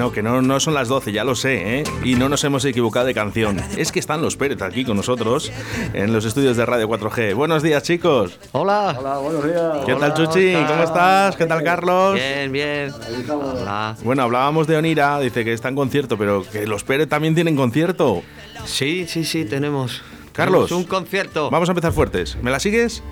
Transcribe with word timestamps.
No, 0.00 0.12
que 0.12 0.22
no, 0.22 0.40
no 0.40 0.58
son 0.60 0.72
las 0.72 0.88
12, 0.88 1.12
ya 1.12 1.24
lo 1.24 1.34
sé, 1.34 1.80
¿eh? 1.80 1.84
Y 2.02 2.14
no 2.14 2.30
nos 2.30 2.42
hemos 2.44 2.64
equivocado 2.64 3.04
de 3.04 3.12
canción. 3.12 3.60
Es 3.76 3.92
que 3.92 3.98
están 3.98 4.22
los 4.22 4.34
Pérez 4.34 4.62
aquí 4.62 4.82
con 4.82 4.96
nosotros 4.96 5.52
en 5.92 6.14
los 6.14 6.24
estudios 6.24 6.56
de 6.56 6.64
Radio 6.64 6.88
4G. 6.88 7.34
Buenos 7.34 7.62
días, 7.62 7.82
chicos. 7.82 8.38
Hola. 8.52 8.96
Hola, 8.98 9.18
buenos 9.18 9.44
días. 9.44 9.84
¿Qué 9.84 9.94
tal, 9.94 10.14
Chuchi? 10.14 10.54
¿Cómo 10.54 10.84
estás? 10.84 11.36
¿Qué 11.36 11.44
tal, 11.44 11.62
Carlos? 11.62 12.14
Bien, 12.14 12.50
bien. 12.50 12.90
Hola. 13.28 13.94
Bueno, 14.02 14.22
hablábamos 14.22 14.66
de 14.66 14.78
Onira, 14.78 15.20
dice 15.20 15.44
que 15.44 15.52
está 15.52 15.68
en 15.68 15.74
concierto, 15.74 16.16
pero 16.16 16.44
que 16.50 16.66
los 16.66 16.82
Pérez 16.82 17.06
también 17.06 17.34
tienen 17.34 17.54
concierto. 17.54 18.22
Sí, 18.64 19.04
sí, 19.06 19.22
sí, 19.22 19.44
tenemos. 19.44 20.00
Carlos. 20.32 20.68
tenemos 20.68 20.82
un 20.82 20.88
concierto. 20.88 21.50
Vamos 21.50 21.68
a 21.68 21.72
empezar 21.72 21.92
fuertes. 21.92 22.38
¿Me 22.40 22.50
la 22.50 22.58
sigues? 22.58 23.02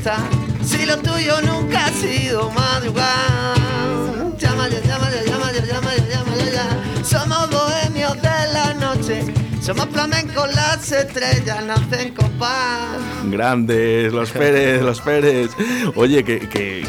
Fiesta, 0.00 0.16
si 0.62 0.86
lo 0.86 0.96
tuyo 0.98 1.40
nunca 1.42 1.86
ha 1.86 1.90
sido 1.90 2.50
madrugar. 2.50 3.56
Llama 4.38 4.68
ya, 4.68 4.80
llama 4.80 5.10
ya, 5.10 5.22
llama 5.24 6.32
ya. 6.52 7.04
Somos 7.04 7.50
bohemios 7.50 8.14
de 8.22 8.52
la 8.52 8.74
noche, 8.74 9.24
somos 9.60 9.86
flamencos, 9.86 10.54
las 10.54 10.90
estrellas 10.92 11.64
nacen 11.64 12.14
con 12.14 12.30
paz. 12.32 12.98
Grandes, 13.24 14.12
los 14.12 14.30
Pérez, 14.30 14.82
los 14.82 15.00
Pérez. 15.00 15.50
Oye, 15.94 16.24
que, 16.24 16.48
que, 16.48 16.86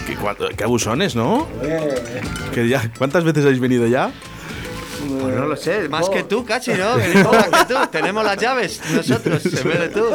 que 0.56 0.64
abusones, 0.64 1.16
¿no? 1.16 1.48
Que 2.54 2.68
ya, 2.68 2.90
¿Cuántas 2.98 3.24
veces 3.24 3.46
habéis 3.46 3.60
venido 3.60 3.88
ya? 3.88 4.12
Pues 5.20 5.36
no 5.36 5.48
lo 5.48 5.56
sé, 5.56 5.90
más 5.90 6.10
que 6.10 6.24
tú 6.24 6.46
casi, 6.46 6.72
¿no? 6.74 6.98
Más 7.32 7.66
que 7.68 7.74
tú. 7.74 7.80
Tenemos 7.92 8.24
las 8.24 8.38
llaves 8.38 8.82
nosotros, 8.94 9.46
en 9.46 9.68
vez 9.68 9.80
de 9.80 9.90
tú. 9.90 10.06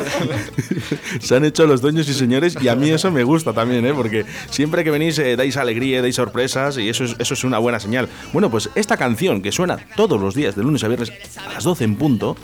Se 1.20 1.36
han 1.36 1.44
hecho 1.44 1.66
los 1.66 1.80
dueños 1.80 2.08
y 2.08 2.14
señores 2.14 2.56
y 2.60 2.68
a 2.68 2.76
mí 2.76 2.90
eso 2.90 3.10
me 3.10 3.24
gusta 3.24 3.52
también, 3.52 3.84
¿eh? 3.86 3.92
Porque 3.94 4.24
siempre 4.50 4.84
que 4.84 4.90
venís 4.90 5.18
eh, 5.18 5.36
dais 5.36 5.56
alegría, 5.56 6.02
dais 6.02 6.14
sorpresas 6.14 6.78
y 6.78 6.88
eso 6.88 7.04
es, 7.04 7.16
eso 7.18 7.34
es 7.34 7.44
una 7.44 7.58
buena 7.58 7.80
señal. 7.80 8.08
Bueno, 8.32 8.50
pues 8.50 8.70
esta 8.74 8.96
canción 8.96 9.42
que 9.42 9.52
suena 9.52 9.78
todos 9.96 10.20
los 10.20 10.34
días 10.34 10.56
de 10.56 10.62
lunes 10.62 10.84
a 10.84 10.88
viernes 10.88 11.12
a 11.36 11.52
las 11.52 11.64
12 11.64 11.84
en 11.84 11.96
punto 11.96 12.36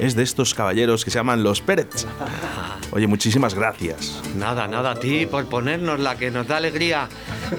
es 0.00 0.14
de 0.14 0.22
estos 0.22 0.54
caballeros 0.54 1.04
que 1.04 1.10
se 1.10 1.18
llaman 1.18 1.42
los 1.42 1.60
Pérez. 1.60 2.06
Oye, 2.92 3.06
muchísimas 3.06 3.54
gracias. 3.54 4.20
Nada, 4.36 4.66
nada, 4.66 4.92
a 4.92 4.94
ti 4.96 5.26
por 5.26 5.46
ponernos 5.46 6.00
la 6.00 6.16
que 6.16 6.30
nos 6.30 6.48
da 6.48 6.56
alegría. 6.56 7.08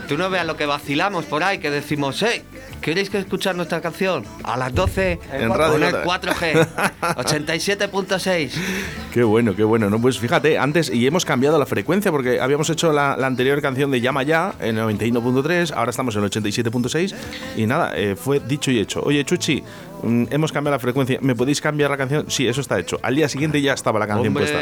Tú 0.07 0.17
no 0.17 0.29
veas 0.29 0.45
lo 0.45 0.57
que 0.57 0.65
vacilamos 0.65 1.25
por 1.25 1.43
ahí, 1.43 1.59
que 1.59 1.69
decimos, 1.69 2.21
hey, 2.21 2.41
¿queréis 2.81 3.09
que 3.09 3.19
escuchar 3.19 3.55
nuestra 3.55 3.79
canción? 3.79 4.25
A 4.43 4.57
las 4.57 4.73
12 4.73 5.19
En 5.33 5.49
Radio 5.53 5.73
con 5.73 5.83
el 5.83 5.91
Nota. 5.91 6.03
4G, 6.03 6.67
87.6. 7.01 8.51
Qué 9.13 9.23
bueno, 9.23 9.55
qué 9.55 9.63
bueno. 9.63 9.89
No, 9.89 9.99
pues 10.01 10.17
fíjate, 10.19 10.57
antes 10.57 10.89
y 10.89 11.05
hemos 11.05 11.25
cambiado 11.25 11.59
la 11.59 11.65
frecuencia 11.65 12.11
porque 12.11 12.39
habíamos 12.39 12.69
hecho 12.69 12.93
la, 12.93 13.17
la 13.17 13.27
anterior 13.27 13.61
canción 13.61 13.91
de 13.91 13.99
Llama 13.99 14.23
Ya 14.23 14.53
en 14.61 14.77
el 14.77 14.85
91.3, 14.85 15.73
ahora 15.75 15.89
estamos 15.91 16.15
en 16.15 16.23
el 16.23 16.31
87.6 16.31 17.13
y 17.57 17.65
nada, 17.65 17.91
eh, 17.95 18.15
fue 18.15 18.39
dicho 18.39 18.71
y 18.71 18.79
hecho. 18.79 19.01
Oye, 19.03 19.23
Chuchi, 19.25 19.61
mm, 20.03 20.25
hemos 20.31 20.51
cambiado 20.53 20.75
la 20.75 20.79
frecuencia. 20.79 21.19
¿Me 21.21 21.35
podéis 21.35 21.59
cambiar 21.59 21.91
la 21.91 21.97
canción? 21.97 22.25
Sí, 22.29 22.47
eso 22.47 22.61
está 22.61 22.79
hecho. 22.79 22.99
Al 23.03 23.15
día 23.15 23.27
siguiente 23.27 23.61
ya 23.61 23.73
estaba 23.73 23.99
la 23.99 24.07
canción 24.07 24.33
puesta. 24.33 24.59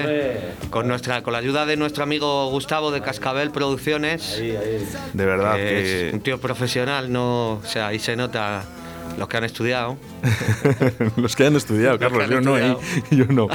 Con, 0.72 0.88
nuestra, 0.88 1.22
con 1.22 1.34
la 1.34 1.40
ayuda 1.40 1.68
de 1.68 1.78
nuestro 1.78 2.04
amigo 2.04 2.50
Gustavo 2.50 2.92
de 2.92 3.02
Cascabel 3.02 3.52
Producciones, 3.52 4.38
Ahí, 4.40 4.56
ahí. 4.56 4.88
De 5.14 5.26
verdad 5.26 5.56
que 5.56 6.08
es 6.08 6.14
un 6.14 6.20
que 6.20 6.24
tío 6.26 6.40
profesional, 6.40 7.12
no, 7.12 7.54
o 7.54 7.64
sea, 7.64 7.88
ahí 7.88 8.00
se 8.00 8.16
nota 8.16 8.64
los 9.18 9.28
que 9.28 9.38
han 9.38 9.44
estudiado. 9.44 9.98
los 11.18 11.36
que 11.36 11.46
han 11.46 11.56
estudiado, 11.56 12.00
Carlos, 12.00 12.24
han 12.24 12.30
yo 12.30 12.42
no, 12.42 12.58
¿eh? 12.58 12.76
yo 13.12 13.26
no. 13.26 13.48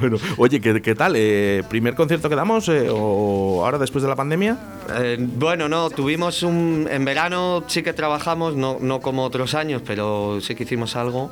Bueno, 0.00 0.16
oye, 0.36 0.60
¿qué, 0.60 0.80
qué 0.82 0.94
tal? 0.94 1.14
Eh, 1.16 1.62
¿Primer 1.68 1.94
concierto 1.94 2.28
que 2.28 2.36
damos 2.36 2.68
eh, 2.68 2.88
o 2.90 3.62
ahora 3.64 3.78
después 3.78 4.02
de 4.02 4.08
la 4.08 4.16
pandemia? 4.16 4.56
Eh, 4.96 5.16
bueno, 5.18 5.68
no, 5.68 5.90
tuvimos 5.90 6.42
un. 6.42 6.88
En 6.90 7.04
verano 7.04 7.64
sí 7.66 7.82
que 7.82 7.92
trabajamos, 7.92 8.56
no, 8.56 8.78
no 8.80 9.00
como 9.00 9.24
otros 9.24 9.54
años, 9.54 9.82
pero 9.84 10.40
sí 10.40 10.54
que 10.54 10.64
hicimos 10.64 10.96
algo. 10.96 11.30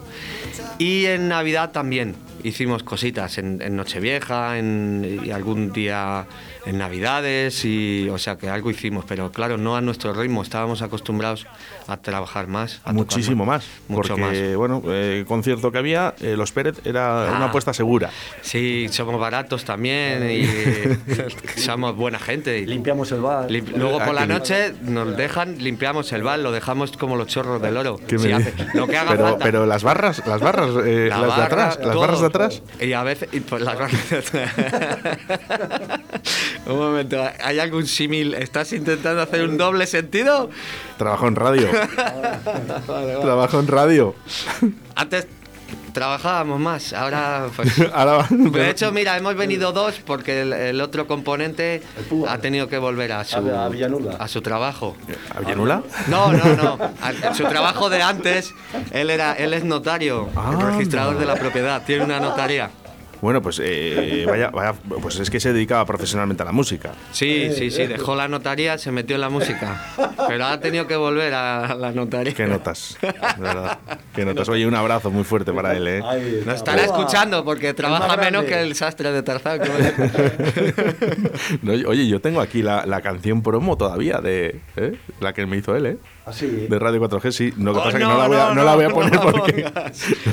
Y 0.79 1.07
en 1.07 1.29
Navidad 1.29 1.73
también 1.73 2.15
hicimos 2.42 2.83
cositas, 2.83 3.39
en, 3.39 3.61
en 3.63 3.77
Nochevieja, 3.77 4.59
en, 4.59 5.23
y 5.25 5.31
algún 5.31 5.73
día 5.73 6.27
en 6.65 6.79
Navidades, 6.79 7.65
y, 7.65 8.09
o 8.09 8.19
sea 8.19 8.36
que 8.36 8.48
algo 8.48 8.70
hicimos, 8.70 9.05
pero 9.07 9.33
claro, 9.33 9.57
no 9.57 9.77
a 9.77 9.81
nuestro 9.81 10.13
ritmo, 10.13 10.42
estábamos 10.42 10.83
acostumbrados 10.83 11.47
a 11.89 11.97
trabajar 11.98 12.47
más. 12.47 12.80
a 12.85 12.92
Muchísimo 12.92 13.45
más. 13.45 13.64
Mucho 13.89 14.14
porque, 14.17 14.20
más. 14.20 14.57
bueno, 14.57 14.83
eh, 14.86 15.19
el 15.20 15.27
concierto 15.27 15.70
que 15.73 15.79
había, 15.79 16.14
eh, 16.20 16.35
Los 16.36 16.52
Pérez 16.52 16.77
era 16.85 17.29
Ah. 17.33 17.36
una 17.36 17.47
apuesta 17.47 17.73
segura. 17.73 18.11
Sí, 18.42 18.89
somos 18.91 19.19
baratos 19.20 19.64
también 19.64 20.29
y 20.30 20.47
somos 21.61 21.97
buena 21.97 22.19
gente. 22.19 22.58
y- 22.58 22.67
Limpiamos 22.67 23.11
el 23.13 23.20
bar. 23.20 23.48
Lim- 23.51 23.77
Luego 23.77 24.01
Ah, 24.01 24.05
por 24.07 24.14
la 24.14 24.27
noche 24.27 24.74
nos 24.83 25.17
dejan, 25.17 25.58
limpiamos 25.63 26.13
el 26.13 26.23
bar, 26.23 26.39
lo 26.41 26.52
dejamos 26.52 26.92
como 26.97 27.17
los 27.17 27.27
chorros 27.29 27.61
del 27.63 27.77
oro. 27.77 27.98
¿Qué 28.07 28.17
me 28.18 28.23
Sí, 28.23 28.29
dices? 28.29 28.55
hace- 28.61 28.79
lo 28.79 28.86
que 28.86 28.97
haga 28.97 29.11
pero, 29.13 29.24
falta. 29.24 29.45
pero 29.45 29.67
las 29.67 29.83
barras, 29.85 30.23
las 30.27 30.41
barras, 30.41 30.70
eh, 30.85 31.07
La 31.11 31.18
las 31.18 31.36
de 31.36 31.42
atrás, 31.42 31.79
las 31.79 31.91
todo. 31.92 32.01
barras 32.01 32.20
de 32.20 32.27
atrás. 32.27 32.63
Y 32.80 32.92
a 32.92 33.03
veces. 33.03 33.29
y 33.33 33.41
pues 33.41 33.63
las 33.63 33.79
barras 33.79 34.11
de 34.11 34.18
atrás. 34.18 34.51
un 36.67 36.77
momento, 36.77 37.23
¿hay 37.42 37.58
algún 37.58 37.86
símil? 37.86 38.35
¿Estás 38.35 38.73
intentando 38.73 39.23
hacer 39.23 39.45
un 39.48 39.57
doble 39.57 39.86
sentido? 39.86 40.51
Trabajo 40.98 41.29
en 41.29 41.36
radio. 41.36 41.68
Trabajo 43.23 43.61
en 43.61 43.67
radio. 43.69 44.14
Antes 44.95 45.27
trabajábamos 45.92 46.61
más, 46.61 46.92
ahora 46.92 47.47
pues. 47.57 47.73
Ahora, 47.95 48.27
De 48.31 48.69
hecho, 48.70 48.92
mira, 48.92 49.17
hemos 49.17 49.35
venido 49.35 49.73
dos 49.73 49.95
porque 50.05 50.42
el, 50.42 50.53
el 50.53 50.81
otro 50.83 51.07
componente 51.07 51.83
ha 52.29 52.39
tenido 52.39 52.69
que 52.69 52.77
volver 52.79 53.13
a 53.13 53.25
su, 53.25 53.36
A- 54.19 54.29
su 54.29 54.42
trabajo. 54.42 54.95
¿A 55.35 55.41
Villanula? 55.41 55.83
No, 56.09 56.33
no, 56.33 56.45
no. 56.55 56.79
A- 57.01 57.35
Su 57.35 57.45
trabajo 57.45 57.89
de 57.89 58.03
antes, 58.03 58.53
él 58.92 59.09
era, 59.11 59.33
él 59.35 59.55
es 59.55 59.65
notario, 59.65 60.25
el 60.33 60.39
Ah, 60.39 60.70
registrador 60.73 61.19
de 61.19 61.25
la 61.27 61.35
propiedad, 61.36 61.83
tiene 61.85 62.05
una 62.05 62.20
notaría. 62.20 62.70
Bueno, 63.21 63.41
pues 63.43 63.61
eh, 63.65 64.25
vaya, 64.29 64.51
vaya, 64.51 64.75
pues 65.03 65.19
es 65.19 65.31
que 65.31 65.41
se 65.41 65.53
dedicaba 65.53 65.85
profesionalmente 65.87 66.43
a 66.43 66.47
la 66.47 66.53
música. 66.53 66.93
Sí, 67.13 67.51
sí, 67.57 67.71
sí, 67.71 67.87
dejó 67.87 68.15
la 68.15 68.29
notaría, 68.29 68.77
se 68.79 68.93
metió 68.93 69.17
en 69.17 69.23
la 69.23 69.31
música. 69.31 69.85
Pero 70.29 70.45
ha 70.47 70.61
tenido 70.61 70.87
que 70.87 70.97
volver 70.97 71.33
a 71.35 71.75
la 71.75 71.93
notaría. 71.93 72.35
Qué 72.35 72.47
notas, 72.47 72.99
de 73.01 73.13
verdad. 73.43 73.79
Qué 74.15 74.25
notas. 74.25 74.49
Oye, 74.49 74.67
un 74.67 74.75
abrazo 74.75 75.11
muy 75.11 75.25
fuerte 75.25 75.53
para 75.53 75.77
él, 75.77 75.87
¿eh? 75.89 76.03
Está. 76.41 76.55
estará 76.55 76.83
escuchando 76.85 77.45
porque 77.45 77.75
trabaja 77.75 78.17
menos 78.17 78.45
que 78.45 78.61
el 78.61 78.75
sastre 78.75 79.13
de 79.13 79.23
Tarzán. 79.23 79.61
como- 79.61 79.73
No, 81.63 81.73
oye, 81.89 82.07
yo 82.07 82.21
tengo 82.21 82.41
aquí 82.41 82.63
la, 82.63 82.87
la 82.87 83.01
canción 83.01 83.43
promo 83.43 83.77
todavía 83.77 84.19
de 84.19 84.61
¿eh? 84.77 84.97
la 85.21 85.33
que 85.33 85.47
me 85.47 85.57
hizo 85.57 85.75
él, 85.77 85.87
¿eh? 85.87 85.97
Así. 86.27 86.47
De 86.69 86.79
Radio 86.79 87.01
4G, 87.01 87.31
sí. 87.31 87.53
Lo 87.57 87.73
que 87.73 87.79
Oh, 87.79 87.85
pasa 87.85 87.89
es 87.91 87.95
que 87.95 88.01
no, 88.01 88.11
no 88.11 88.19
la 88.19 88.27
voy 88.27 88.37
a, 88.37 88.48
no, 88.48 88.55
no 88.57 88.64
la 88.64 88.75
voy 88.75 88.85
a 88.85 88.89
no, 88.89 88.95
poner 88.95 89.13
no 89.14 89.25
la 89.25 89.31
porque. 89.31 89.63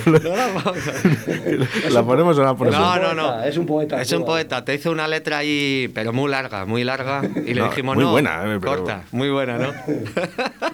No 0.05 0.35
la 0.35 0.47
pongas. 0.47 1.93
¿La 1.93 2.03
ponemos 2.03 2.37
o 2.37 2.41
no 2.41 2.47
la 2.47 2.55
ponemos? 2.55 2.79
No, 2.79 2.93
un 2.93 3.01
no, 3.01 3.13
no. 3.13 3.23
poeta, 3.27 3.47
es 3.47 3.57
un 3.57 3.65
poeta, 3.67 4.01
Es 4.01 4.11
un 4.11 4.25
poeta. 4.25 4.65
Te 4.65 4.73
hizo 4.73 4.91
una 4.91 5.07
letra 5.07 5.37
ahí, 5.37 5.91
pero 5.93 6.11
muy 6.11 6.31
larga, 6.31 6.65
muy 6.65 6.83
larga. 6.83 7.21
Y 7.45 7.53
le 7.53 7.61
No, 7.61 7.69
dijimos, 7.69 7.95
muy 7.95 8.05
no, 8.05 8.11
buena, 8.11 8.41
eh, 8.43 8.57
pero- 8.59 8.77
corta, 8.77 9.03
muy 9.11 9.29
buena, 9.29 9.57
¿no? 9.59 9.71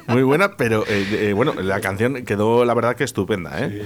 Muy 0.09 0.23
buena, 0.23 0.55
pero 0.57 0.83
eh, 0.87 1.05
eh, 1.29 1.33
bueno, 1.33 1.53
la 1.61 1.79
canción 1.81 2.25
quedó 2.25 2.65
la 2.65 2.73
verdad 2.73 2.95
que 2.95 3.03
estupenda, 3.03 3.63
¿eh? 3.63 3.83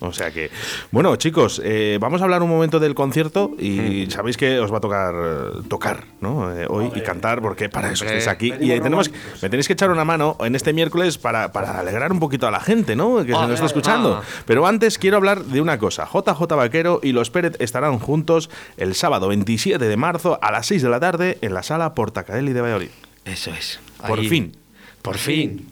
O 0.00 0.12
sea 0.12 0.30
que. 0.30 0.50
Bueno, 0.90 1.16
chicos, 1.16 1.62
eh, 1.64 1.96
vamos 1.98 2.20
a 2.20 2.24
hablar 2.24 2.42
un 2.42 2.50
momento 2.50 2.78
del 2.78 2.94
concierto 2.94 3.52
y 3.58 4.06
sabéis 4.10 4.36
que 4.36 4.58
os 4.58 4.70
va 4.70 4.78
a 4.78 4.80
tocar 4.80 5.14
eh, 5.16 5.62
tocar, 5.70 6.04
¿no? 6.20 6.54
Eh, 6.54 6.66
hoy 6.68 6.90
y 6.94 7.00
cantar, 7.00 7.40
porque 7.40 7.70
para 7.70 7.90
eso 7.90 8.04
estáis 8.04 8.28
aquí. 8.28 8.52
Y 8.60 8.70
eh, 8.72 8.80
tenemos, 8.80 9.10
me 9.40 9.48
tenéis 9.48 9.66
que 9.66 9.72
echar 9.72 9.90
una 9.90 10.04
mano 10.04 10.36
en 10.40 10.55
este 10.56 10.72
miércoles 10.72 11.18
para, 11.18 11.52
para 11.52 11.78
alegrar 11.78 12.12
un 12.12 12.18
poquito 12.20 12.46
a 12.46 12.50
la 12.50 12.60
gente, 12.60 12.96
¿no? 12.96 13.18
Que 13.24 13.32
se 13.32 13.38
nos 13.38 13.50
está 13.52 13.66
escuchando. 13.66 14.20
ah. 14.22 14.24
Pero 14.46 14.66
antes 14.66 14.98
quiero 14.98 15.16
hablar 15.18 15.44
de 15.44 15.60
una 15.60 15.78
cosa. 15.78 16.06
JJ 16.12 16.40
Vaquero 16.56 17.00
y 17.02 17.12
los 17.12 17.30
Pérez 17.30 17.54
estarán 17.60 17.98
juntos 17.98 18.50
el 18.76 18.94
sábado 18.94 19.28
27 19.28 19.84
de 19.84 19.96
marzo 19.96 20.38
a 20.42 20.50
las 20.50 20.66
6 20.66 20.82
de 20.82 20.88
la 20.88 20.98
tarde 21.00 21.38
en 21.42 21.54
la 21.54 21.62
sala 21.62 21.94
Portacaeli 21.94 22.52
de 22.52 22.60
Valladolid. 22.60 22.88
Eso 23.24 23.50
es. 23.52 23.78
Por 24.06 24.18
Ahí. 24.18 24.28
fin. 24.28 24.56
Por 25.02 25.18
fin. 25.18 25.68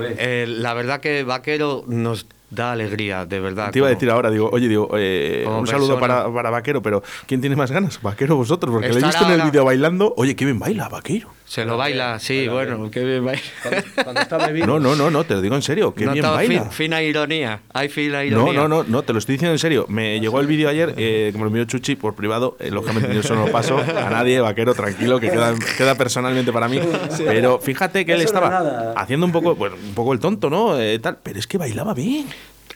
Eh, 0.00 0.46
la 0.48 0.74
verdad 0.74 1.00
que 1.00 1.22
Vaquero 1.22 1.84
nos 1.86 2.26
da 2.50 2.72
alegría, 2.72 3.26
de 3.26 3.40
verdad. 3.40 3.70
Te 3.70 3.78
iba 3.78 3.86
a 3.88 3.90
decir 3.90 4.10
ahora, 4.10 4.30
digo, 4.30 4.48
oye, 4.52 4.68
digo, 4.68 4.88
eh, 4.96 5.44
un 5.48 5.66
saludo 5.66 5.98
para, 6.00 6.32
para 6.32 6.50
Vaquero, 6.50 6.82
pero 6.82 7.02
¿quién 7.26 7.40
tiene 7.40 7.56
más 7.56 7.70
ganas? 7.70 8.00
Vaquero 8.02 8.36
vosotros, 8.36 8.72
porque 8.72 8.88
le 8.88 9.00
he 9.00 9.04
visto 9.04 9.24
en 9.24 9.32
el 9.32 9.42
vídeo 9.42 9.64
bailando. 9.64 10.14
Oye, 10.16 10.34
qué 10.34 10.44
bien 10.44 10.58
baila 10.58 10.88
Vaquero. 10.88 11.30
Se 11.48 11.64
lo 11.64 11.78
baila, 11.78 12.18
sí, 12.18 12.46
Baila 12.46 12.52
bueno, 12.76 12.90
qué 12.90 13.02
bien 13.02 13.24
baila. 13.24 13.40
Cuando, 13.62 13.82
cuando 14.04 14.20
está 14.20 14.36
bebido. 14.46 14.66
No, 14.66 14.78
no, 14.78 14.94
no, 14.94 15.10
no, 15.10 15.24
te 15.24 15.32
lo 15.32 15.40
digo 15.40 15.54
en 15.54 15.62
serio, 15.62 15.94
qué 15.94 16.04
bien 16.04 16.16
Notaba 16.16 16.36
baila. 16.36 16.62
fin- 16.64 16.70
fina 16.70 17.02
ironía, 17.02 17.60
hay 17.72 17.88
fina 17.88 18.18
No, 18.18 18.24
ironía. 18.24 18.52
no, 18.52 18.68
no, 18.68 18.84
no, 18.84 19.02
te 19.02 19.14
lo 19.14 19.18
estoy 19.18 19.36
diciendo 19.36 19.52
en 19.54 19.58
serio. 19.58 19.86
Me 19.88 20.20
llegó 20.20 20.40
el 20.40 20.46
vídeo 20.46 20.68
ayer, 20.68 20.92
eh, 20.98 21.30
que 21.32 21.38
me 21.38 21.44
lo 21.44 21.48
envió 21.48 21.64
Chuchi 21.64 21.96
por 21.96 22.14
privado. 22.14 22.56
eh, 22.60 22.70
lógicamente 22.70 23.14
yo 23.14 23.20
eso 23.20 23.34
no 23.34 23.46
lo 23.46 23.52
paso 23.52 23.78
a 23.78 24.10
nadie, 24.10 24.40
vaquero, 24.40 24.74
tranquilo, 24.74 25.18
que 25.20 25.30
queda, 25.30 25.54
queda 25.78 25.94
personalmente 25.94 26.52
para 26.52 26.68
mí. 26.68 26.80
Pero 27.16 27.58
fíjate 27.58 28.04
que 28.04 28.12
él 28.12 28.18
no 28.18 28.24
estaba 28.24 28.92
haciendo 28.96 29.24
un 29.24 29.32
poco, 29.32 29.54
bueno, 29.54 29.76
un 29.82 29.94
poco 29.94 30.12
el 30.12 30.18
tonto, 30.20 30.50
¿no? 30.50 30.78
Eh, 30.78 30.98
tal, 30.98 31.18
pero 31.22 31.38
es 31.38 31.46
que 31.46 31.56
bailaba 31.56 31.94
bien. 31.94 32.26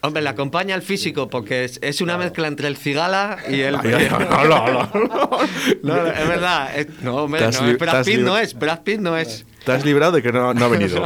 Hombre, 0.04 0.20
le 0.22 0.28
acompaña 0.30 0.74
el 0.74 0.82
físico 0.82 1.28
porque 1.28 1.64
es, 1.64 1.78
es 1.80 2.00
una 2.00 2.18
mezcla 2.18 2.48
entre 2.48 2.66
el 2.66 2.76
cigala 2.76 3.38
y 3.48 3.60
el. 3.60 3.74
No, 3.74 4.44
no, 4.44 4.66
no. 4.92 4.92
No, 5.82 6.06
es 6.06 6.28
verdad. 6.28 6.76
es- 6.76 6.88
no, 7.02 7.16
hombre, 7.18 7.40
no, 7.42 7.78
Brad 7.78 8.04
Pitt 8.04 8.18
no 8.20 8.36
es. 8.36 8.54
Brad 8.58 8.80
Pitt 8.82 8.98
no 9.00 9.16
es. 9.16 9.46
Te 9.64 9.72
has 9.72 9.84
librado 9.84 10.12
de 10.12 10.22
que 10.22 10.32
no, 10.32 10.52
no 10.54 10.64
ha 10.64 10.68
venido. 10.68 11.04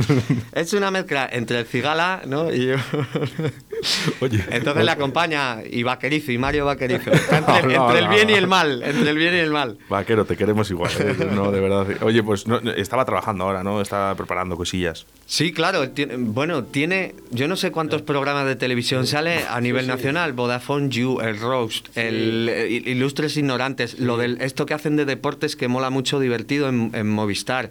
Es 0.52 0.72
una 0.72 0.90
mezcla 0.90 1.28
entre 1.30 1.58
el 1.60 1.66
cigala, 1.66 2.22
¿no? 2.26 2.52
Y 2.52 2.66
yo. 2.68 2.74
Oye. 4.20 4.44
Entonces 4.50 4.84
le 4.84 4.90
acompaña 4.90 5.58
y 5.68 5.82
Vaquerizo 5.82 6.32
y 6.32 6.38
Mario 6.38 6.64
Vaquerizo. 6.66 7.10
Entre, 7.12 7.40
No, 7.40 7.68
no, 7.68 7.86
entre 7.86 7.98
el 8.00 8.08
bien 8.08 8.30
y 8.30 8.34
el 8.34 8.46
mal. 8.46 8.82
Entre 8.82 9.10
el 9.10 9.16
bien 9.16 9.34
y 9.34 9.38
el 9.38 9.50
mal. 9.50 9.78
Vaquero, 9.88 10.24
te 10.24 10.36
queremos 10.36 10.70
igual. 10.70 10.90
¿eh? 10.98 11.16
No, 11.34 11.50
de 11.50 11.60
verdad. 11.60 11.86
Oye, 12.02 12.22
pues 12.22 12.44
estaba 12.76 13.04
trabajando 13.04 13.44
ahora, 13.44 13.62
¿no? 13.62 13.80
Estaba 13.80 14.14
preparando 14.14 14.56
cosillas. 14.56 15.06
Sí, 15.26 15.52
claro. 15.52 15.90
tiene- 15.90 16.16
bueno, 16.18 16.64
tiene. 16.64 17.14
Yo 17.30 17.48
no 17.48 17.56
sé 17.56 17.70
cuántos 17.70 18.02
programas 18.02 18.46
de 18.46 18.56
televisión 18.56 19.06
sale 19.06 19.44
a 19.48 19.60
nivel 19.60 19.86
nacional. 19.86 20.32
Vodafone 20.32 20.88
You, 20.90 21.20
el 21.20 21.38
Roast, 21.38 21.88
el 21.96 22.48
eh, 22.50 22.68
Ilustres 22.86 23.36
Ignorantes, 23.36 23.98
lo 23.98 24.16
del 24.16 24.40
esto 24.40 24.66
que 24.66 24.74
hacen 24.74 24.96
de 24.96 25.04
deportes 25.04 25.56
que 25.56 25.68
mola 25.68 25.90
mucho, 25.90 26.18
divertido 26.20 26.68
en, 26.68 26.90
en 26.94 27.08
Movistar. 27.08 27.70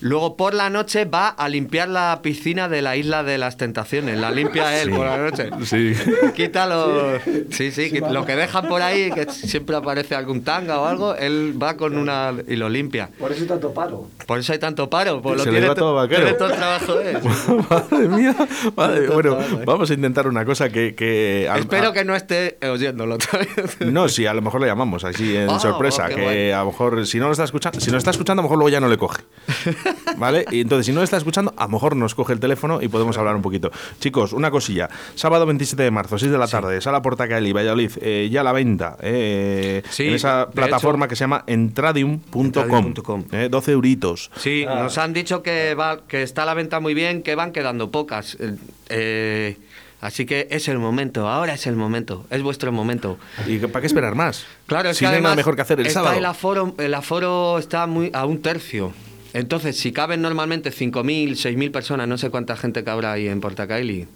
Luego 0.00 0.36
por 0.36 0.54
la 0.54 0.70
noche 0.70 1.04
va 1.04 1.28
a 1.28 1.48
limpiar 1.48 1.88
la 1.88 2.20
piscina 2.22 2.68
de 2.68 2.80
la 2.82 2.96
isla 2.96 3.22
de 3.22 3.36
las 3.38 3.56
tentaciones. 3.56 4.18
La 4.18 4.30
limpia 4.30 4.80
él 4.80 4.90
Sí. 4.90 4.96
por 4.96 5.06
la 5.06 5.16
noche. 5.18 5.50
Sí. 5.64 5.92
Quita 6.34 6.66
los. 6.66 7.20
Sí, 7.50 7.70
sí, 7.70 7.90
lo 8.10 8.24
que 8.24 8.36
dejan 8.36 8.66
por 8.68 8.80
ahí, 8.82 9.10
que 9.12 9.26
siempre 9.30 9.76
aparece 9.76 10.14
algún 10.14 10.42
tanga 10.42 10.80
o 10.80 10.86
algo, 10.86 11.14
él 11.16 11.54
va 11.62 11.76
con 11.76 11.96
una. 11.98 12.32
y 12.48 12.56
lo 12.56 12.68
limpia. 12.68 13.10
Por 13.18 13.32
eso 13.32 13.44
tanto 13.44 13.72
paro. 13.74 14.08
Por 14.26 14.38
eso 14.38 14.52
hay 14.52 14.58
tanto 14.58 14.88
paro. 14.88 15.20
Pues 15.20 15.36
lo 15.38 15.44
Se 15.44 15.50
le 15.50 15.56
tiene, 15.58 15.68
va 15.68 15.74
to- 15.74 15.80
todo 15.80 15.94
vaquero. 15.94 16.22
tiene 16.22 16.38
todo 16.38 16.48
el 16.50 16.56
trabajo 16.56 16.94
de 16.94 17.10
él. 17.10 17.18
Madre 17.70 18.08
mía. 18.08 18.36
Madre- 18.76 19.06
bueno, 19.08 19.38
vamos 19.66 19.90
a 19.90 19.94
intentar 19.94 20.26
una 20.26 20.44
cosa 20.44 20.68
que. 20.70 20.94
que 20.94 21.46
al- 21.50 21.60
Espero 21.60 21.88
a- 21.88 21.92
que 21.92 22.04
no 22.04 22.14
esté 22.16 22.58
oyéndolo 22.62 23.16
otra 23.16 23.38
vez. 23.40 23.80
No, 23.80 24.08
sí, 24.08 24.26
a 24.26 24.32
lo 24.34 24.40
mejor 24.42 24.60
le 24.62 24.66
llamamos 24.66 25.04
así 25.04 25.36
en 25.36 25.50
Ah, 25.50 25.58
sorpresa, 25.60 26.08
oh, 26.10 26.14
que 26.14 26.54
a 26.54 26.60
lo 26.60 26.66
mejor 26.66 27.06
si 27.06 27.18
no 27.18 27.26
lo 27.26 27.32
está 27.32 27.44
escuchando, 27.44 27.80
si 27.80 27.90
no 27.90 27.98
está 27.98 28.10
escuchando, 28.10 28.40
a 28.40 28.42
lo 28.42 28.48
mejor 28.48 28.58
luego 28.58 28.68
ya 28.70 28.80
no 28.80 28.88
le 28.88 28.96
coge. 28.96 29.22
¿Vale? 30.16 30.44
Y 30.50 30.60
entonces 30.60 30.86
si 30.86 30.92
no 30.92 31.02
está 31.02 31.16
escuchando, 31.16 31.52
a 31.56 31.64
lo 31.64 31.70
mejor 31.70 31.96
nos 31.96 32.14
coge 32.14 32.32
el 32.32 32.40
teléfono 32.40 32.80
y 32.82 32.88
podemos 32.88 33.16
hablar 33.18 33.36
un 33.36 33.42
poquito. 33.42 33.70
Chicos, 34.00 34.32
una 34.32 34.50
cosilla. 34.50 34.88
Sábado 35.14 35.46
27 35.46 35.82
de 35.82 35.90
marzo, 35.90 36.18
6 36.18 36.30
de 36.30 36.38
la 36.38 36.46
tarde, 36.46 36.80
Sala 36.80 37.02
Portacaeli, 37.02 37.52
Valladolid, 37.52 37.92
eh, 38.00 38.28
ya 38.30 38.40
a 38.42 38.44
la 38.44 38.52
venta, 38.52 38.96
eh, 39.00 39.82
Sí, 39.90 40.08
en 40.08 40.14
esa 40.14 40.48
plataforma 40.50 41.06
hecho- 41.06 41.10
que 41.10 41.16
se 41.16 41.20
llama 41.24 41.44
entradium.com. 41.46 42.44
Entradium.com. 42.44 43.24
Eh, 43.32 43.48
12 43.50 43.72
euritos. 43.72 44.30
Sí, 44.36 44.64
nos 44.66 44.98
han 44.98 45.12
dicho 45.12 45.42
que, 45.42 45.74
va, 45.74 46.00
que 46.06 46.22
está 46.22 46.42
a 46.44 46.46
la 46.46 46.54
venta 46.54 46.80
muy 46.80 46.94
bien, 46.94 47.22
que 47.22 47.34
van 47.34 47.52
quedando 47.52 47.90
pocas. 47.90 48.36
Eh, 48.40 48.56
eh, 48.88 49.56
así 50.00 50.26
que 50.26 50.48
es 50.50 50.68
el 50.68 50.78
momento, 50.78 51.28
ahora 51.28 51.54
es 51.54 51.66
el 51.66 51.76
momento, 51.76 52.24
es 52.30 52.42
vuestro 52.42 52.72
momento. 52.72 53.18
¿Y 53.46 53.58
para 53.58 53.80
qué 53.80 53.86
esperar 53.86 54.14
más? 54.14 54.46
Claro, 54.66 54.90
es 54.90 54.96
si 54.96 55.04
que 55.04 55.10
no 55.10 55.16
hay 55.16 55.22
nada 55.22 55.34
mejor 55.34 55.56
que 55.56 55.62
hacer 55.62 55.80
el 55.80 55.86
está 55.86 56.00
sábado. 56.00 56.18
El 56.18 56.24
aforo, 56.24 56.74
el 56.78 56.94
aforo 56.94 57.58
está 57.58 57.86
muy, 57.86 58.10
a 58.14 58.24
un 58.26 58.40
tercio. 58.42 58.92
Entonces, 59.32 59.76
si 59.78 59.92
caben 59.92 60.22
normalmente 60.22 60.70
5.000, 60.72 61.36
6.000 61.36 61.70
personas, 61.70 62.08
no 62.08 62.18
sé 62.18 62.30
cuánta 62.30 62.56
gente 62.56 62.82
cabrá 62.84 63.12
ahí 63.12 63.28
en 63.28 63.40
Portacaeli. 63.40 64.06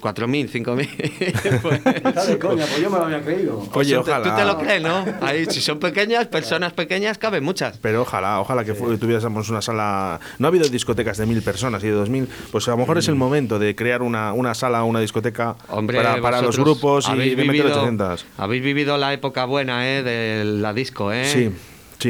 4.000, 0.00 0.48
5.000. 0.50 1.60
pues- 1.62 1.84
de 2.28 2.38
coña, 2.38 2.66
pues 2.66 2.80
yo 2.82 2.90
me 2.90 2.98
lo 2.98 3.04
había 3.06 3.22
creído. 3.22 3.62
Oye, 3.72 3.94
Tú 3.96 4.02
te- 4.02 4.10
ojalá. 4.10 4.30
Tú 4.30 4.36
te 4.36 4.44
lo 4.44 4.58
crees, 4.58 4.82
¿no? 4.82 5.04
Ahí, 5.22 5.46
si 5.46 5.60
son 5.60 5.78
pequeñas, 5.78 6.26
personas 6.26 6.72
pequeñas, 6.72 7.18
caben 7.18 7.42
muchas. 7.44 7.78
Pero 7.78 8.02
ojalá, 8.02 8.40
ojalá 8.40 8.64
que 8.64 8.74
fu- 8.74 8.96
tuviésemos 8.98 9.48
una 9.48 9.62
sala. 9.62 10.20
No 10.38 10.46
ha 10.46 10.50
habido 10.50 10.68
discotecas 10.68 11.16
de 11.18 11.26
mil 11.26 11.40
personas 11.40 11.82
y 11.84 11.86
de 11.86 11.92
dos 11.92 12.10
mil. 12.10 12.28
Pues 12.52 12.66
a 12.68 12.72
lo 12.72 12.76
mejor 12.78 12.98
es 12.98 13.08
el 13.08 13.14
momento 13.14 13.58
de 13.58 13.74
crear 13.74 14.02
una, 14.02 14.32
una 14.32 14.54
sala, 14.54 14.82
una 14.84 15.00
discoteca 15.00 15.52
Mm. 15.68 15.72
Hombre, 15.74 15.96
para, 15.98 16.20
para 16.20 16.42
los 16.42 16.58
grupos 16.58 17.08
y 17.08 17.12
de 17.12 17.16
meter 17.36 17.36
vivido- 17.46 17.66
800. 17.68 18.26
Habéis 18.38 18.62
vivido 18.62 18.98
la 18.98 19.12
época 19.12 19.44
buena, 19.44 19.88
¿eh? 19.88 20.02
De 20.02 20.44
la 20.44 20.72
disco, 20.74 21.12
¿eh? 21.12 21.24
Sí, 21.24 21.50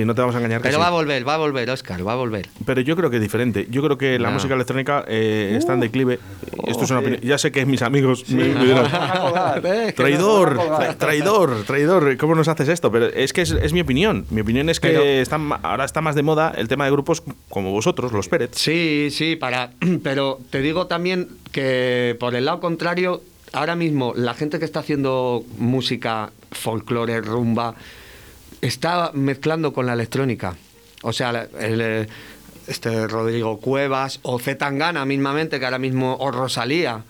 sí, 0.00 0.04
no 0.04 0.14
te 0.14 0.20
vamos 0.20 0.34
a 0.34 0.38
engañar. 0.38 0.60
que 0.60 0.68
Pero 0.68 0.78
sí. 0.78 0.80
va 0.82 0.88
a 0.88 0.90
volver, 0.90 1.26
va 1.26 1.34
a 1.34 1.38
volver, 1.38 1.70
Oscar, 1.70 2.06
va 2.06 2.12
a 2.12 2.16
volver. 2.16 2.48
Pero 2.64 2.80
yo 2.80 2.96
creo 2.96 3.10
que 3.10 3.16
es 3.16 3.22
diferente. 3.22 3.66
Yo 3.70 3.82
creo 3.82 3.98
que 3.98 4.18
la 4.18 4.28
No. 4.28 4.34
música 4.34 4.54
electrónica 4.54 5.04
eh, 5.08 5.54
está 5.56 5.74
en 5.74 5.80
declive. 5.80 6.18
Esto 6.66 6.84
es 6.84 6.90
una 6.90 7.00
opinión. 7.00 7.20
Ya 7.22 7.38
sé 7.38 7.50
que 7.52 7.64
mis 7.66 7.82
amigos 7.82 8.28
me, 8.30 8.44
me 8.54 8.64
dirán, 8.64 8.84
Traidor, 9.96 10.56
tra- 10.58 10.96
traidor, 10.96 11.62
traidor, 11.66 12.16
¿cómo 12.16 12.34
nos 12.34 12.48
haces 12.48 12.68
esto? 12.68 12.90
Pero 12.92 13.06
es 13.06 13.32
que 13.32 13.42
es, 13.42 13.50
es 13.50 13.72
mi 13.72 13.80
opinión. 13.80 14.26
Mi 14.30 14.40
opinión 14.40 14.68
es 14.68 14.80
que 14.80 14.88
Pero- 14.88 15.02
está 15.04 15.38
ma- 15.38 15.60
ahora 15.62 15.84
está 15.84 16.00
más 16.00 16.14
de 16.14 16.22
moda 16.22 16.52
el 16.56 16.68
tema 16.68 16.84
de 16.84 16.90
grupos 16.90 17.22
como 17.48 17.72
vosotros, 17.72 18.12
los 18.12 18.28
Pérez. 18.28 18.50
Sí, 18.52 19.08
sí, 19.10 19.36
para. 19.36 19.70
Pero 20.02 20.38
te 20.50 20.60
digo 20.60 20.86
también 20.86 21.28
que 21.52 22.16
por 22.20 22.34
el 22.34 22.44
lado 22.44 22.60
contrario, 22.60 23.22
ahora 23.52 23.76
mismo 23.76 24.12
la 24.16 24.34
gente 24.34 24.58
que 24.58 24.64
está 24.64 24.80
haciendo 24.80 25.44
música, 25.58 26.30
folclore, 26.52 27.20
rumba, 27.20 27.74
está 28.66 29.10
mezclando 29.12 29.72
con 29.72 29.86
la 29.86 29.92
electrónica. 29.92 30.56
O 31.02 31.12
sea, 31.12 31.48
el, 31.58 31.80
eh, 31.80 32.06
este 32.66 33.06
Rodrigo 33.06 33.60
Cuevas 33.60 34.20
o 34.22 34.38
Zetangana 34.38 35.04
mismamente, 35.04 35.58
que 35.58 35.64
ahora 35.64 35.78
mismo, 35.78 36.16
o 36.18 36.30
Rosalía. 36.30 37.04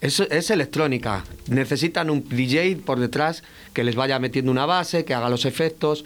Es, 0.00 0.20
es 0.20 0.50
electrónica. 0.50 1.24
Necesitan 1.48 2.08
un 2.08 2.26
DJ 2.28 2.76
por 2.76 2.98
detrás 2.98 3.42
que 3.74 3.84
les 3.84 3.96
vaya 3.96 4.18
metiendo 4.18 4.50
una 4.50 4.66
base, 4.66 5.04
que 5.04 5.14
haga 5.14 5.28
los 5.28 5.44
efectos. 5.44 6.04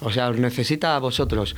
O 0.00 0.10
sea, 0.10 0.28
os 0.28 0.36
necesita 0.36 0.96
a 0.96 0.98
vosotros. 0.98 1.56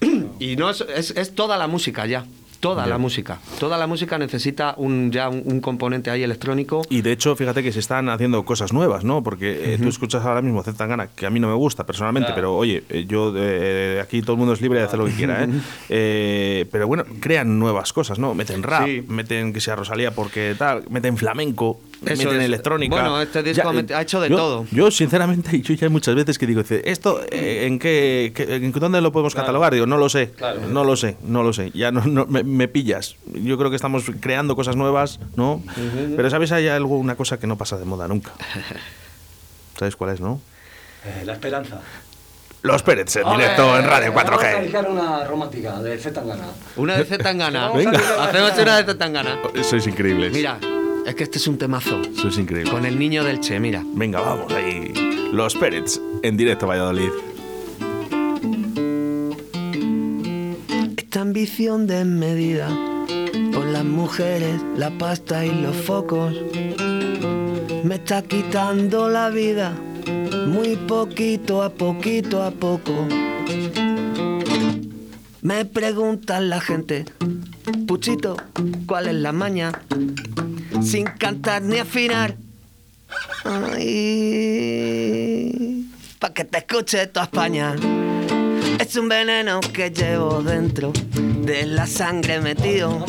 Y 0.40 0.56
no 0.56 0.70
es, 0.70 0.80
es 0.80 1.34
toda 1.34 1.58
la 1.58 1.66
música 1.66 2.06
ya. 2.06 2.24
Toda 2.60 2.86
la 2.86 2.98
música. 2.98 3.38
Toda 3.58 3.78
la 3.78 3.86
música 3.86 4.18
necesita 4.18 4.74
un, 4.76 5.10
ya 5.10 5.28
un, 5.30 5.42
un 5.46 5.60
componente 5.60 6.10
ahí 6.10 6.22
electrónico. 6.22 6.82
Y 6.90 7.00
de 7.02 7.12
hecho, 7.12 7.34
fíjate 7.34 7.62
que 7.62 7.72
se 7.72 7.78
están 7.80 8.08
haciendo 8.10 8.44
cosas 8.44 8.72
nuevas, 8.72 9.02
¿no? 9.02 9.22
Porque 9.22 9.74
eh, 9.74 9.78
tú 9.78 9.88
escuchas 9.88 10.24
ahora 10.24 10.42
mismo 10.42 10.62
Z 10.62 10.76
Tangana, 10.76 11.06
que 11.08 11.24
a 11.26 11.30
mí 11.30 11.40
no 11.40 11.48
me 11.48 11.54
gusta 11.54 11.84
personalmente, 11.86 12.32
pero 12.34 12.54
oye, 12.56 12.84
eh, 12.90 13.06
yo 13.08 13.32
eh, 13.36 14.00
aquí 14.02 14.20
todo 14.20 14.32
el 14.34 14.38
mundo 14.38 14.52
es 14.52 14.60
libre 14.60 14.78
de 14.78 14.84
hacer 14.84 14.98
lo 14.98 15.06
que 15.06 15.12
quiera, 15.12 15.44
¿eh? 15.44 15.48
Eh, 15.88 16.66
Pero 16.70 16.86
bueno, 16.86 17.04
crean 17.20 17.58
nuevas 17.58 17.92
cosas, 17.92 18.18
¿no? 18.18 18.34
Meten 18.34 18.62
rap, 18.62 18.86
Sí. 18.86 19.02
meten 19.08 19.52
que 19.52 19.60
sea 19.60 19.76
Rosalía 19.76 20.10
porque 20.14 20.54
tal, 20.58 20.84
meten 20.90 21.16
flamenco, 21.16 21.80
Eso 22.06 22.24
meten 22.24 22.40
es. 22.40 22.46
electrónica. 22.46 22.94
Bueno, 22.94 23.20
este 23.20 23.42
disco 23.42 23.68
ha 23.68 23.74
eh, 23.74 23.86
ha 23.94 24.00
hecho 24.02 24.20
de 24.20 24.30
yo- 24.30 24.36
todo. 24.36 24.66
Yo, 24.70 24.90
sinceramente, 24.90 25.60
yo 25.62 25.74
ya 25.74 25.86
hay 25.86 25.92
muchas 25.92 26.14
veces 26.14 26.38
que 26.38 26.46
digo, 26.46 26.62
¿esto 26.68 27.20
eh, 27.30 27.66
en 27.66 27.78
qué, 27.78 28.32
qué- 28.34 28.54
en 28.56 28.72
dónde 28.72 29.00
lo 29.00 29.12
podemos 29.12 29.34
catalogar? 29.34 29.74
Digo, 29.74 29.86
no 29.86 29.98
lo 29.98 30.08
sé, 30.08 30.30
Claro. 30.30 30.60
no 30.68 30.84
lo 30.84 30.96
sé, 30.96 31.16
no 31.22 31.42
lo 31.42 31.52
sé. 31.52 31.70
Ya 31.74 31.90
no, 31.92 32.04
no- 32.06 32.26
me, 32.26 32.42
me 32.42 32.68
pillas. 32.68 33.16
Yo 33.26 33.58
creo 33.58 33.70
que 33.70 33.76
estamos 33.76 34.04
creando 34.20 34.56
cosas 34.56 34.76
nuevas, 34.76 35.20
¿no? 35.36 35.62
Pero 36.16 36.30
¿sabes? 36.30 36.52
Hay 36.52 36.68
algo, 36.68 36.96
una 36.96 37.16
cosa 37.16 37.38
que 37.38 37.46
no 37.46 37.56
pasa 37.58 37.76
de 37.78 37.84
moda 37.84 38.08
nunca. 38.08 38.30
¿Sabes 39.78 39.96
cuál 39.96 40.10
es, 40.14 40.20
no? 40.20 40.40
Eh, 41.04 41.22
la 41.24 41.32
esperanza. 41.34 41.80
Los 42.62 42.82
Pérez 42.82 43.16
en 43.16 43.24
directo 43.30 43.78
en 43.78 43.86
Radio 43.86 44.12
Vamos 44.12 44.32
a 44.32 44.36
4G. 44.36 44.60
dedicar 44.60 44.90
una 44.90 45.24
romántica 45.24 45.80
de 45.80 45.96
Z 45.96 46.12
Tangana. 46.20 46.44
Una 46.76 46.96
de 46.98 47.04
Zetangana. 47.06 47.70
Venga. 47.72 47.98
Hacemos 48.22 48.52
una 48.58 48.76
de 48.76 48.84
Zetangana. 48.84 49.38
Sois 49.62 49.86
increíbles. 49.86 50.30
Mira, 50.34 50.58
es 51.10 51.16
que 51.16 51.24
este 51.24 51.38
es 51.38 51.46
un 51.48 51.58
temazo. 51.58 52.00
Sois 52.14 52.38
increíbles. 52.38 52.72
Con 52.72 52.86
el 52.86 52.98
niño 52.98 53.24
del 53.24 53.40
Che, 53.40 53.58
mira. 53.58 53.84
Venga, 53.94 54.20
vamos 54.20 54.52
ahí. 54.52 54.92
Los 55.32 55.54
Pérez 55.56 56.00
en 56.22 56.36
directo 56.36 56.66
Valladolid. 56.66 57.10
Esta 60.96 61.20
ambición 61.20 61.86
desmedida 61.86 62.68
por 63.52 63.66
las 63.66 63.84
mujeres, 63.84 64.62
la 64.76 64.96
pasta 64.98 65.44
y 65.44 65.50
los 65.50 65.76
focos 65.76 66.34
me 67.84 67.96
está 67.96 68.22
quitando 68.22 69.08
la 69.08 69.30
vida 69.30 69.72
muy 70.46 70.76
poquito 70.76 71.62
a 71.62 71.70
poquito 71.70 72.42
a 72.42 72.52
poco. 72.52 73.08
Me 75.42 75.64
preguntan 75.64 76.50
la 76.50 76.60
gente, 76.60 77.06
Puchito, 77.86 78.36
¿cuál 78.86 79.08
es 79.08 79.14
la 79.14 79.32
maña? 79.32 79.72
Sin 80.82 81.04
cantar 81.04 81.62
ni 81.62 81.78
afinar. 81.78 82.36
Ay, 83.44 83.86
pa' 86.18 86.32
que 86.32 86.44
te 86.44 86.58
escuche 86.58 87.06
toda 87.08 87.24
España. 87.24 87.74
Es 88.78 88.96
un 88.96 89.08
veneno 89.08 89.60
que 89.60 89.90
llevo 89.90 90.42
dentro 90.42 90.92
de 91.44 91.66
la 91.66 91.86
sangre 91.86 92.40
metido 92.40 93.04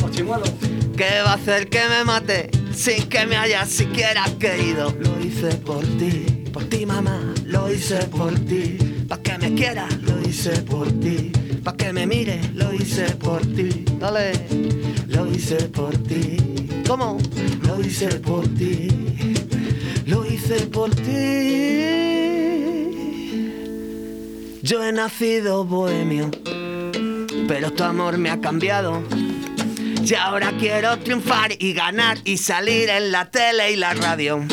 que 0.96 1.22
va 1.24 1.32
a 1.32 1.34
hacer 1.34 1.68
que 1.68 1.80
me 1.88 2.04
mate 2.04 2.50
sin 2.74 3.08
que 3.08 3.26
me 3.26 3.36
haya 3.36 3.64
siquiera 3.66 4.24
querido. 4.38 4.94
Lo 4.98 5.20
hice 5.20 5.54
por 5.56 5.84
ti, 5.98 6.44
por 6.52 6.64
ti 6.64 6.86
mamá, 6.86 7.34
lo 7.44 7.72
hice 7.72 7.98
por 8.06 8.34
ti. 8.40 8.76
Pa' 9.08 9.18
que 9.18 9.38
me 9.38 9.54
quieras, 9.54 9.92
lo 10.02 10.20
hice 10.20 10.62
por 10.62 10.88
ti. 11.00 11.32
Pa' 11.64 11.76
que 11.76 11.92
me 11.92 12.06
mire, 12.06 12.40
lo 12.54 12.72
hice 12.72 13.10
por 13.16 13.40
ti. 13.42 13.84
Dale, 13.98 14.32
lo 15.08 15.26
hice 15.26 15.68
por 15.68 15.96
ti. 15.98 16.36
Lo 16.92 17.80
hice 17.80 18.06
por 18.20 18.46
ti. 18.48 18.88
Lo 20.04 20.26
hice 20.26 20.66
por 20.66 20.90
ti. 20.90 21.80
Yo 24.60 24.84
he 24.84 24.92
nacido 24.92 25.64
bohemio, 25.64 26.30
pero 27.48 27.72
tu 27.72 27.82
amor 27.82 28.18
me 28.18 28.28
ha 28.28 28.42
cambiado. 28.42 29.02
Y 30.04 30.14
ahora 30.14 30.52
quiero 30.58 30.98
triunfar 30.98 31.52
y 31.58 31.72
ganar 31.72 32.18
y 32.24 32.36
salir 32.36 32.90
en 32.90 33.10
la 33.10 33.30
tele 33.30 33.72
y 33.72 33.76
la 33.76 33.94
radio. 33.94 34.44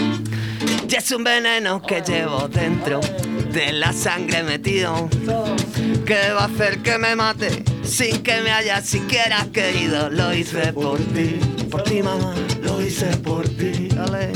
Y 0.89 0.95
es 0.95 1.11
un 1.11 1.25
veneno 1.25 1.81
que 1.81 2.01
llevo 2.01 2.47
dentro 2.47 3.01
de 3.51 3.73
la 3.73 3.91
sangre 3.91 4.43
metido. 4.43 5.09
Que 6.05 6.31
va 6.31 6.43
a 6.43 6.45
hacer 6.45 6.79
que 6.83 6.97
me 6.97 7.17
mate 7.17 7.65
sin 7.83 8.23
que 8.23 8.39
me 8.41 8.51
haya 8.51 8.81
siquiera 8.81 9.45
querido. 9.51 10.09
Lo 10.09 10.33
hice 10.33 10.71
por 10.71 10.99
ti, 10.99 11.39
ti 11.89 12.03
mamá, 12.03 12.35
lo 12.61 12.81
hice 12.81 13.17
por 13.17 13.49
ti. 13.49 13.89
Dale. 13.89 14.31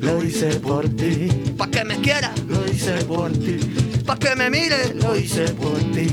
Lo 0.00 0.24
hice 0.24 0.58
por 0.60 0.88
ti, 0.88 1.28
pa' 1.56 1.70
que 1.70 1.84
me 1.84 2.00
quiera, 2.00 2.32
lo 2.48 2.66
hice 2.66 3.04
por 3.04 3.30
ti, 3.32 3.58
pa' 4.06 4.16
que 4.18 4.34
me 4.34 4.48
mire, 4.48 4.94
lo 4.94 5.14
hice 5.14 5.44
por 5.50 5.78
ti, 5.92 6.08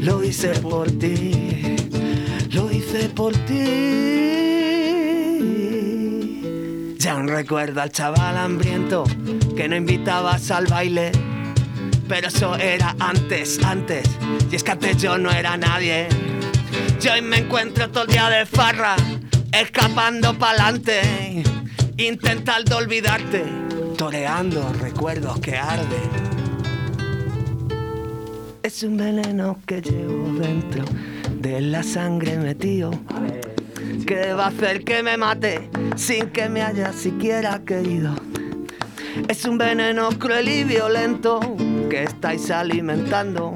lo 0.00 0.22
hice 0.22 0.50
por 0.60 0.88
ti, 0.92 1.76
lo 2.50 2.70
hice 2.70 3.08
por 3.08 3.32
ti. 3.32 3.64
Ya 6.98 7.16
un 7.16 7.26
recuerdo 7.26 7.82
al 7.82 7.90
chaval 7.90 8.36
hambriento 8.36 9.02
que 9.56 9.68
no 9.68 9.74
invitabas 9.74 10.52
al 10.52 10.66
baile, 10.68 11.10
pero 12.08 12.28
eso 12.28 12.54
era 12.54 12.94
antes, 13.00 13.58
antes, 13.64 14.04
y 14.52 14.56
es 14.56 14.62
que 14.62 14.70
antes 14.70 14.98
yo 14.98 15.18
no 15.18 15.32
era 15.32 15.56
nadie. 15.56 16.06
Yo 17.00 17.12
hoy 17.12 17.22
me 17.22 17.38
encuentro 17.38 17.90
todo 17.90 18.04
el 18.04 18.10
día 18.10 18.30
de 18.30 18.46
farra, 18.46 18.94
escapando 19.52 20.36
pa'lante 20.38 21.42
intentando 21.98 22.78
olvidarte, 22.78 23.44
toreando 23.96 24.72
recuerdos 24.72 25.38
que 25.40 25.56
arden. 25.56 26.10
Es 28.62 28.82
un 28.82 28.96
veneno 28.96 29.58
que 29.66 29.82
llevo 29.82 30.32
dentro 30.38 30.84
de 31.38 31.60
la 31.60 31.82
sangre 31.82 32.38
metido, 32.38 32.90
que 34.06 34.32
va 34.32 34.46
a 34.46 34.48
hacer 34.48 34.84
que 34.84 35.02
me 35.02 35.16
mate 35.16 35.68
sin 35.96 36.30
que 36.30 36.48
me 36.48 36.62
haya 36.62 36.92
siquiera 36.92 37.60
querido. 37.64 38.14
Es 39.28 39.44
un 39.44 39.58
veneno 39.58 40.08
cruel 40.18 40.48
y 40.48 40.64
violento 40.64 41.40
que 41.90 42.04
estáis 42.04 42.50
alimentando, 42.50 43.52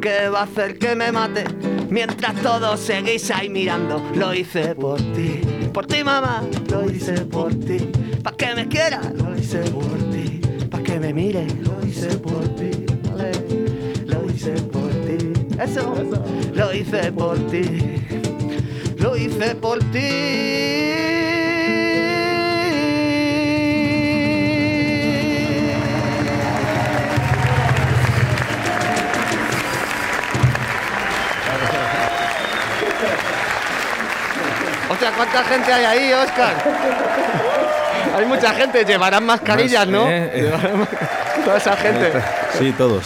que 0.00 0.28
va 0.28 0.40
a 0.40 0.44
hacer 0.44 0.78
que 0.78 0.94
me 0.94 1.10
mate 1.10 1.71
mientras 1.92 2.34
todos 2.42 2.80
seguís 2.80 3.30
ahí 3.30 3.48
mirando. 3.48 4.02
Lo 4.14 4.34
hice 4.34 4.74
por 4.74 4.98
ti. 5.12 5.42
Por 5.72 5.86
ti 5.86 6.02
mamá, 6.04 6.42
lo 6.70 6.90
hice 6.90 7.12
por 7.24 7.54
ti, 7.54 7.78
pa' 8.22 8.36
que 8.36 8.54
me 8.54 8.68
quiera, 8.68 9.00
lo 9.14 9.34
hice 9.34 9.60
por 9.70 9.96
ti, 10.10 10.38
pa' 10.70 10.82
que 10.82 11.00
me 11.00 11.14
mire, 11.14 11.46
lo 11.62 11.86
hice 11.86 12.18
por 12.18 12.46
ti, 12.56 12.70
lo 14.04 14.30
hice 14.30 14.52
por 14.70 14.90
ti, 14.90 15.32
eso, 15.58 15.94
lo 16.52 16.74
hice 16.74 17.10
por 17.12 17.38
ti, 17.50 17.64
lo 18.98 19.16
hice 19.16 19.54
por 19.54 19.78
ti. 19.92 21.11
¿Cuánta 35.16 35.44
gente 35.44 35.72
hay 35.72 35.84
ahí, 35.84 36.12
Oscar? 36.12 36.54
Hay 38.14 38.26
mucha 38.26 38.52
gente, 38.54 38.84
llevarán 38.84 39.24
mascarillas, 39.24 39.86
¿no? 39.88 40.04
Eh. 40.08 40.52
Toda 41.44 41.56
esa 41.56 41.76
gente. 41.76 42.12
Sí, 42.58 42.72
todos. 42.78 43.04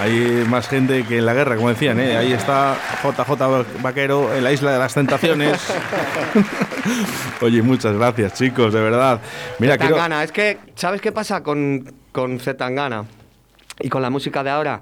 Hay 0.00 0.44
más 0.48 0.68
gente 0.68 1.04
que 1.04 1.18
en 1.18 1.26
la 1.26 1.32
guerra, 1.32 1.56
como 1.56 1.70
decían, 1.70 1.98
¿eh? 1.98 2.16
Ahí 2.16 2.32
está 2.32 2.76
JJ 3.02 3.82
Vaquero 3.82 4.34
en 4.34 4.44
la 4.44 4.52
isla 4.52 4.72
de 4.72 4.78
las 4.78 4.94
tentaciones. 4.94 5.58
Oye, 7.40 7.62
muchas 7.62 7.94
gracias, 7.96 8.34
chicos, 8.34 8.72
de 8.74 8.80
verdad. 8.80 9.20
Mira, 9.58 9.74
Zetangana, 9.74 10.22
es 10.22 10.32
que, 10.32 10.58
¿sabes 10.74 11.00
qué 11.00 11.12
pasa 11.12 11.42
con, 11.42 11.92
con 12.12 12.38
Zetangana 12.38 13.06
y 13.80 13.88
con 13.88 14.02
la 14.02 14.10
música 14.10 14.44
de 14.44 14.50
ahora? 14.50 14.80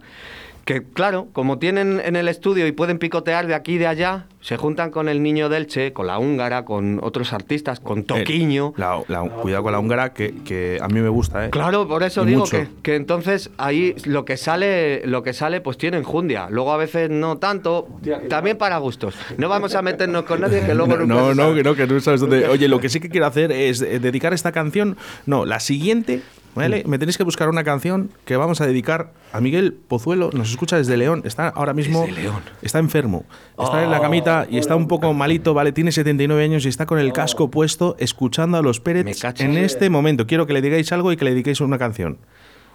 Que 0.65 0.83
claro, 0.83 1.29
como 1.33 1.59
tienen 1.59 2.01
en 2.05 2.17
el 2.17 2.29
estudio 2.29 2.67
y 2.67 2.73
pueden 2.73 2.99
picotear 2.99 3.47
de 3.47 3.55
aquí 3.55 3.75
y 3.75 3.79
de 3.79 3.87
allá, 3.87 4.27
se 4.41 4.57
juntan 4.57 4.91
con 4.91 5.09
el 5.09 5.23
niño 5.23 5.49
Delche, 5.49 5.93
con 5.93 6.07
la 6.07 6.19
húngara, 6.19 6.65
con 6.65 7.01
otros 7.03 7.33
artistas, 7.33 7.81
con 7.81 8.01
eh, 8.01 8.03
Toquiño. 8.05 8.73
cuidado 8.73 9.63
con 9.63 9.73
la 9.73 9.79
húngara, 9.79 10.13
que, 10.13 10.79
a 10.81 10.89
mí 10.89 11.01
me 11.01 11.09
gusta, 11.09 11.47
¿eh? 11.47 11.51
Claro, 11.51 11.87
por 11.87 12.03
eso 12.03 12.25
digo 12.25 12.45
que, 12.83 12.95
entonces 12.95 13.51
ahí 13.59 13.95
lo 14.05 14.25
que 14.25 14.37
sale, 14.37 15.07
lo 15.07 15.23
que 15.23 15.35
sale, 15.35 15.61
pues 15.61 15.77
tiene 15.77 15.99
enjundia. 15.99 16.49
Luego 16.51 16.73
a 16.73 16.77
veces 16.77 17.11
no 17.11 17.37
tanto, 17.37 17.89
también 18.29 18.57
para 18.57 18.79
gustos. 18.79 19.15
No 19.37 19.49
vamos 19.49 19.75
a 19.75 19.83
meternos 19.83 20.25
con 20.25 20.41
nadie 20.43 20.65
que 20.65 20.75
luego 20.75 20.97
no, 20.97 21.35
no, 21.35 21.55
que 21.55 21.63
no, 21.63 21.75
que 21.75 21.87
no 21.87 22.01
sabes 22.01 22.21
dónde. 22.21 22.49
Oye, 22.49 22.69
lo 22.69 22.81
que 22.81 22.89
sí 22.89 23.01
que 23.01 23.11
quiero 23.11 23.27
hacer 23.27 23.53
es 23.53 23.83
eh, 23.83 23.99
dedicar 23.99 24.33
esta 24.33 24.53
canción, 24.53 24.97
no, 25.27 25.45
la 25.45 25.61
siguiente 25.61 26.23
¿Vale? 26.55 26.85
Me 26.87 26.99
tenéis 26.99 27.19
que 27.19 27.25
buscar 27.25 27.49
una 27.49 27.65
canción 27.65 28.11
que 28.25 28.37
vamos 28.37 28.61
a 28.61 28.67
dedicar 28.67 29.13
a 29.33 29.41
Miguel 29.41 29.73
Pozuelo. 29.73 30.31
Nos 30.33 30.51
escucha 30.51 30.77
desde 30.77 30.97
León. 30.97 31.23
Está 31.25 31.49
ahora 31.49 31.75
mismo. 31.75 32.07
León. 32.07 32.43
Está 32.63 32.79
enfermo. 32.79 33.25
Está 33.59 33.83
en 33.83 33.91
la 33.91 34.01
camita 34.01 34.47
y 34.49 34.59
está 34.59 34.77
un 34.77 34.89
poco 34.89 35.13
malito, 35.13 35.55
¿vale? 35.55 35.73
Tiene 35.73 35.93
79 35.93 36.45
años 36.45 36.65
y 36.65 36.69
está 36.69 36.87
con 36.87 36.99
el 36.99 37.13
casco 37.13 37.51
puesto 37.51 37.97
escuchando 37.99 38.59
a 38.59 38.63
los 38.63 38.81
Pérez 38.81 39.07
en 39.39 39.59
este 39.59 39.91
momento. 39.91 40.27
Quiero 40.27 40.47
que 40.47 40.53
le 40.53 40.63
digáis 40.63 40.93
algo 40.93 41.13
y 41.13 41.17
que 41.17 41.25
le 41.25 41.33
dediquéis 41.33 41.61
una 41.61 41.79
canción. 41.79 42.19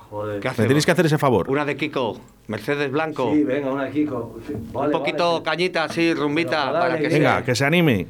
Joder. 0.10 0.44
Me 0.44 0.66
tenéis 0.66 0.86
que 0.86 0.92
hacer 0.92 1.06
ese 1.06 1.20
favor. 1.20 1.50
Una 1.50 1.66
de 1.66 1.78
Kiko, 1.78 2.20
Mercedes 2.48 2.92
Blanco. 2.92 3.32
Sí, 3.32 3.44
venga, 3.44 3.72
una 3.72 3.86
de 3.86 3.92
Kiko. 3.92 4.40
un 4.74 4.92
poquito 4.92 5.44
cañita, 5.44 5.84
así, 5.84 6.14
rumbita. 6.16 6.72
para 6.74 6.98
que 6.98 7.08
venga, 7.10 7.44
que 7.44 7.54
se 7.54 7.64
anime. 7.64 8.08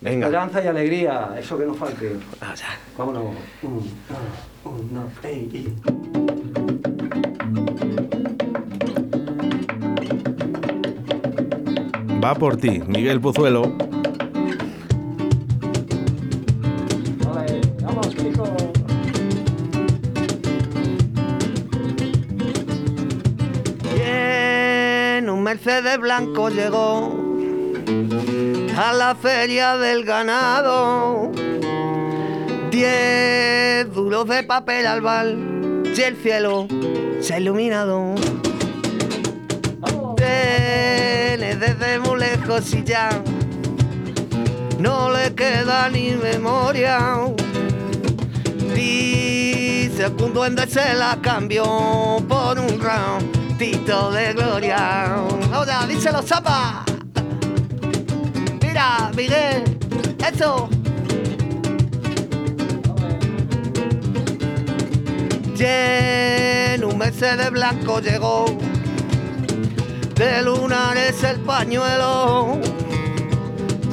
Venga. 0.00 0.26
Esperanza 0.26 0.64
y 0.64 0.68
alegría, 0.68 1.34
eso 1.38 1.58
que 1.58 1.66
nos 1.66 1.76
falte. 1.76 2.12
Vámonos. 2.96 3.34
Un, 4.64 4.90
uno. 4.90 5.10
Va 12.22 12.34
por 12.34 12.56
ti, 12.56 12.82
Miguel 12.86 13.20
Pozuelo. 13.20 13.90
Mercedes 25.50 25.98
blanco 25.98 26.48
llegó 26.48 27.12
a 28.78 28.92
la 28.92 29.16
feria 29.16 29.76
del 29.76 30.04
ganado 30.04 31.32
Diez 32.70 33.92
duros 33.92 34.28
de 34.28 34.44
papel 34.44 34.86
al 34.86 35.00
bal 35.00 35.82
y 35.84 36.00
el 36.02 36.16
cielo 36.16 36.68
se 37.20 37.34
ha 37.34 37.40
iluminado. 37.40 38.14
Viene 40.16 41.56
desde 41.56 41.98
muy 41.98 42.20
lejos 42.20 42.72
y 42.72 42.84
ya 42.84 43.10
no 44.78 45.10
le 45.10 45.34
queda 45.34 45.88
ni 45.88 46.12
memoria. 46.12 47.16
Dice 48.72 50.12
que 50.16 50.24
un 50.24 50.32
duende 50.32 50.66
se 50.68 50.94
la 50.94 51.18
cambió 51.20 51.64
por 52.28 52.56
un 52.58 52.80
ratito 52.80 54.12
de 54.12 54.32
gloria. 54.32 55.16
Ahora, 55.52 55.86
díselo, 55.88 56.22
zapa. 56.22 56.84
Mira, 58.62 59.10
Miguel, 59.16 59.64
eso. 60.32 60.68
En 65.62 66.84
un 66.84 66.98
de 66.98 67.50
blanco 67.50 68.00
llegó, 68.00 68.46
de 70.14 70.42
lunares 70.42 71.22
el 71.22 71.40
pañuelo, 71.40 72.58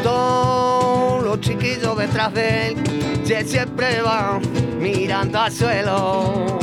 todos 0.01 1.23
los 1.23 1.41
chiquillos 1.41 1.97
detrás 1.97 2.33
de 2.33 2.67
él, 2.67 3.23
que 3.25 3.43
siempre 3.43 4.01
van 4.01 4.41
mirando 4.79 5.39
al 5.39 5.51
suelo. 5.51 6.57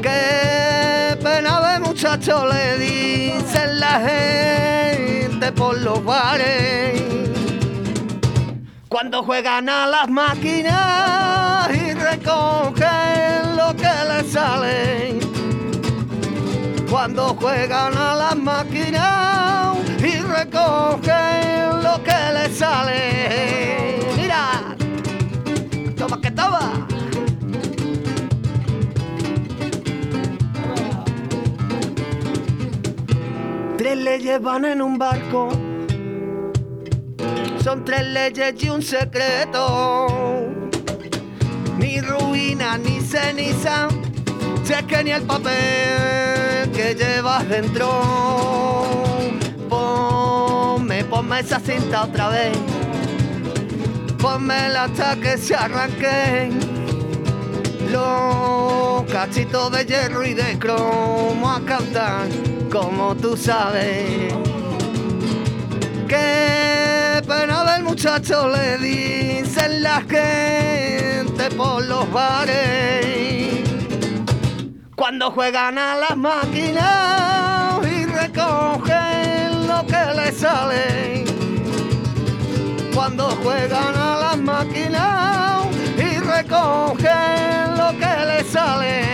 Qué 0.00 1.18
pena 1.22 1.72
de 1.72 1.80
muchacho 1.80 2.46
le 2.46 2.78
dicen 2.78 3.80
la 3.80 4.00
gente 4.00 5.52
por 5.52 5.78
los 5.78 6.02
bares. 6.04 7.02
Cuando 8.88 9.22
juegan 9.22 9.68
a 9.68 9.86
las 9.86 10.08
máquinas 10.08 11.68
y 11.74 11.92
recogen 11.94 13.23
que 13.76 13.92
les 14.08 14.32
sale. 14.32 15.18
Cuando 16.90 17.34
juegan 17.40 17.96
a 17.96 18.14
las 18.14 18.36
máquinas 18.36 19.76
y 19.98 20.16
recogen 20.18 21.82
lo 21.82 22.02
que 22.02 22.18
les 22.34 22.56
sale. 22.56 23.98
Mira, 24.16 24.76
toma 25.96 26.20
que 26.20 26.30
toma. 26.30 26.86
Tres 33.76 33.96
leyes 33.98 34.40
van 34.40 34.64
en 34.64 34.80
un 34.80 34.98
barco. 34.98 35.48
Son 37.62 37.84
tres 37.84 38.06
leyes 38.06 38.54
y 38.62 38.68
un 38.70 38.82
secreto. 38.82 40.63
Ni 41.78 42.00
ruina 42.00 42.78
ni 42.78 43.00
ceniza. 43.00 43.88
Sé 44.64 44.84
que 44.86 45.04
ni 45.04 45.10
el 45.10 45.22
papel 45.22 46.70
que 46.72 46.94
llevas 46.94 47.48
dentro. 47.48 47.88
Ponme, 49.68 51.04
ponme 51.04 51.40
esa 51.40 51.60
cinta 51.60 52.04
otra 52.04 52.28
vez. 52.28 52.56
Ponmela 54.18 54.84
hasta 54.84 55.16
que 55.16 55.36
se 55.36 55.54
arranquen 55.54 56.58
los 57.92 59.04
cachitos 59.12 59.70
de 59.70 59.84
hierro 59.84 60.24
y 60.24 60.34
de 60.34 60.58
cromo 60.58 61.50
a 61.50 61.60
cantar 61.64 62.26
como 62.72 63.14
tú 63.14 63.36
sabes. 63.36 64.32
Qué 66.08 67.03
pena 67.26 67.64
del 67.72 67.84
muchacho 67.84 68.48
le 68.48 68.78
dicen 68.78 69.82
la 69.82 70.00
gente 70.02 71.50
por 71.56 71.84
los 71.84 72.10
bares. 72.12 73.62
Cuando 74.94 75.30
juegan 75.30 75.78
a 75.78 75.96
las 75.96 76.16
máquinas 76.16 77.80
y 77.84 78.04
recogen 78.06 79.68
lo 79.68 79.86
que 79.86 80.04
les 80.16 80.36
sale. 80.36 81.24
Cuando 82.94 83.30
juegan 83.42 83.96
a 83.96 84.16
las 84.16 84.38
máquinas 84.38 85.66
y 85.96 86.18
recogen 86.18 87.76
lo 87.76 87.90
que 87.98 88.26
les 88.26 88.46
sale. 88.46 89.13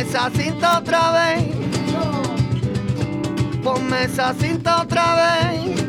Esa 0.00 0.30
cinta 0.30 0.78
otra 0.78 1.12
vez. 1.12 1.44
Ponme 3.62 4.04
esa 4.04 4.32
cinta 4.32 4.80
otra 4.80 5.14
vez. 5.14 5.82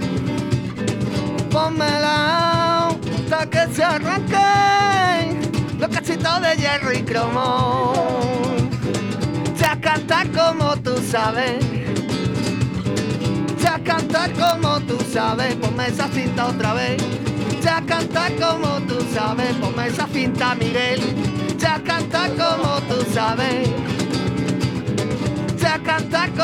Pónmela 1.49 2.89
hasta 2.89 3.49
que 3.49 3.73
se 3.73 3.81
arranque 3.81 5.47
los 5.79 5.89
cachitos 5.89 6.41
de 6.41 6.55
hierro 6.57 6.91
y 6.91 7.03
cromo. 7.03 7.93
Ya 9.57 9.79
cantar 9.79 10.29
como 10.31 10.75
tú 10.75 10.97
sabes. 11.09 11.63
Ya 13.63 13.79
cantar 13.81 14.33
como 14.33 14.81
tú 14.81 14.97
sabes. 15.09 15.55
Ponme 15.55 15.87
esa 15.87 16.09
cinta 16.09 16.47
otra 16.47 16.73
vez. 16.73 17.01
Ya 17.63 17.81
cantar 17.85 18.33
como 18.35 18.81
tú 18.81 18.97
sabes. 19.13 19.53
Ponme 19.55 19.87
esa 19.87 20.05
cinta, 20.07 20.53
Miguel. 20.55 20.99
Ya 21.57 21.81
cantar 21.81 22.31
como 22.31 22.81
tú 22.89 23.05
sabes. 23.13 23.69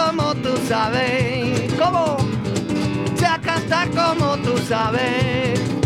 Como 0.08 0.34
tú 0.36 0.56
sabes. 0.70 1.74
¿Cómo? 1.74 2.16
Ya 3.20 3.38
cantar 3.42 3.90
como 3.90 4.38
tú 4.38 4.58
sabes. 4.58 5.77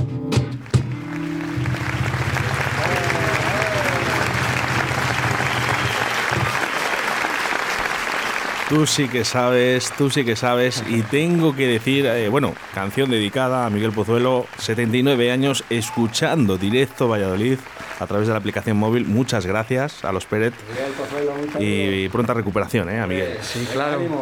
Tú 8.71 8.87
sí 8.87 9.09
que 9.09 9.25
sabes, 9.25 9.91
tú 9.97 10.09
sí 10.09 10.23
que 10.23 10.37
sabes. 10.37 10.81
Y 10.87 11.01
tengo 11.01 11.53
que 11.53 11.67
decir, 11.67 12.05
eh, 12.05 12.29
bueno, 12.29 12.53
canción 12.73 13.11
dedicada 13.11 13.65
a 13.65 13.69
Miguel 13.69 13.91
Pozuelo, 13.91 14.45
79 14.59 15.29
años, 15.29 15.65
escuchando 15.69 16.57
directo 16.57 17.09
Valladolid 17.09 17.59
a 17.99 18.07
través 18.07 18.27
de 18.27 18.33
la 18.33 18.39
aplicación 18.39 18.77
móvil. 18.77 19.03
Muchas 19.03 19.45
gracias 19.45 20.05
a 20.05 20.13
los 20.13 20.25
Miguel 20.69 20.93
Pozuelo, 20.93 21.33
saludo. 21.51 21.59
y 21.59 22.07
pronta 22.07 22.33
recuperación, 22.33 22.89
¿eh, 22.89 23.01
a 23.01 23.07
Miguel. 23.07 23.39
Sí, 23.41 23.67
claro. 23.73 23.99
Miguel. 23.99 24.21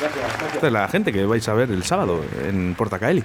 Gracias, 0.00 0.22
gracias. 0.22 0.54
Esta 0.54 0.66
es 0.66 0.72
la 0.74 0.88
gente 0.88 1.12
que 1.14 1.24
vais 1.24 1.48
a 1.48 1.54
ver 1.54 1.70
el 1.70 1.82
sábado 1.82 2.22
en 2.46 2.74
Portacaeli. 2.74 3.24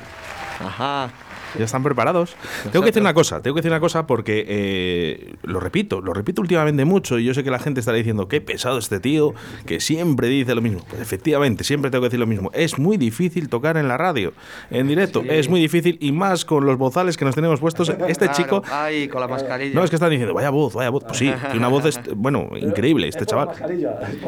Ajá. 0.66 1.10
Ya 1.58 1.66
están 1.66 1.84
preparados. 1.84 2.36
Tengo 2.72 2.82
que 2.84 2.88
decir 2.92 3.02
una 3.02 3.14
cosa, 3.14 3.42
tengo 3.42 3.56
que 3.56 3.60
decir 3.62 3.72
una 3.72 3.80
cosa 3.80 4.08
porque 4.08 4.46
eh, 4.48 5.36
lo 5.44 5.60
repito, 5.60 6.02
lo 6.02 6.14
repito 6.14 6.42
últimamente 6.42 6.86
mucho 6.86 7.20
y 7.20 7.26
yo 7.26 7.34
sé 7.34 7.44
que 7.44 7.52
la 7.52 7.60
gente 7.60 7.80
estará 7.80 7.98
diciendo 7.98 8.28
qué 8.28 8.42
pesado 8.42 8.78
este 8.78 9.00
tío 9.00 9.34
que 9.66 9.80
siempre 9.80 10.28
dice 10.28 10.56
lo 10.56 10.62
mismo. 10.62 10.82
Pues 10.90 11.02
efectivamente, 11.02 11.64
siempre 11.64 11.92
tengo 11.92 12.02
que 12.04 12.08
decir 12.08 12.20
lo 12.20 12.28
mismo. 12.28 12.52
Es 12.54 12.78
muy 12.80 12.98
difícil 12.98 13.50
tocar 13.50 13.78
en 13.78 13.88
la 13.88 13.98
radio, 13.98 14.34
en 14.72 14.88
directo, 14.88 15.24
es 15.28 15.50
muy 15.50 15.60
difícil 15.60 15.98
y 16.02 16.12
más 16.12 16.46
con 16.46 16.66
los 16.66 16.78
bozales 16.78 17.18
que 17.18 17.26
nos 17.26 17.36
tenemos 17.36 17.60
puestos. 17.60 17.90
Este 17.90 18.26
Claro. 18.28 18.34
chico 18.34 18.64
Ay, 18.72 19.08
con 19.08 19.22
la 19.22 19.28
mascarilla. 19.28 19.74
no, 19.76 19.84
es 19.84 19.90
que 19.90 19.96
están 19.96 20.10
diciendo, 20.10 20.34
vaya 20.34 20.50
voz, 20.50 20.74
vaya 20.74 20.90
voz. 20.90 21.04
Pues 21.06 21.18
sí, 21.18 21.32
tiene 21.42 21.58
una 21.58 21.68
voz, 21.70 22.00
bueno, 22.16 22.50
increíble 22.60 23.08
este 23.08 23.22
Es 23.22 23.28
chaval. 23.28 23.50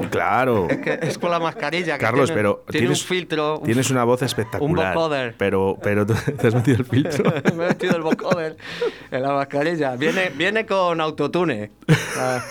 Claro. 0.09 0.67
Es 0.69 0.77
que 0.77 0.99
es 1.01 1.17
con 1.17 1.31
la 1.31 1.39
mascarilla. 1.39 1.97
que 1.97 2.03
Carlos, 2.05 2.27
tiene- 2.27 2.39
pero 2.41 2.63
tiene 2.69 2.87
tienes, 2.87 3.01
un 3.01 3.07
filtro. 3.07 3.57
un- 3.59 3.63
tienes 3.65 3.89
una 3.91 4.03
voz 4.03 4.21
espectacular. 4.21 4.93
vocoder. 4.95 5.35
Pero, 5.37 5.77
pero 5.81 6.05
tú- 6.05 6.13
te 6.39 6.47
has 6.47 6.55
metido 6.55 6.77
el 6.77 6.85
filtro. 6.85 7.08
Me 7.55 7.65
he 7.65 7.67
metido 7.69 7.95
el 7.95 8.01
vocoder 8.01 8.57
en 9.11 9.21
la 9.21 9.33
mascarilla. 9.33 9.95
Viene, 9.95 10.31
viene 10.35 10.65
con 10.65 10.99
autotune. 11.01 11.71
Ah, 12.17 12.41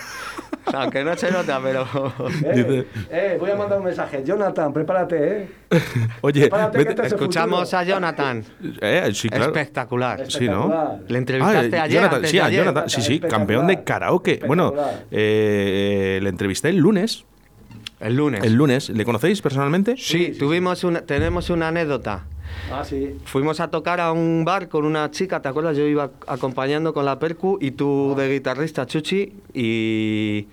o 0.65 0.71
sea, 0.71 0.81
aunque 0.83 1.03
no 1.03 1.15
se 1.17 1.31
nota, 1.31 1.59
pero. 1.63 1.87
Eh, 2.43 2.85
eh, 3.11 3.37
voy 3.39 3.49
a 3.51 3.55
mandar 3.55 3.79
un 3.79 3.85
mensaje. 3.85 4.23
Jonathan, 4.23 4.71
prepárate, 4.73 5.37
¿eh? 5.41 5.49
Oye, 6.21 6.41
Prepárate 6.41 6.77
que 6.77 6.83
vete- 6.83 6.89
este 6.89 7.01
es 7.07 7.13
el 7.13 7.19
Escuchamos 7.19 7.59
futuro. 7.61 7.77
a 7.79 7.83
Jonathan. 7.83 8.43
eh, 8.81 9.09
sí, 9.13 9.29
claro. 9.29 9.45
Espectacular. 9.45 10.29
Sí, 10.31 10.47
¿no? 10.47 10.99
Le 11.07 11.17
entrevistaste 11.17 11.77
Ah, 11.77 11.83
ayer. 11.83 11.95
Jonathan, 11.97 12.15
antes 12.17 12.31
sí, 12.31 12.37
de 12.37 12.43
a 12.43 12.45
ayer. 12.45 12.59
Jonathan, 12.65 12.89
sí, 12.89 13.01
sí, 13.01 13.19
campeón 13.19 13.67
de 13.67 13.83
karaoke. 13.83 14.41
Bueno, 14.45 14.73
eh, 15.11 16.19
le 16.21 16.29
entrevisté 16.29 16.69
el 16.69 16.77
lunes. 16.77 17.25
El 17.99 18.15
lunes. 18.15 18.43
El 18.43 18.53
lunes, 18.53 18.89
¿le 18.89 19.03
conocéis 19.03 19.41
personalmente? 19.41 19.95
Sí, 19.97 20.33
tuvimos 20.37 20.83
una, 20.85 21.01
tenemos 21.01 21.49
una 21.49 21.67
anécdota. 21.69 22.25
Ah, 22.71 22.83
sí. 22.85 23.17
Fuimos 23.25 23.59
a 23.59 23.69
tocar 23.69 23.99
a 23.99 24.11
un 24.11 24.43
bar 24.45 24.69
con 24.69 24.85
una 24.85 25.09
chica, 25.11 25.41
¿te 25.41 25.49
acuerdas? 25.49 25.75
Yo 25.75 25.85
iba 25.87 26.11
acompañando 26.27 26.93
con 26.93 27.05
la 27.05 27.17
percu 27.19 27.57
y 27.61 27.71
tú 27.71 28.13
de 28.17 28.31
guitarrista, 28.31 28.85
Chuchi, 28.85 29.33
y 29.53 30.47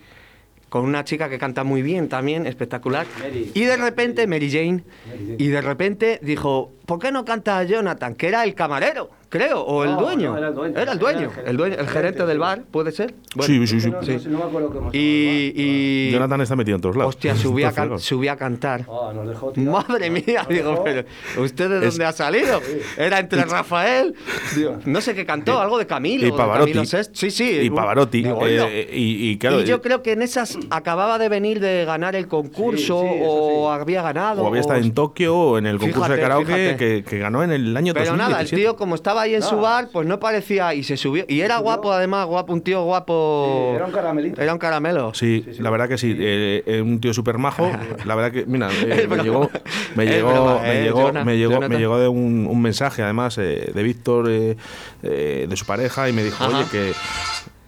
con 0.69 0.85
una 0.85 1.05
chica 1.05 1.29
que 1.29 1.39
canta 1.39 1.63
muy 1.65 1.83
bien 1.83 2.09
también, 2.09 2.47
espectacular. 2.47 3.07
Mary. 3.21 3.51
Y 3.55 3.65
de 3.65 3.77
repente, 3.77 4.27
Mary 4.27 4.51
Jane, 4.51 4.83
Mary 5.07 5.19
Jane. 5.27 5.37
y 5.39 5.47
de 5.49 5.61
repente 5.61 6.19
dijo, 6.23 6.73
¿por 6.87 6.99
qué 6.99 7.13
no 7.13 7.25
canta 7.25 7.63
Jonathan? 7.65 8.15
Que 8.15 8.29
era 8.29 8.45
el 8.45 8.55
camarero, 8.55 9.11
creo, 9.37 9.61
o 9.63 9.85
el 9.85 9.91
No, 9.93 10.01
dueño. 10.01 10.33
no, 10.33 10.39
era 10.39 10.49
el 10.49 10.55
dueño. 10.55 10.79
Era 10.81 10.93
el 10.93 10.99
dueño, 10.99 11.19
Era 11.19 11.27
el 11.27 11.31
gerente. 11.33 11.51
el, 11.51 11.57
dueño, 11.57 11.77
el 11.79 11.89
gerente 11.89 12.27
del 12.27 12.39
bar, 12.39 12.63
¿puede 12.71 12.93
ser? 12.93 13.15
Bueno, 13.35 13.47
sí, 13.47 13.67
sí, 13.67 13.81
sí. 13.81 13.91
No, 13.91 14.01
no, 14.01 14.07
no, 14.07 14.19
no 14.31 14.39
me 14.39 14.45
acuerdo 14.45 14.71
cómo 14.71 14.91
se 14.91 14.97
Y, 14.99 15.53
y- 15.57 16.11
Jonathan 16.13 16.41
está 16.41 16.57
metido 16.57 16.77
en 16.77 16.81
todos 16.83 16.97
lados. 16.97 17.15
hostia, 17.15 17.35
subí 17.37 17.65
a, 17.65 17.73
can- 17.73 17.99
subí 17.99 18.29
a 18.29 18.37
cantar. 18.37 18.87
Ah, 18.89 19.13
nos 19.15 19.29
dejó. 19.29 19.53
Madre 19.57 20.11
mía, 20.11 20.41
Nos 20.43 20.49
digo, 20.49 20.71
dejó- 20.71 20.85
pero 20.85 21.05
¿usted 21.43 21.69
de 21.71 21.87
Es- 21.87 21.95
dónde 21.95 22.05
ha 22.05 22.13
salido? 22.13 22.61
Era 22.97 23.19
entre 23.19 23.45
Rafael, 23.45 24.15
digo, 24.55 24.79
no 24.85 25.01
sé 25.01 25.15
qué 25.15 25.25
cantó, 25.27 25.61
algo 25.61 25.79
de 25.79 25.87
Camilo. 25.87 26.27
Y 26.27 26.31
de 26.31 26.37
Pavarotti. 26.37 26.73
Camilo. 26.73 27.05
Sí, 27.13 27.31
sí. 27.31 27.59
Y 27.63 27.71
Pavarotti. 27.71 28.23
Digo, 28.23 28.41
eh, 28.47 28.89
y, 28.93 29.31
y 29.31 29.39
claro, 29.39 29.61
y 29.61 29.65
yo 29.65 29.77
eh, 29.77 29.81
creo 29.83 30.03
que 30.03 30.13
en 30.13 30.23
esas 30.23 30.59
acababa 30.71 31.19
de 31.19 31.29
venir 31.29 31.61
de 31.61 31.85
ganar 31.85 32.17
el 32.17 32.29
concurso 32.29 33.03
Sí, 33.03 33.09
sí, 33.09 33.21
o 33.25 33.73
sí. 33.75 33.81
había 33.81 34.03
ganado. 34.03 34.43
o 34.43 34.47
había 34.49 34.61
estado 34.61 34.81
en 34.81 34.93
Tokio 34.95 35.37
o 35.37 35.59
en 35.59 35.67
el 35.67 35.79
concurso 35.79 36.09
de 36.13 36.21
karaoke 36.21 37.03
que, 37.07 37.19
ganó 37.19 37.43
en 37.43 37.51
el 37.53 37.77
año 37.77 37.93
Pero 37.95 38.07
2017. 38.07 38.17
nada, 38.31 38.41
el 38.43 38.51
tío 38.51 38.77
como 38.77 38.95
estaba 38.95 39.26
ahí 39.27 39.35
en 39.35 39.43
su 39.43 39.57
bar, 39.57 39.89
pues 39.93 40.07
no 40.07 40.19
parecía 40.19 40.73
y 40.75 40.83
se 40.83 40.97
subió. 40.97 41.25
Y 41.29 41.41
era 41.41 41.57
subió. 41.57 41.65
guapo 41.65 41.93
además, 41.93 42.27
guapo, 42.27 42.53
un 42.53 42.63
tío 42.63 42.83
guapo. 42.85 43.69
Sí, 43.71 43.77
era 43.77 43.85
un 43.87 43.93
caramelito. 43.93 44.41
Era 44.43 44.53
un 44.53 44.59
caramelo. 44.59 45.13
Sí, 45.15 45.43
Sí, 45.47 45.55
sí. 45.55 45.63
la 45.63 45.71
verdad 45.71 45.89
que 45.89 45.99
sí. 45.99 46.17
eh, 46.19 46.63
eh, 46.67 46.81
un 46.81 47.01
tío 47.01 47.13
súper 47.15 47.39
majo. 47.39 47.71
La 48.05 48.15
verdad 48.15 48.33
que, 48.33 48.47
mira, 48.47 48.69
eh, 48.83 49.07
me 49.09 49.17
llegó, 49.23 49.51
me 49.95 50.07
llegó, 50.07 50.31
broma, 50.33 50.61
me 50.63 50.81
eh, 50.81 50.83
llegó, 50.85 51.03
Jonah- 51.03 51.25
me 51.25 51.37
llegó, 51.37 51.61
me 51.69 51.79
llegó 51.79 51.99
de 51.99 52.09
un, 52.09 52.47
un 52.51 52.63
mensaje, 52.63 53.03
además, 53.03 53.37
eh, 53.39 53.71
de 53.75 53.83
Víctor, 53.83 54.29
eh, 54.31 54.57
eh, 55.03 55.47
de 55.49 55.57
su 55.57 55.67
pareja, 55.67 56.09
y 56.09 56.13
me 56.13 56.23
dijo, 56.25 56.43
Ajá. 56.45 56.59
oye, 56.59 56.67
que. 56.71 56.93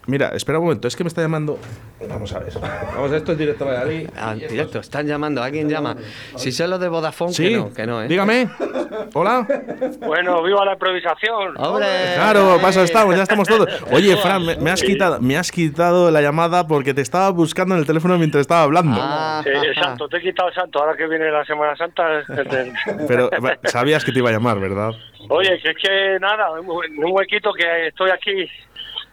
Mira, 0.07 0.29
espera 0.29 0.57
un 0.57 0.65
momento, 0.65 0.87
es 0.87 0.95
que 0.95 1.03
me 1.03 1.07
está 1.09 1.21
llamando. 1.21 1.59
Vamos 2.09 2.33
a 2.33 2.39
ver. 2.39 2.51
Vamos, 2.95 3.11
esto 3.11 3.33
es 3.33 3.37
directo 3.37 3.63
de 3.65 3.71
Valladolid. 3.71 4.09
Ah, 4.17 4.33
directo, 4.33 4.79
están 4.79 5.05
llamando, 5.05 5.43
alguien 5.43 5.69
llama. 5.69 5.95
Si 6.35 6.51
son 6.51 6.71
los 6.71 6.79
de 6.79 6.87
Vodafone, 6.87 7.31
Sí, 7.33 7.43
que 7.49 7.57
no, 7.57 7.71
que 7.73 7.85
no, 7.85 8.01
¿eh? 8.01 8.07
dígame. 8.07 8.49
Hola. 9.13 9.45
Bueno, 9.99 10.41
viva 10.43 10.63
la 10.65 10.73
improvisación. 10.73 11.55
¡Hombre! 11.57 11.87
Claro, 12.15 12.57
pasa, 12.61 12.83
estamos, 12.83 13.15
ya 13.15 13.23
estamos 13.23 13.47
todos. 13.47 13.67
Oye, 13.91 14.15
Fran, 14.17 14.45
me, 14.45 14.55
me 14.57 14.71
has 14.71 14.79
Sí. 14.79 14.87
quitado, 14.87 15.19
me 15.21 15.37
has 15.37 15.51
quitado 15.51 16.11
la 16.11 16.21
llamada 16.21 16.67
porque 16.67 16.93
te 16.93 17.01
estaba 17.01 17.29
buscando 17.31 17.75
en 17.75 17.81
el 17.81 17.87
teléfono 17.87 18.17
mientras 18.17 18.41
estaba 18.41 18.63
hablando. 18.63 18.97
Ah, 19.01 19.41
Sí, 19.43 19.49
exacto, 19.67 20.07
te 20.07 20.17
he 20.17 20.21
quitado 20.21 20.49
el 20.49 20.55
santo. 20.55 20.79
Ahora 20.79 20.95
que 20.95 21.07
viene 21.07 21.29
la 21.31 21.43
Semana 21.45 21.75
Santa. 21.75 22.23
Pero 23.07 23.29
sabías 23.65 24.03
que 24.05 24.11
te 24.11 24.19
iba 24.19 24.29
a 24.29 24.33
llamar, 24.33 24.59
¿verdad? 24.59 24.91
Oye, 25.29 25.59
que 25.61 25.69
es 25.71 25.77
que 25.77 26.17
nada, 26.19 26.51
un 26.51 26.67
un 26.69 27.11
huequito 27.11 27.51
que 27.53 27.87
estoy 27.87 28.11
aquí 28.11 28.49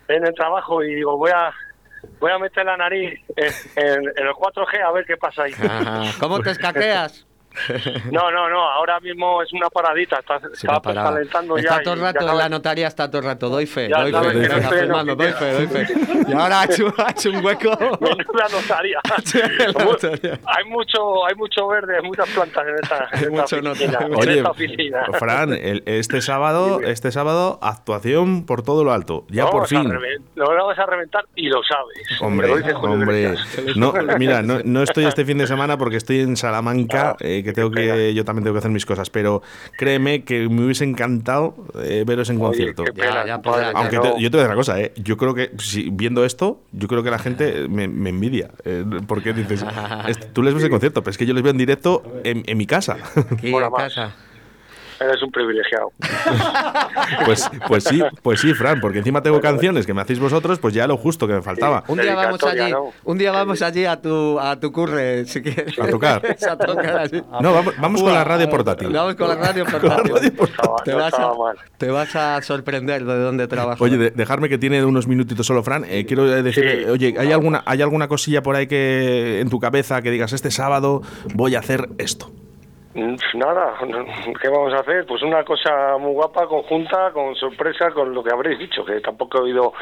en 0.09 0.27
el 0.27 0.35
trabajo 0.35 0.83
y 0.83 0.95
digo, 0.95 1.17
voy 1.17 1.31
a 1.35 1.53
voy 2.21 2.31
a 2.31 2.39
meter 2.39 2.65
la 2.65 2.77
nariz 2.77 3.19
en, 3.37 3.53
en- 3.85 4.05
en 4.17 4.27
el 4.27 4.33
4G 4.33 4.81
a 4.87 4.93
ver 4.93 5.05
qué 5.05 5.17
pasa 5.17 5.43
ahí. 5.45 5.53
Ajá. 5.53 6.03
¿Cómo 6.21 6.39
te 6.41 6.51
escaqueas? 6.51 7.26
No, 8.11 8.31
no, 8.31 8.49
no, 8.49 8.61
ahora 8.71 9.01
mismo 9.01 9.43
es 9.43 9.53
una 9.53 9.69
paradita, 9.71 10.19
está, 10.19 10.37
Es 10.37 10.45
está 10.65 10.81
parada. 10.81 11.11
calentando 11.13 11.57
Está 11.57 11.79
ya. 11.79 11.83
todo 11.83 11.95
el 11.95 12.01
rato 12.01 12.29
en 12.29 12.37
la 12.39 12.49
notaría, 12.49 12.87
está 12.87 13.09
todo 13.09 13.19
el 13.19 13.25
rato, 13.25 13.49
doy 13.49 13.67
fe, 13.67 13.89
Ya 13.89 14.03
doy 14.03 14.13
fe, 14.13 14.19
doy 14.19 14.49
no 14.89 15.05
fe, 15.07 15.15
doy 15.17 15.33
fe, 15.33 15.53
doy 15.53 15.67
fe. 15.67 15.87
Y 16.29 16.33
ahora 16.33 16.63
ha 16.63 16.65
hecho, 16.65 16.93
ha 16.99 17.11
hecho 17.11 17.31
un 17.31 17.45
hueco. 17.45 17.71
Menuda 18.01 18.47
notaría. 18.51 18.99
la 19.75 19.85
notaría. 19.85 20.41
hay 20.45 20.65
mucho, 20.65 21.25
hay 21.27 21.35
mucho 21.37 21.67
verde, 21.69 21.97
hay 21.97 22.03
muchas 22.03 22.29
plantas 22.31 22.67
en 22.67 22.75
esta, 22.83 23.09
Hay 23.13 23.25
en 23.25 23.31
mucho 23.33 23.57
esta 23.57 23.71
oficina. 23.71 23.99
en 24.07 24.15
Oye, 24.15 24.37
esta 24.39 24.51
oficina. 24.51 25.07
Fran, 25.19 25.53
el- 25.53 25.83
este 25.87 26.21
sábado, 26.21 26.81
este 26.83 27.13
sábado, 27.13 27.59
actuación 27.63 28.45
por 28.45 28.63
todo 28.63 28.83
lo 28.85 28.93
alto. 28.93 29.25
Ya 29.29 29.45
Lo 29.45 29.51
por 29.51 29.67
fin. 29.69 29.89
Lo 30.35 30.47
vamos 30.49 30.79
a 30.79 30.87
reventar 30.87 31.25
y 31.37 31.49
lo 31.49 31.61
sabes. 31.63 32.21
Hombre, 32.21 32.49
lo 32.49 32.81
hombre. 32.81 33.35
No, 33.77 33.93
mira, 34.19 34.43
no, 34.43 34.59
no 34.65 34.83
estoy 34.83 35.05
este 35.05 35.25
fin 35.25 35.39
de 35.39 35.47
semana 35.47 35.79
porque 35.79 35.97
estoy 35.97 36.21
en 36.21 36.37
Salamanca, 36.37 37.17
eh, 37.21 37.43
que 37.47 37.53
tengo 37.55 37.71
que, 37.71 38.13
yo 38.13 38.25
también 38.25 38.45
tengo 38.45 38.55
que 38.55 38.59
hacer 38.59 38.71
mis 38.71 38.85
cosas, 38.85 39.09
pero 39.09 39.43
créeme 39.77 40.25
que 40.25 40.49
me 40.49 40.65
hubiese 40.65 40.85
encantado 40.85 41.55
eh, 41.83 42.05
veros 42.07 42.29
en 42.29 42.37
Oye, 42.37 42.45
concierto. 42.75 42.85
Ya, 42.95 43.25
ya 43.27 43.41
que 43.43 43.49
Aunque 43.75 43.99
te- 43.99 44.21
yo 44.21 44.31
te 44.31 44.37
voy 44.37 44.41
a 44.41 44.43
decir 44.43 44.47
una 44.49 44.55
cosa, 44.57 44.81
¿eh? 44.81 44.93
yo 44.97 45.17
creo 45.17 45.35
que 45.35 45.51
si, 45.59 45.89
viendo 45.91 46.25
esto, 46.25 46.61
yo 46.73 46.89
creo 46.89 47.03
que 47.03 47.11
la 47.11 47.19
gente 47.19 47.69
me, 47.69 47.89
me 47.89 48.11
envidia. 48.11 48.51
eh, 48.65 48.85
porque 49.07 49.33
dices, 49.33 49.65
es- 50.09 50.33
tú 50.33 50.43
les 50.43 50.53
ves 50.55 50.65
en 50.65 50.71
concierto, 50.71 51.03
pero 51.03 51.11
es 51.13 51.19
que 51.19 51.27
yo 51.27 51.33
les 51.35 51.43
veo 51.43 51.53
en 51.53 51.59
directo 51.59 52.03
en, 52.25 52.43
en 52.47 52.59
mi 52.59 52.67
casa. 52.67 52.97
Aquí 53.39 53.49
en 53.49 53.71
casa. 53.71 54.15
Eres 55.01 55.23
un 55.23 55.31
privilegiado. 55.31 55.93
Pues, 57.25 57.49
pues 57.69 57.85
sí, 57.85 58.03
pues 58.23 58.41
sí, 58.41 58.53
Fran, 58.55 58.81
porque 58.81 58.99
encima 58.99 59.23
tengo 59.23 59.41
canciones 59.41 59.87
que 59.87 59.95
me 59.95 60.03
hacéis 60.03 60.19
vosotros, 60.19 60.59
pues 60.59 60.75
ya 60.75 60.87
lo 60.87 60.97
justo 60.97 61.27
que 61.27 61.35
me 61.35 61.43
faltaba. 61.43 61.85
Un 61.89 61.99
día 61.99 62.15
vamos 62.15 62.43
allí, 62.43 62.71
¿no? 62.71 62.91
un 63.05 63.19
día 63.19 63.33
vamos 63.33 63.63
allí 63.63 63.85
a 63.85 64.01
tu 64.01 64.39
a 64.41 64.59
tu 64.59 64.73
curre, 64.73 65.25
si 65.27 65.41
quieres. 65.43 65.79
A 65.79 65.87
tocar. 65.89 66.23
a 66.51 66.57
tocar 66.57 66.99
allí. 66.99 67.23
No, 67.41 67.53
vamos, 67.53 67.75
vamos 67.79 68.03
con 68.03 68.13
la 68.13 68.25
radio 68.25 68.49
portátil. 68.51 68.93
Vamos 68.93 69.15
con 69.15 69.29
la 69.29 69.35
radio 69.37 69.65
portátil. 69.71 70.15
Te, 70.85 70.91
no 70.93 70.97
vas 70.99 71.05
a, 71.05 71.09
estaba 71.09 71.35
mal. 71.39 71.57
te 71.79 71.91
vas 71.91 72.17
a 72.17 72.43
sorprender 72.43 73.05
de 73.05 73.19
dónde 73.19 73.47
trabajas. 73.47 73.81
Oye, 73.81 73.97
de- 73.97 74.11
dejarme 74.11 74.49
que 74.49 74.59
tiene 74.59 74.85
unos 74.85 75.07
minutitos 75.07 75.47
solo, 75.47 75.63
Fran. 75.63 75.85
eh, 75.89 76.05
quiero 76.07 76.25
decir, 76.25 76.85
Sí. 76.85 76.91
oye, 76.91 77.15
¿hay 77.19 77.33
alguna, 77.33 77.63
¿hay 77.67 77.83
alguna 77.83 78.09
cosilla 78.09 78.43
por 78.43 78.57
ahí 78.57 78.67
que 78.67 79.41
en 79.41 79.49
tu 79.49 79.59
cabeza 79.61 80.03
que 80.03 80.11
digas 80.11 80.33
este 80.33 80.51
sábado 80.51 81.03
voy 81.35 81.55
a 81.55 81.61
hacer 81.61 81.89
esto? 81.99 82.31
Nada, 82.97 83.75
¿qué 84.41 84.49
vamos 84.49 84.73
a 84.73 84.79
hacer? 84.79 85.05
Pues 85.05 85.23
una 85.23 85.45
cosa 85.45 85.99
muy 85.99 86.13
guapa, 86.15 86.47
conjunta, 86.47 87.11
con 87.13 87.35
sorpresa, 87.35 87.91
con 87.91 88.15
lo 88.15 88.25
que 88.25 88.33
habréis 88.33 88.59
dicho, 88.59 88.85
que 88.87 89.01
tampoco 89.01 89.39
he 89.39 89.43
oído 89.43 89.75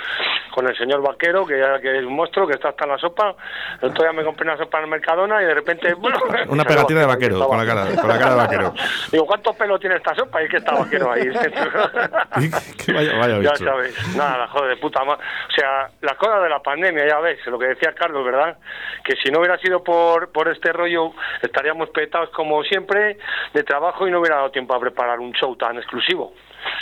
con 0.53 0.67
el 0.69 0.77
señor 0.77 1.01
Vaquero, 1.01 1.47
que 1.47 1.57
ya 1.57 1.79
que 1.81 1.99
es 1.99 2.05
un 2.05 2.17
monstruo, 2.17 2.47
que 2.47 2.55
está 2.55 2.71
hasta 2.71 2.85
en 2.85 2.91
la 2.91 2.99
sopa. 2.99 3.37
El 3.81 3.91
otro 3.91 4.03
día 4.03 4.13
me 4.13 4.25
compré 4.25 4.49
una 4.49 4.57
sopa 4.57 4.79
en 4.79 4.85
el 4.85 4.91
Mercadona 4.91 5.41
y 5.43 5.47
de 5.47 5.55
repente... 5.55 5.95
Bueno, 6.05 6.19
Una 6.49 6.65
pegatina 6.67 7.01
de 7.01 7.07
vaquero, 7.07 7.47
con 7.47 7.57
la 7.57 7.65
cara, 7.65 7.87
con 7.97 8.09
la 8.09 8.19
cara 8.19 8.31
de 8.31 8.37
vaquero. 8.37 8.75
Digo, 9.11 9.27
¿cuántos 9.27 9.57
pelos 9.57 9.81
tiene 9.81 9.97
esta 9.97 10.15
sopa? 10.15 10.43
Y 10.43 10.47
es 10.47 10.51
que 10.51 10.57
está 10.59 10.75
Vaquero 10.75 11.13
ahí. 11.13 11.29
Vaya, 11.29 13.19
vaya 13.19 13.41
ya 13.41 13.53
bicho. 13.53 13.65
sabes, 13.65 14.17
nada, 14.17 14.47
joder, 14.49 14.71
de 14.71 14.77
puta 14.77 15.03
madre. 15.05 15.25
O 15.49 15.53
sea, 15.53 15.89
las 16.03 16.17
cosas 16.19 16.43
de 16.43 16.49
la 16.51 16.61
pandemia, 16.61 17.07
ya 17.09 17.21
ves, 17.21 17.39
lo 17.47 17.59
que 17.59 17.69
decía 17.69 17.95
Carlos, 17.95 18.25
¿verdad? 18.25 18.59
Que 19.05 19.15
si 19.23 19.31
no 19.31 19.39
hubiera 19.39 19.57
sido 19.59 19.83
por, 19.83 20.31
por 20.31 20.49
este 20.49 20.73
rollo, 20.73 21.13
estaríamos 21.43 21.89
petados 21.91 22.29
como 22.31 22.63
siempre 22.65 23.04
de 23.53 23.63
trabajo 23.63 24.07
y 24.07 24.11
no 24.11 24.21
hubiera 24.21 24.37
dado 24.37 24.51
tiempo 24.51 24.75
a 24.75 24.81
preparar 24.81 25.21
un 25.21 25.33
show 25.33 25.55
tan 25.57 25.77
exclusivo. 25.77 26.33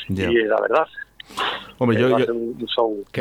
Y 0.09 0.45
la 0.45 0.61
verdad, 0.61 0.87
Hombre, 1.79 2.01
yo, 2.01 2.11
yo- 2.11 2.27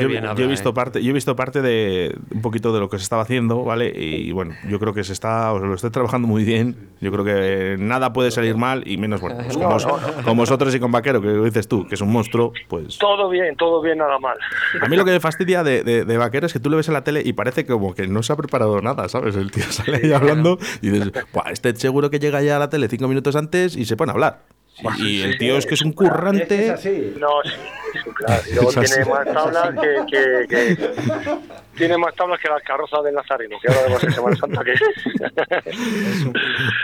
yo- 0.01 0.07
bien 0.07 0.23
yo 0.23 0.29
habla, 0.29 0.43
he 0.43 0.47
visto 0.47 0.69
¿eh? 0.69 0.73
parte, 0.73 1.01
yo 1.03 1.09
he 1.09 1.13
visto 1.13 1.35
parte 1.35 1.61
de 1.63 2.15
un 2.31 2.41
poquito 2.43 2.71
de 2.73 2.79
lo 2.79 2.89
que 2.89 2.97
se 2.99 3.03
estaba 3.03 3.23
haciendo, 3.23 3.63
¿vale? 3.63 3.91
Y 3.95 4.31
bueno, 4.33 4.53
yo 4.67 4.77
creo 4.79 4.93
que 4.93 5.03
se 5.03 5.13
está, 5.13 5.51
os 5.51 5.61
lo 5.63 5.73
estoy 5.73 5.89
trabajando 5.89 6.27
muy 6.27 6.43
bien. 6.43 6.89
Yo 6.99 7.11
creo 7.11 7.25
que 7.25 7.77
nada 7.79 8.13
puede 8.13 8.29
salir 8.29 8.55
mal 8.57 8.83
y 8.85 8.97
menos 8.97 9.19
bueno, 9.21 9.37
pues 9.43 9.57
como, 9.57 9.69
vos- 9.69 9.87
con 10.23 10.37
vosotros 10.37 10.75
y 10.75 10.79
con 10.79 10.91
Vaquero, 10.91 11.21
que 11.21 11.29
dices 11.29 11.67
tú, 11.67 11.87
que 11.87 11.95
es 11.95 12.01
un 12.01 12.11
monstruo, 12.11 12.53
pues 12.67 12.97
Todo 12.99 13.29
bien, 13.29 13.55
todo 13.55 13.81
bien, 13.81 13.97
nada 13.97 14.19
mal. 14.19 14.37
A 14.79 14.87
mí 14.87 14.95
lo 14.95 15.05
que 15.05 15.11
me 15.11 15.19
fastidia 15.19 15.63
de, 15.63 15.83
de, 15.83 16.05
de 16.05 16.17
Vaquero 16.17 16.45
es 16.45 16.53
que 16.53 16.59
tú 16.59 16.69
lo 16.69 16.77
ves 16.77 16.87
en 16.87 16.93
la 16.93 17.03
tele 17.03 17.23
y 17.25 17.33
parece 17.33 17.65
como 17.65 17.95
que 17.95 18.07
no 18.07 18.21
se 18.21 18.33
ha 18.33 18.35
preparado 18.35 18.79
nada, 18.81 19.09
¿sabes? 19.09 19.35
El 19.35 19.49
tío 19.49 19.63
sale 19.71 20.01
ahí 20.03 20.11
hablando 20.11 20.59
y 20.83 20.89
dices, 20.89 21.11
"Buah, 21.33 21.51
este 21.51 21.75
seguro 21.77 22.11
que 22.11 22.19
llega 22.19 22.41
ya 22.43 22.57
a 22.57 22.59
la 22.59 22.69
tele 22.69 22.87
cinco 22.89 23.07
minutos 23.07 23.35
antes 23.35 23.75
y 23.75 23.85
se 23.85 23.97
pone 23.97 24.11
a 24.11 24.13
hablar. 24.13 24.43
Y 24.97 25.21
el 25.21 25.37
tío 25.37 25.57
es 25.57 25.65
que 25.65 25.73
es 25.75 25.81
un 25.81 25.93
que 25.93 26.03
es 26.05 26.09
currante. 26.11 26.71
así. 26.71 27.13
No, 27.19 27.27
sí, 27.43 27.51
sí, 28.03 28.09
claro. 28.15 28.41
Y 28.49 28.53
luego 28.55 28.69
tiene 28.71 29.05
más 29.05 29.25
tablas 29.25 29.69
que, 29.79 30.05
que, 30.09 30.47
que- 30.47 30.91
Tiene 31.77 31.97
más 31.97 32.13
tablas 32.15 32.39
que 32.41 32.49
las 32.49 32.61
carrozas 32.63 33.01
del 33.03 33.15
Nazareno, 33.15 33.55
que 33.61 33.69
ahora 33.69 33.83
vemos 33.87 34.03
en 34.03 34.11
Semana 34.11 34.35
Santa 34.35 34.61
que... 34.61 34.73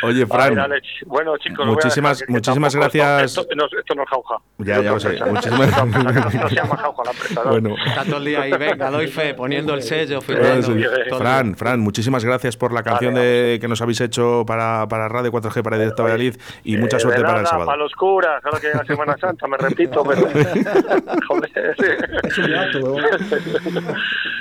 Oye, 0.03 0.25
Fran, 0.25 0.49
ver, 0.55 0.60
Alex, 0.60 0.88
bueno, 1.05 1.38
chicos, 1.38 1.65
muchísimas- 1.67 2.19
dejar, 2.19 2.31
muchísimas 2.33 2.75
gracias. 2.75 3.23
Esto, 3.23 3.41
esto 3.41 3.55
no, 3.55 3.65
esto 3.65 3.95
no 3.95 4.03
es 4.03 4.10
jauja. 4.10 4.36
Ya, 4.60 4.75
ya 4.81 4.91
lo 4.91 4.97
empresa. 4.97 5.25
Muchísimas- 5.25 6.33
No 6.33 6.49
se 6.49 6.55
llama 6.55 6.77
jauja 6.77 7.03
la 7.03 7.12
empresa. 7.12 7.41
¿no? 7.43 7.49
bueno. 7.51 7.75
Está 7.86 8.03
todo 8.05 8.17
el 8.17 8.25
día 8.25 8.41
ahí, 8.43 8.51
venga, 8.51 8.89
doy 8.89 9.07
fe, 9.07 9.33
poniendo 9.33 9.73
el 9.73 9.83
sello, 9.83 10.21
firmando. 10.21 10.73
Fran, 11.17 11.55
Fran, 11.55 11.79
muchísimas 11.81 12.23
gracias 12.23 12.55
por 12.57 12.71
la 12.73 12.81
canción 12.83 13.13
de, 13.13 13.57
que 13.60 13.67
nos 13.67 13.81
habéis 13.81 14.01
hecho 14.01 14.45
para, 14.47 14.88
para 14.88 15.10
Radio 15.10 15.31
4G 15.31 15.62
para 15.63 15.77
Directo 15.77 16.03
Valladolid 16.03 16.36
y 16.63 16.77
mucha 16.77 16.97
Eh, 16.97 16.99
suerte 17.01 17.19
de 17.21 17.25
para 17.27 17.41
el 17.41 17.47
sábado. 17.47 17.65
Para 17.88 17.89
los 17.89 17.93
curas, 17.93 18.45
ahora 18.45 18.60
que 18.60 18.67
llega 18.67 18.86
Semana 18.86 19.17
Santa, 19.17 19.47
me 19.47 19.58
repito, 19.58 20.04
pero. 20.04 20.21
Joder, 21.28 21.76
Es 22.23 22.38
un. 22.38 22.97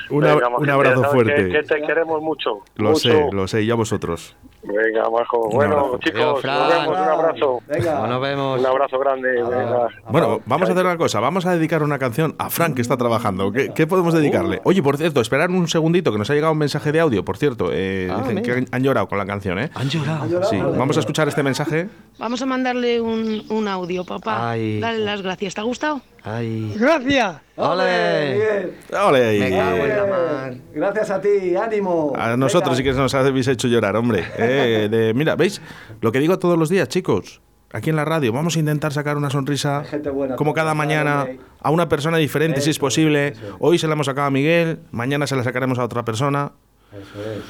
Una- 0.09 0.35
Venga, 0.35 0.75
abrazo 0.75 1.05
fuerte. 1.05 1.35
Que, 1.35 1.49
que 1.49 1.63
te 1.63 1.83
queremos 1.83 2.23
mucho. 2.23 2.61
Lo 2.77 2.91
mucho. 2.91 3.01
sé, 3.01 3.29
lo 3.33 3.49
sé, 3.49 3.63
y 3.63 3.71
a 3.71 3.75
vosotros. 3.75 4.37
Venga, 4.63 5.09
majo. 5.11 5.49
Bueno, 5.51 5.97
chicos, 6.03 6.45
Adiós, 6.45 6.45
nos 6.45 6.69
vemos. 6.69 6.99
Un 6.99 7.09
abrazo. 7.09 7.59
Venga. 7.69 8.07
Nos 8.09 8.21
vemos. 8.21 8.61
Un 8.61 8.67
abrazo 8.67 8.99
grande. 8.99 9.29
Venga. 9.43 9.89
Bueno, 10.09 10.41
vamos 10.47 10.69
a 10.69 10.73
hacer 10.73 10.85
una 10.85 10.97
cosa. 10.97 11.21
Vamos 11.21 11.47
a 11.47 11.53
dedicar 11.57 11.83
una 11.85 11.99
canción 11.99 12.35
a 12.39 12.51
Frank 12.51 12.75
que 12.75 12.83
está 12.83 12.97
trabajando. 12.97 13.53
¿Qué, 13.53 13.73
qué 13.75 13.87
podemos 13.87 14.13
dedicarle? 14.15 14.61
Oye, 14.65 14.83
por 14.83 14.97
cierto, 14.97 15.21
esperar 15.21 15.51
un 15.51 15.69
segundito 15.69 16.11
que 16.13 16.19
nos 16.19 16.31
ha 16.31 16.35
llegado 16.35 16.53
un 16.53 16.59
mensaje 16.59 16.91
de 16.93 17.01
audio. 17.01 17.25
Por 17.25 17.37
cierto, 17.37 17.71
eh, 17.73 18.09
Ah, 18.11 18.23
dicen 18.23 18.43
que 18.43 18.67
han 18.71 18.83
llorado 18.83 19.09
con 19.09 19.19
la 19.19 19.27
canción, 19.27 19.59
¿eh? 19.59 19.71
Han 19.75 19.89
llorado. 19.89 20.43
Sí, 20.45 20.59
vamos 20.61 20.97
a 20.97 21.01
escuchar 21.01 21.29
este 21.29 21.43
mensaje. 21.43 21.89
Vamos 22.19 22.41
a 22.43 22.47
mandarle 22.47 23.01
un, 23.01 23.36
un 23.49 23.69
audio, 23.69 24.05
papá. 24.05 24.51
Ay. 24.51 24.81
Dale 24.81 24.99
las 24.99 25.23
gracias. 25.23 25.55
¿Te 25.55 25.61
ha 25.61 25.65
gustado? 25.65 26.01
Ay. 26.23 26.75
Gracias. 26.77 27.37
¡Ole! 27.57 28.33
Miguel. 28.35 28.73
¡Ole! 29.07 29.39
Me 29.39 29.51
cago 29.51 29.77
en 29.77 29.89
la 29.89 29.95
Bien. 30.05 30.11
mar. 30.11 30.55
Gracias 30.75 31.11
a 31.11 31.21
ti, 31.21 31.57
ánimo. 31.57 32.13
A 32.17 32.37
nosotros 32.37 32.77
sí 32.77 32.83
que 32.83 32.93
nos 32.93 33.15
habéis 33.15 33.49
hecho 33.49 33.69
llorar, 33.69 33.97
hombre. 33.97 34.25
Eh, 34.39 34.89
de- 34.91 35.15
mira, 35.15 35.37
¿veis? 35.37 35.61
Lo 36.01 36.11
que 36.13 36.19
digo 36.21 36.39
todos 36.39 36.59
los 36.59 36.69
días, 36.69 36.89
chicos. 36.89 37.41
Aquí 37.73 37.91
en 37.91 37.97
la 37.97 38.05
radio, 38.05 38.33
vamos 38.33 38.57
a 38.57 38.59
intentar 38.61 38.93
sacar 38.93 39.17
una 39.17 39.29
sonrisa 39.29 39.83
buena, 40.15 40.37
como 40.37 40.55
cada 40.55 40.73
mañana 40.75 41.23
hombre. 41.23 41.41
a 41.61 41.71
una 41.71 41.89
persona 41.89 42.17
diferente, 42.17 42.61
si 42.61 42.71
es 42.71 42.79
posible. 42.79 43.29
eso. 43.29 43.57
Hoy 43.59 43.79
se 43.79 43.87
la 43.87 43.95
hemos 43.95 44.07
sacado 44.07 44.29
a 44.29 44.31
Miguel, 44.31 44.79
mañana 44.93 45.27
se 45.27 45.35
la 45.37 45.43
sacaremos 45.45 45.79
a 45.79 45.85
otra 45.85 46.05
persona. 46.05 46.53
Eso 46.93 47.21
es. 47.31 47.43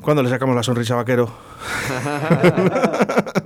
¿Cuándo 0.00 0.22
le 0.22 0.30
sacamos 0.30 0.54
la 0.56 0.62
sonrisa 0.62 0.94
vaquero? 0.94 1.28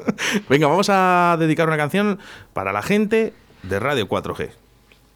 Venga, 0.48 0.66
vamos 0.66 0.88
a 0.90 1.36
dedicar 1.38 1.68
una 1.68 1.76
canción 1.76 2.18
para 2.52 2.72
la 2.72 2.82
gente 2.82 3.32
de 3.62 3.78
Radio 3.80 4.08
4G. 4.08 4.50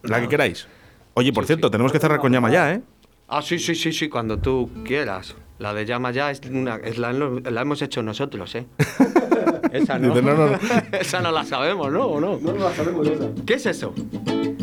La 0.03 0.21
que 0.21 0.29
queráis. 0.29 0.67
Oye, 1.15 1.33
por 1.33 1.47
cierto, 1.47 1.71
tenemos 1.71 1.93
que 1.93 1.99
cerrar 1.99 2.21
con 2.21 2.33
llama 2.33 2.51
ya, 2.51 2.73
¿eh? 2.75 2.83
Ah, 3.29 3.43
sí, 3.43 3.59
sí, 3.59 3.75
sí, 3.75 3.93
sí, 3.93 4.09
cuando 4.09 4.39
tú 4.39 4.71
quieras. 4.85 5.35
La 5.59 5.75
de 5.75 5.85
llama 5.85 6.13
ya 6.13 6.31
es 6.31 6.41
una, 6.49 6.77
es 6.77 6.99
la, 6.99 7.13
la 7.13 7.61
hemos 7.61 7.83
hecho 7.83 8.03
nosotros, 8.03 8.55
¿eh? 8.55 8.67
Esa 9.73 9.99
no. 9.99 10.09
Dice, 10.09 10.23
no, 10.23 10.35
no, 10.35 10.47
no. 10.51 10.59
Esa 10.99 11.21
no 11.21 11.33
la 11.33 11.45
sabemos, 11.45 11.93
¿no? 11.93 12.07
¿O 12.07 12.21
no? 12.21 12.39
No 12.41 12.53
lo 12.53 12.71
sabemos 12.73 13.07
esa. 13.07 13.27
¿Qué 13.45 13.55
es 13.55 13.67
eso? 13.67 13.93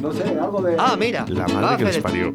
No 0.01 0.11
sé, 0.11 0.23
algo 0.23 0.61
de. 0.61 0.75
Ah, 0.79 0.95
mira. 0.97 1.25
La 1.27 1.47
madre 1.47 1.77
que 1.77 1.83
les 1.85 1.97
parió. 1.99 2.33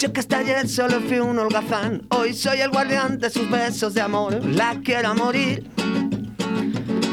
Yo 0.00 0.14
que 0.14 0.20
hasta 0.20 0.38
ayer 0.38 0.66
solo 0.66 0.98
fui 1.02 1.18
un 1.18 1.38
holgazán, 1.38 2.06
hoy 2.08 2.32
soy 2.32 2.60
el 2.62 2.70
guardián 2.70 3.18
de 3.18 3.28
sus 3.28 3.50
besos 3.50 3.92
de 3.92 4.00
amor, 4.00 4.42
la 4.46 4.80
quiero 4.82 5.10
a 5.10 5.14
morir. 5.14 5.70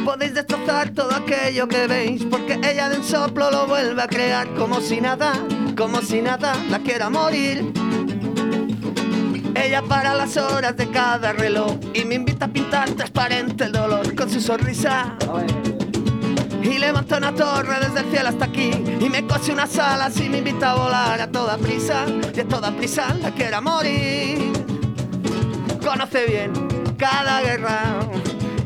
Podéis 0.06 0.34
destrozar 0.34 0.92
todo 0.92 1.14
aquello 1.14 1.68
que 1.68 1.86
veis, 1.86 2.24
porque 2.24 2.54
ella 2.54 2.88
de 2.88 3.00
un 3.00 3.04
soplo 3.04 3.52
lo 3.52 3.68
vuelve 3.68 4.02
a 4.02 4.08
crear 4.08 4.48
como 4.54 4.80
si 4.80 5.02
nada, 5.02 5.34
como 5.76 6.02
si 6.02 6.22
nada, 6.22 6.56
la 6.70 6.80
quiero 6.80 7.08
a 7.08 7.10
morir. 7.10 7.74
Ella 9.54 9.82
para 9.82 10.14
las 10.14 10.38
horas 10.38 10.78
de 10.78 10.90
cada 10.90 11.34
reloj 11.34 11.76
y 11.94 12.06
me 12.06 12.16
invita 12.16 12.46
a 12.46 12.48
pintar 12.48 12.90
transparente 12.92 13.66
el 13.66 13.74
dolor 13.74 14.16
con 14.16 14.30
su 14.30 14.40
sonrisa. 14.40 15.18
Y 16.70 16.80
levanta 16.80 17.18
una 17.18 17.34
torre 17.34 17.80
desde 17.80 18.02
el 18.02 18.12
cielo 18.12 18.30
hasta 18.30 18.46
aquí. 18.46 18.72
Y 19.00 19.10
me 19.10 19.26
cose 19.26 19.54
unas 19.54 19.78
alas 19.80 20.20
y 20.20 20.28
me 20.28 20.40
invita 20.40 20.72
a 20.72 20.76
volar. 20.76 21.22
A 21.22 21.32
toda 21.32 21.58
prisa 21.58 22.06
Y 22.36 22.40
a 22.40 22.48
toda 22.48 22.72
prisa 22.72 23.14
la 23.22 23.32
quiero 23.32 23.58
a 23.58 23.62
morir. 23.62 24.52
Conoce 25.84 26.26
bien 26.26 26.52
cada 26.98 27.42
guerra 27.42 28.00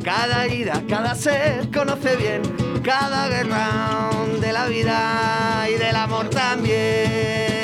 Cada 0.04 0.46
herida, 0.46 0.82
cada 0.90 1.14
ser. 1.14 1.70
Conoce 1.72 2.16
bien 2.16 2.42
cada 2.84 3.28
guerra 3.28 4.10
De 4.40 4.52
la 4.52 4.66
vida 4.66 5.68
y 5.70 5.78
del 5.78 5.96
amor 5.96 6.30
también 6.30 7.61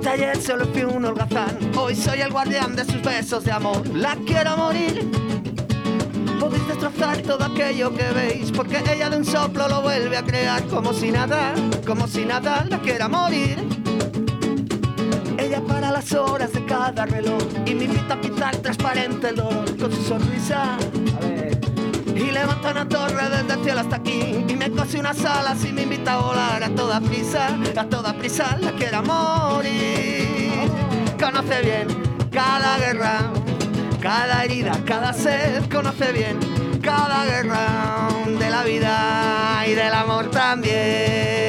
hasta 0.00 0.12
ayer 0.12 0.40
solo 0.40 0.64
fui 0.72 0.82
un 0.82 1.04
holgazán, 1.04 1.58
hoy 1.76 1.94
soy 1.94 2.22
el 2.22 2.32
guardián 2.32 2.74
de 2.74 2.86
sus 2.86 3.02
besos 3.02 3.44
de 3.44 3.52
amor. 3.52 3.86
La 3.88 4.16
quiero 4.26 4.56
morir. 4.56 5.10
Podéis 6.40 6.66
destrozar 6.68 7.18
todo 7.18 7.44
aquello 7.44 7.94
que 7.94 8.10
veis, 8.14 8.50
porque 8.50 8.78
ella 8.90 9.10
de 9.10 9.18
un 9.18 9.26
soplo 9.26 9.68
lo 9.68 9.82
vuelve 9.82 10.16
a 10.16 10.22
crear 10.22 10.66
como 10.68 10.94
si 10.94 11.10
nada, 11.10 11.52
como 11.86 12.08
si 12.08 12.24
nada 12.24 12.64
la 12.70 12.80
quiera 12.80 13.08
morir. 13.08 13.58
Ella 15.36 15.60
para 15.60 15.90
las 15.90 16.10
horas 16.14 16.50
de 16.54 16.64
cada 16.64 17.04
reloj 17.04 17.42
y 17.66 17.74
me 17.74 17.84
invita 17.84 18.14
a 18.14 18.20
pintar 18.22 18.56
transparente 18.56 19.28
el 19.28 19.36
dolor 19.36 19.76
con 19.76 19.92
su 19.92 20.02
sonrisa. 20.02 20.76
A 20.76 21.26
ver. 21.26 21.59
Y 22.20 22.30
levanta 22.30 22.70
una 22.70 22.86
torre 22.86 23.30
desde 23.30 23.54
el 23.54 23.64
cielo 23.64 23.80
hasta 23.80 23.96
aquí. 23.96 24.44
Y 24.46 24.54
me 24.54 24.70
cose 24.70 24.98
unas 24.98 25.24
alas 25.24 25.64
y 25.64 25.72
me 25.72 25.82
invita 25.82 26.14
a 26.14 26.18
volar. 26.18 26.62
A 26.62 26.68
toda 26.74 27.00
prisa 27.00 27.58
A 27.76 27.84
toda 27.84 28.12
prisa 28.12 28.58
la 28.60 28.72
quiera 28.72 29.00
morir. 29.00 30.70
Conoce 31.18 31.62
bien 31.62 31.88
cada 32.30 32.78
guerra 32.78 33.32
Cada 34.00 34.44
herida, 34.44 34.72
cada 34.84 35.12
sed. 35.12 35.64
Conoce 35.70 36.12
bien 36.12 36.38
cada 36.82 37.26
guerra 37.26 38.08
De 38.26 38.50
la 38.50 38.62
vida 38.62 39.64
y 39.66 39.74
del 39.74 39.92
amor 39.92 40.30
también 40.30 41.40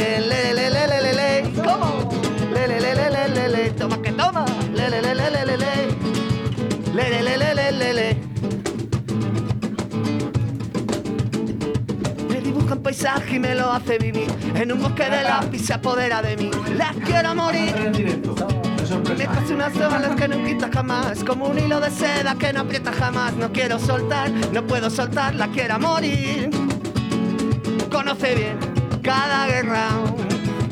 paisaje 12.91 13.35
y 13.35 13.39
me 13.39 13.55
lo 13.55 13.71
hace 13.71 13.97
vivir. 13.97 14.27
En 14.53 14.69
un 14.69 14.81
bosque 14.81 15.09
de 15.09 15.23
lápiz 15.23 15.65
se 15.65 15.73
apodera 15.73 16.21
de 16.21 16.35
mí. 16.35 16.51
Las 16.75 16.93
quiero 16.97 17.33
morir. 17.33 17.73
Me 19.17 19.25
cose 19.27 19.53
unas 19.53 19.73
olas 19.77 20.15
que 20.17 20.27
no 20.27 20.43
quita 20.43 20.69
jamás. 20.73 21.23
Como 21.23 21.45
un 21.45 21.57
hilo 21.57 21.79
de 21.79 21.89
seda 21.89 22.35
que 22.35 22.51
no 22.51 22.61
aprieta 22.61 22.91
jamás. 22.91 23.33
No 23.35 23.49
quiero 23.53 23.79
soltar, 23.79 24.29
no 24.51 24.67
puedo 24.67 24.89
soltar, 24.89 25.35
la 25.35 25.47
quiero 25.47 25.79
morir. 25.79 26.49
Conoce 27.89 28.35
bien 28.35 28.57
cada 29.01 29.47
guerra 29.47 29.87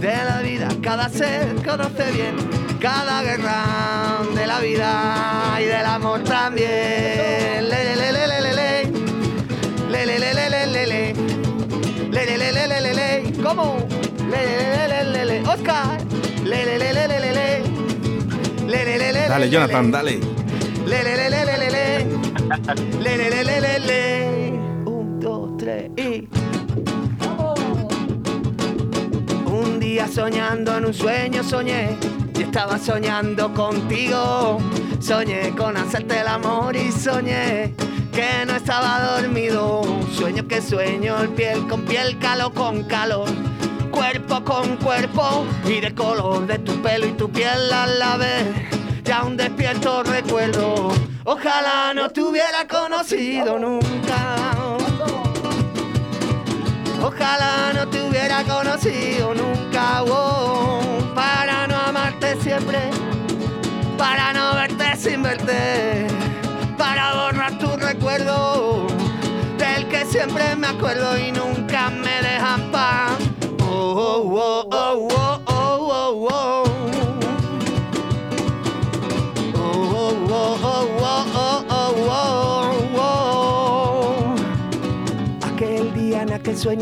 de 0.02 0.18
la 0.18 0.42
vida, 0.42 0.68
cada 0.82 1.08
ser. 1.08 1.56
Conoce 1.66 2.12
bien 2.12 2.36
cada 2.82 3.24
guerra 3.24 4.18
de 4.36 4.46
la 4.46 4.60
vida 4.60 5.58
y 5.62 5.66
del 5.66 5.86
amor 5.86 6.22
también. 6.26 7.59
Le, 15.70 15.86
le, 15.86 16.00
le. 16.00 16.00
Oscar. 16.00 16.02
Le, 16.44 16.66
le, 16.66 16.78
le, 16.80 16.94
le, 16.94 17.08
le, 17.08 17.20
le, 17.20 17.34
le. 17.34 17.64
Le, 18.68 18.86
le, 18.86 18.98
le, 18.98 19.14
le, 19.14 19.28
Dale, 19.28 19.46
le, 19.46 19.52
Jonathan, 19.52 19.84
le. 19.84 19.92
dale. 19.92 20.20
Le, 20.86 21.04
le, 21.04 21.16
le, 21.18 21.30
le, 21.30 21.46
le, 21.46 21.58
le, 21.58 21.70
le. 21.72 22.06
Le, 23.00 23.18
le, 23.18 23.30
le, 23.30 23.44
le, 23.44 23.62
le, 23.62 23.80
le. 23.80 24.52
Un, 24.86 25.20
dos, 25.20 25.58
tres 25.58 25.92
y. 25.98 26.28
Un 29.46 29.80
día 29.80 30.08
soñando 30.08 30.78
en 30.78 30.86
un 30.86 30.94
sueño 30.94 31.44
soñé 31.44 31.98
y 32.38 32.42
estaba 32.44 32.78
soñando 32.78 33.54
contigo. 33.54 34.58
Soñé 35.00 35.56
con 35.56 35.78
hacerte 35.78 36.20
el 36.20 36.28
amor 36.28 36.76
y 36.76 36.92
soñé 36.92 37.74
que 38.12 38.46
no 38.46 38.56
estaba 38.56 39.18
dormido. 39.22 39.82
Sueño 40.12 40.48
que 40.48 40.62
sueño 40.62 41.22
el 41.22 41.30
piel 41.30 41.68
con 41.68 41.82
piel, 41.86 42.18
calor 42.20 42.54
con 42.54 42.84
calor. 42.84 43.30
Cuerpo 43.92 44.44
con 44.44 44.78
cuerpo 44.78 45.46
y 45.66 45.80
de 45.80 45.94
color 45.94 46.48
de 46.48 46.60
tu 46.60 46.82
pelo 46.82 47.08
y 47.08 47.12
tu 47.14 47.30
piel 47.30 47.72
a 47.74 47.88
la 47.88 48.18
vez. 48.18 48.46
Ya 49.04 49.24
un 49.24 49.36
despierto 49.38 50.04
recuerdo. 50.04 50.92
Ojalá 51.26 51.94
no 51.94 52.10
te 52.10 52.22
hubiera 52.22 52.68
conocido 52.68 53.60
nunca. 53.60 54.60
Ojalá 57.02 57.72
no 57.74 57.88
te 57.88 58.02
hubiera 58.02 58.44
conocido 58.44 59.34
nunca, 59.34 60.04
oh, 60.04 61.00
para 61.16 61.66
no 61.68 61.76
amarte 61.78 62.36
siempre, 62.42 62.92
para 63.98 64.34
no 64.34 64.54
verte 64.56 64.98
sin 64.98 65.24
verte, 65.24 66.08
para 66.78 67.14
borrar 67.14 67.58
tu 67.58 67.78
recuerdo, 67.78 68.88
del 69.58 69.88
que 69.88 70.06
siempre 70.06 70.56
me 70.58 70.68
acuerdo 70.68 71.18
y 71.18 71.32
nunca 71.32 71.49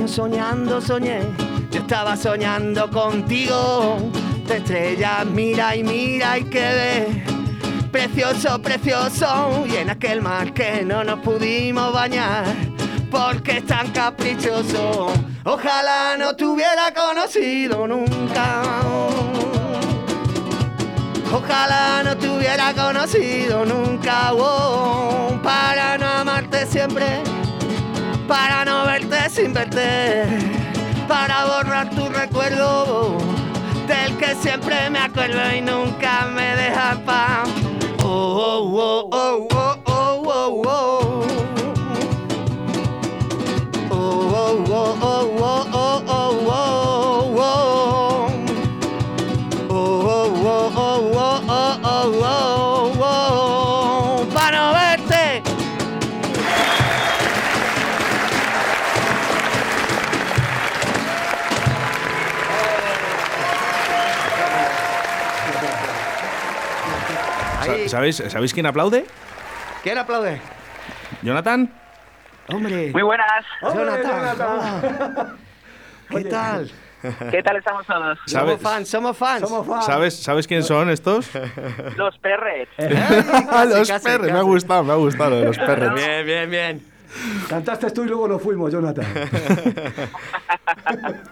soñando 0.08 0.82
soñé, 0.82 1.22
yo 1.72 1.80
estaba 1.80 2.18
soñando 2.18 2.90
contigo. 2.92 3.98
De 4.46 4.58
estrellas 4.58 5.26
mira 5.26 5.76
y 5.76 5.84
mira 5.84 6.38
y 6.38 6.44
que 6.46 6.60
ve, 6.60 7.24
precioso, 7.92 8.62
precioso. 8.62 9.66
Y 9.66 9.78
en 9.78 9.90
aquel 9.90 10.22
mar 10.22 10.54
que 10.54 10.84
no 10.84 11.04
nos 11.04 11.20
pudimos 11.20 11.94
bañar, 11.94 12.46
porque 13.10 13.58
es 13.58 13.66
tan 13.66 13.92
caprichoso. 13.92 15.08
Ojalá 15.46 16.18
no 16.18 16.36
te 16.36 16.46
hubiera 16.46 16.94
conocido 16.94 17.88
nunca. 17.88 18.64
Ojalá 21.32 22.04
no 22.04 22.18
te 22.18 22.30
hubiera 22.30 22.74
conocido 22.74 23.66
nunca, 23.66 24.34
oh, 24.34 25.38
para 25.44 25.98
no 25.98 26.08
amarte 26.08 26.66
siempre, 26.66 27.22
para 28.28 28.66
no 28.66 28.86
verte 28.86 29.30
sin 29.30 29.54
verte, 29.54 30.26
para 31.08 31.46
borrar 31.46 31.90
tu 31.90 32.10
recuerdo, 32.10 33.18
del 33.88 34.18
que 34.18 34.36
siempre 34.36 34.90
me 34.90 35.00
acuerdo 35.00 35.40
y 35.56 35.62
nunca 35.62 36.26
me 36.26 36.56
deja 36.56 37.00
paz. 37.06 37.50
Oh, 38.04 38.08
oh, 38.10 38.80
oh, 38.80 39.10
oh, 39.12 39.48
oh, 39.52 39.57
Ahí. 67.70 67.90
¿Sabéis, 67.90 68.24
¿Sabéis 68.28 68.54
quién 68.54 68.66
aplaude? 68.66 69.06
¿Quién 69.84 69.98
aplaude? 69.98 70.40
¿Jonathan? 71.22 71.72
Hombre, 72.48 72.92
Muy 72.94 73.02
buenas. 73.04 73.46
Jonathan. 73.62 74.40
hola. 74.40 75.36
¿Qué 76.10 76.24
tal? 76.26 76.72
¿Qué 77.32 77.44
tal 77.44 77.58
estamos 77.58 77.86
todos? 77.86 78.18
¿Sabes? 78.26 78.60
Somos 78.60 78.62
fans, 78.62 78.90
somos 78.90 79.18
fans. 79.18 79.42
Somos 79.42 79.68
fans. 79.68 79.86
¿Sabes, 79.86 80.24
¿Sabes 80.24 80.48
quién 80.48 80.64
son 80.64 80.90
estos? 80.90 81.30
Los 81.96 82.18
perrets. 82.20 82.72
los 83.70 83.88
casi, 83.88 84.06
perres, 84.06 84.32
me 84.32 84.40
ha 84.40 84.44
gustado, 84.44 84.84
me 84.84 84.94
ha 84.94 84.96
gustado 84.96 85.44
los 85.44 85.58
perres. 85.58 85.94
Bien, 85.94 86.26
bien, 86.26 86.50
bien. 86.50 86.97
Cantaste 87.50 87.92
tú 87.92 88.04
y 88.04 88.08
luego 88.08 88.28
nos 88.28 88.42
fuimos, 88.42 88.72
Jonathan. 88.72 89.06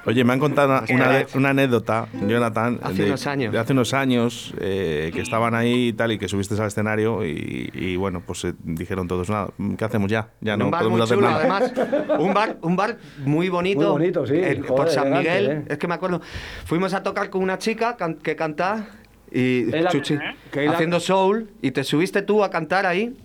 Oye, 0.06 0.24
me 0.24 0.34
han 0.34 0.40
contado 0.40 0.84
una, 0.90 1.10
una- 1.10 1.26
una 1.36 1.50
anécdota, 1.50 2.08
Jonathan. 2.28 2.80
Hace 2.82 3.04
de, 3.04 3.08
unos 3.10 3.28
años. 3.28 3.54
de 3.54 3.60
hace 3.60 3.74
unos 3.74 3.94
años, 3.94 4.54
eh, 4.60 5.12
que 5.14 5.22
estaban 5.22 5.56
ahí 5.56 5.90
y 5.90 5.94
tal, 5.94 6.12
y 6.12 6.18
que 6.18 6.28
subiste 6.28 6.56
al 6.60 6.68
escenario, 6.68 7.26
y, 7.26 7.70
y 7.74 7.96
bueno, 7.96 8.22
pues 8.26 8.46
eh, 8.46 8.54
dijeron 8.64 9.08
todos, 9.08 9.30
nada, 9.30 9.50
¿qué 9.78 9.86
hacemos 9.86 10.10
ya? 10.10 10.30
Ya 10.42 10.58
no 10.58 10.66
un 10.66 10.72
bar 10.72 10.82
podemos 10.82 10.98
muy 11.00 11.04
hacer 11.04 11.18
chulo, 11.18 11.30
nada. 11.30 11.58
además. 11.58 11.74
Un 12.20 12.34
bar, 12.34 12.58
un 12.62 12.76
bar 12.76 12.98
muy 13.26 13.50
bonito. 13.50 13.98
Muy 13.98 14.12
bonito, 14.12 14.26
sí. 14.26 14.42
por 14.68 14.90
San 14.90 15.08
elegante, 15.08 15.30
Miguel. 15.30 15.52
eh. 15.52 15.64
Es 15.70 15.78
que 15.78 15.88
me 15.88 15.94
acuerdo. 15.96 16.22
Fuimos 16.66 16.94
a 16.94 17.04
tocar 17.04 17.30
con 17.30 17.42
una 17.44 17.58
chica 17.58 17.96
can- 17.98 18.16
que 18.16 18.36
canta 18.36 18.88
y 19.32 19.70
Chuchi, 19.90 20.18
haciendo 20.70 21.00
soul 21.00 21.50
y 21.62 21.72
te 21.72 21.84
subiste 21.84 22.22
tú 22.22 22.44
a 22.44 22.50
cantar 22.50 22.86
ahí. 22.86 23.16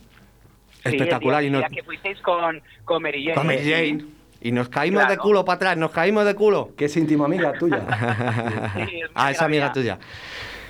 Sí, 0.83 0.89
Espectacular. 0.97 1.41
el 1.43 1.47
y 1.47 1.51
día, 1.51 1.59
nos, 1.61 1.67
el 1.67 1.73
día 1.73 1.81
que 1.83 1.85
fuisteis 1.87 2.21
con, 2.23 2.63
con 2.85 3.03
Mary 3.03 3.23
Jane. 3.25 3.35
con 3.35 3.47
Mary 3.47 3.59
Sí. 3.65 3.71
Jane. 3.73 4.05
Y 4.43 4.53
nos 4.53 4.71
caímos 4.71 5.07
de 5.07 5.19
culo 5.19 5.45
para 5.45 5.57
atrás, 5.57 5.77
nos 5.77 5.91
caímos 5.91 6.25
de 6.25 6.35
culo. 6.35 6.71
Que 6.77 6.87
es 6.87 6.97
íntima 6.97 7.27
amiga 7.27 7.53
tuya. 7.53 7.81
Sí, 8.89 9.01
es 9.03 9.11
ah, 9.15 9.31
esa 9.31 9.45
amiga 9.45 9.67
mía. 9.67 9.73
tuya. 9.75 9.99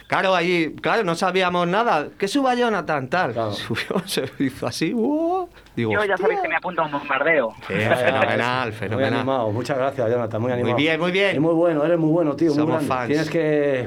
Claro, 0.08 0.34
ahí, 0.34 0.74
claro, 0.82 1.04
no 1.04 1.14
sabíamos 1.14 1.68
nada. 1.68 2.08
Que 2.18 2.26
suba 2.26 2.56
Jonathan, 2.56 3.08
tal. 3.08 3.32
Claro. 3.32 3.52
Subió, 3.52 4.02
se 4.06 4.24
hizo 4.40 4.66
así. 4.66 4.92
¡wow! 4.92 5.48
Digo, 5.76 5.92
Yo 5.92 6.04
ya 6.04 6.16
sabéis 6.16 6.40
que 6.40 6.48
me 6.48 6.56
apunta 6.56 6.82
a 6.82 6.86
un 6.86 6.90
bombardeo. 6.90 7.54
Sí, 7.68 7.74
fenomenal, 7.74 8.70
Muy 8.70 8.76
fenomenal. 8.76 9.14
animado, 9.14 9.52
muchas 9.52 9.78
gracias, 9.78 10.10
Jonathan, 10.10 10.42
muy 10.42 10.50
animado. 10.50 10.74
bien, 10.76 10.98
muy 11.00 11.12
bien. 11.12 11.36
Es 11.36 11.40
muy 11.40 11.54
bueno, 11.54 11.84
eres 11.84 11.96
muy 11.98 12.10
bueno, 12.10 12.34
tío, 12.34 12.48
muy 12.48 12.56
Somos 12.56 12.82
fans. 12.84 13.06
Tienes 13.06 13.30
que 13.30 13.86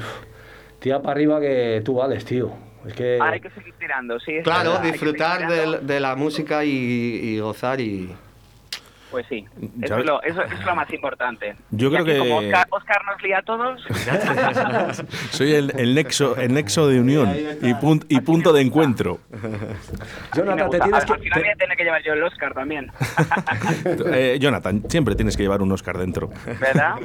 tirar 0.80 1.02
para 1.02 1.12
arriba 1.12 1.42
que 1.42 1.82
tú 1.84 1.96
vales, 1.96 2.24
tío. 2.24 2.52
Es 2.88 2.94
que... 2.94 3.20
Hay 3.22 3.40
que 3.40 3.50
seguir 3.52 3.74
tirando, 3.80 4.20
sí. 4.20 4.34
Claro, 4.44 4.72
verdad, 4.74 4.84
disfrutar 4.84 5.48
del- 5.48 5.88
de, 5.88 6.00
la 6.00 6.16
música 6.16 6.64
y, 6.66 6.70
y 6.70 7.40
gozar 7.40 7.80
y... 7.80 8.10
Pues 9.14 9.28
sí, 9.30 9.46
eso 9.82 9.98
es, 10.00 10.06
lo, 10.06 10.22
eso 10.24 10.42
es 10.42 10.66
lo 10.66 10.76
más 10.76 10.92
importante. 10.92 11.56
Yo 11.70 11.90
Y 11.90 11.92
creo 11.92 12.04
que- 12.06 12.18
Como 12.18 12.38
Oscar, 12.40 12.68
Oscar 12.72 13.02
nos 13.06 13.22
lía 13.22 13.38
a 13.38 13.42
todos, 13.44 13.80
Soy 15.30 15.54
el, 15.54 15.72
el 15.78 15.94
nexo, 15.94 16.36
el 16.36 16.52
nexo 16.54 16.88
de 16.88 17.00
unión 17.00 17.30
y, 17.62 17.74
pun- 17.76 18.04
y 18.10 18.20
punto 18.22 18.52
de 18.54 18.62
encuentro. 18.62 19.20
Jonathan, 20.36 20.70
te 20.72 20.80
tienes 20.80 21.02
al, 21.02 21.06
que... 21.06 21.14
al 21.14 21.20
final 21.20 21.40
voy 21.42 21.50
a 21.50 21.56
tener 21.56 21.78
que 21.78 21.84
llevar 21.84 22.02
yo 22.04 22.14
el 22.14 22.24
Oscar 22.24 22.54
también. 22.56 22.92
Eh, 24.16 24.38
Jonathan, 24.40 24.84
siempre 24.90 25.16
tienes 25.16 25.38
que 25.38 25.44
llevar 25.44 25.62
un 25.62 25.72
Oscar 25.72 25.98
dentro. 25.98 26.30
¿Verdad? 26.60 26.96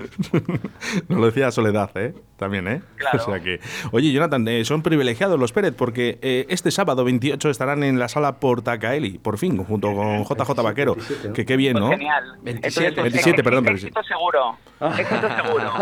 Nos 1.09 1.19
lo 1.21 1.27
decía 1.27 1.51
Soledad, 1.51 1.91
¿eh? 1.97 2.15
También, 2.39 2.69
¿eh? 2.69 2.81
Claro. 2.97 3.19
O 3.21 3.25
sea 3.27 3.41
que... 3.41 3.61
Oye, 3.93 4.13
Jonathan, 4.13 4.47
eh, 4.49 4.65
son 4.65 4.83
privilegiados 4.83 5.39
los 5.39 5.53
Pérez 5.53 5.75
porque 5.77 6.19
eh, 6.23 6.47
este 6.49 6.71
sábado 6.71 7.05
28 7.05 7.51
estarán 7.51 7.83
en 7.83 7.99
la 7.99 8.09
sala 8.09 8.37
Portacaeli, 8.41 9.19
por 9.19 9.39
fin, 9.39 9.63
junto 9.65 9.95
con 9.95 10.23
JJ 10.25 10.63
Vaquero. 10.63 10.95
27, 10.95 11.29
¿no? 11.29 11.35
Que 11.35 11.45
qué 11.45 11.57
bien, 11.57 11.73
Pues 11.75 11.85
¿no? 11.85 11.91
Genial. 11.99 12.25
27, 12.43 12.89
Entonces, 12.89 13.13
27, 13.13 13.43
perdón, 13.45 13.65
pero 13.65 13.79
sí. 13.79 13.87
Éxito 13.89 14.03
seguro. 14.05 14.57
Éxito 14.99 15.29
seguro. 15.43 15.73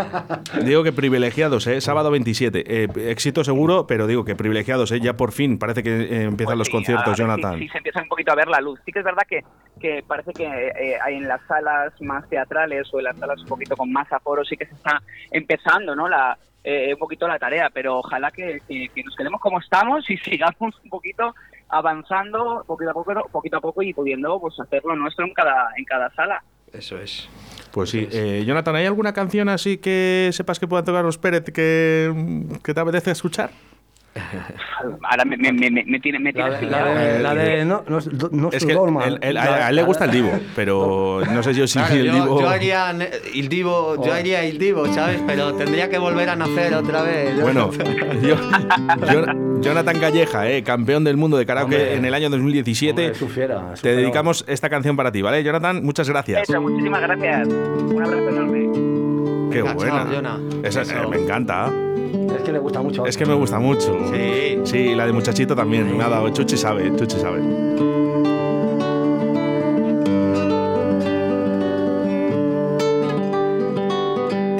Digo 0.65 0.83
que 0.83 0.91
privilegiados, 0.91 1.67
¿eh? 1.67 1.79
Sábado 1.81 2.11
27. 2.11 2.83
Eh, 2.83 2.87
éxito 3.11 3.43
seguro, 3.43 3.85
pero 3.87 4.07
digo 4.07 4.25
que 4.25 4.35
privilegiados, 4.35 4.91
¿eh? 4.91 4.99
Ya 4.99 5.13
por 5.15 5.31
fin 5.31 5.59
parece 5.59 5.83
que 5.83 5.89
eh, 6.01 6.23
empiezan 6.23 6.45
Pues 6.45 6.57
los 6.57 6.67
sí, 6.67 6.71
conciertos, 6.73 7.07
ver 7.07 7.15
Jonathan. 7.17 7.59
Si, 7.59 7.67
se 7.69 7.77
empieza 7.77 8.01
un 8.01 8.07
poquito 8.09 8.31
a 8.31 8.35
ver 8.35 8.47
la 8.47 8.59
luz. 8.59 8.79
Sí 8.85 8.91
que 8.91 8.99
es 8.99 9.05
verdad 9.05 9.23
que, 9.27 9.43
que 9.79 10.03
parece 10.07 10.33
que 10.33 10.45
eh, 10.45 10.97
hay 11.03 11.15
en 11.15 11.27
las 11.27 11.41
salas 11.47 11.93
más 12.01 12.27
teatrales 12.29 12.87
o 12.93 12.99
en 12.99 13.05
las 13.05 13.17
salas 13.17 13.39
un 13.41 13.47
poquito 13.47 13.75
con 13.77 13.91
más 13.91 14.11
aforo 14.11 14.43
sí 14.43 14.57
que 14.57 14.65
se 14.65 14.73
está 14.73 15.01
empezando, 15.31 15.95
¿no? 15.95 16.07
La, 16.09 16.37
eh, 16.63 16.93
un 16.93 16.99
poquito 16.99 17.27
la 17.27 17.39
tarea, 17.39 17.69
pero 17.73 17.99
ojalá 17.99 18.31
que, 18.31 18.59
que- 18.67 18.89
que 18.93 19.03
nos 19.03 19.15
quedemos 19.15 19.39
como 19.39 19.59
estamos 19.59 20.09
y 20.09 20.17
sigamos 20.29 20.55
un 20.83 20.89
poquito 20.89 21.33
avanzando 21.69 22.63
poquito 22.65 22.91
a 22.91 22.93
poco, 22.93 23.13
poquito 23.31 23.57
a 23.57 23.61
poco 23.61 23.81
y 23.81 23.93
pudiendo 23.93 24.39
pues 24.39 24.59
hacer 24.59 24.83
lo 24.85 24.95
nuestro 24.95 25.25
en 25.25 25.33
cada, 25.33 25.69
en 25.77 25.85
cada 25.85 26.09
sala. 26.13 26.43
Eso 26.71 26.97
es. 26.97 27.29
Pues 27.71 27.89
sí. 27.89 28.07
Eh, 28.11 28.43
Jonathan, 28.45 28.75
¿hay 28.75 28.85
alguna 28.85 29.13
canción 29.13 29.49
así 29.49 29.77
que 29.77 30.29
sepas 30.33 30.59
que 30.59 30.67
puedan 30.67 30.85
tocar 30.85 31.03
los 31.03 31.17
Pérez 31.17 31.43
que, 31.45 32.45
que 32.63 32.73
te 32.73 32.79
apetece 32.79 33.11
escuchar? 33.11 33.51
Ahora 35.03 35.25
me, 35.25 35.37
me, 35.37 35.51
me, 35.51 35.69
me 35.85 35.99
tiene, 35.99 36.19
me 36.19 36.31
La 36.33 36.57
tiene 36.59 36.65
de, 36.65 36.71
la 36.71 36.85
de, 36.93 37.19
la 37.21 37.33
de 37.35 37.65
no, 37.65 37.83
no, 37.87 37.99
no 38.31 38.49
Es 38.51 38.65
que 38.65 38.73
a, 38.73 39.65
a 39.65 39.69
él 39.69 39.75
le 39.75 39.83
gusta 39.83 40.05
el 40.05 40.11
Divo, 40.11 40.31
pero 40.55 41.21
no 41.31 41.43
sé 41.43 41.53
yo 41.53 41.67
si 41.67 41.79
Claro, 41.79 41.95
el 41.95 42.05
yo, 42.05 42.13
Divo... 42.13 42.41
yo 42.41 42.49
haría 42.49 42.91
el 42.91 43.49
divo, 43.49 44.03
yo 44.05 44.13
haría 44.13 44.43
el 44.43 44.57
divo, 44.57 44.85
¿sabes? 44.87 45.21
Pero 45.27 45.53
tendría 45.53 45.89
que 45.89 45.97
volver 45.97 46.29
a 46.29 46.35
nacer 46.35 46.73
otra 46.73 47.01
vez. 47.03 47.35
Bueno, 47.41 47.71
yo- 48.21 48.35
yo- 49.11 49.25
Jonathan 49.61 49.99
Calleja, 49.99 50.47
eh, 50.49 50.61
campeón 50.63 51.03
del 51.03 51.17
mundo 51.17 51.35
de 51.37 51.45
karaoke 51.45 51.75
Hombre. 51.75 51.95
en 51.95 52.05
el 52.05 52.13
año 52.13 52.29
2017. 52.29 52.91
Hombre, 52.91 53.15
es 53.15 53.21
un 53.21 53.29
fiera, 53.29 53.55
es 53.73 53.79
un 53.79 53.83
Te 53.83 53.95
dedicamos 53.95 54.45
esta 54.47 54.69
canción 54.69 54.95
para 54.95 55.11
ti, 55.11 55.21
¿vale? 55.23 55.43
Jonathan, 55.43 55.83
muchas 55.83 56.07
gracias. 56.09 56.47
Eso, 56.47 56.61
muchísimas 56.61 57.01
gracias. 57.01 57.47
Un 57.47 58.03
abrazo 58.03 58.29
enorme. 58.29 58.86
Qué 59.63 59.73
buena. 59.73 60.05
Jonah. 60.11 60.39
Esa- 60.63 60.81
eh, 60.83 61.07
me 61.09 61.17
encanta. 61.17 61.71
Es 62.35 62.41
que 62.43 62.51
le 62.51 62.59
gusta 62.59 62.81
mucho. 62.81 63.05
Es 63.05 63.17
que 63.17 63.25
me 63.25 63.33
gusta 63.33 63.59
mucho. 63.59 63.97
Sí. 64.13 64.59
Sí, 64.63 64.95
la 64.95 65.05
de 65.05 65.13
muchachito 65.13 65.55
también. 65.55 65.95
Me 65.97 66.03
ha 66.03 66.09
dado. 66.09 66.29
Chuchi 66.29 66.57
sabe, 66.57 66.95
Chuchi 66.95 67.19
sabe. 67.19 67.41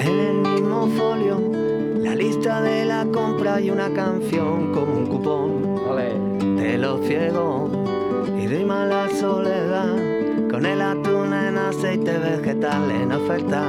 el 0.18 0.34
mismo 0.38 0.86
folio, 0.96 1.40
la 2.02 2.14
lista 2.14 2.60
de 2.62 2.84
la 2.84 3.04
compra 3.12 3.60
y 3.60 3.70
una 3.70 3.90
canción 3.92 4.72
con 4.72 4.88
un 4.88 5.06
cupón 5.06 5.80
Vale. 5.88 6.14
de 6.62 6.78
los 6.78 7.04
ciegos 7.06 7.70
y 8.40 8.46
de 8.46 8.64
mala 8.64 9.08
soledad 9.10 9.96
con 10.50 10.64
el 10.66 10.80
atún 10.80 11.32
en 11.32 11.58
aceite 11.58 12.18
vegetal 12.18 12.90
en 12.90 13.12
oferta. 13.12 13.62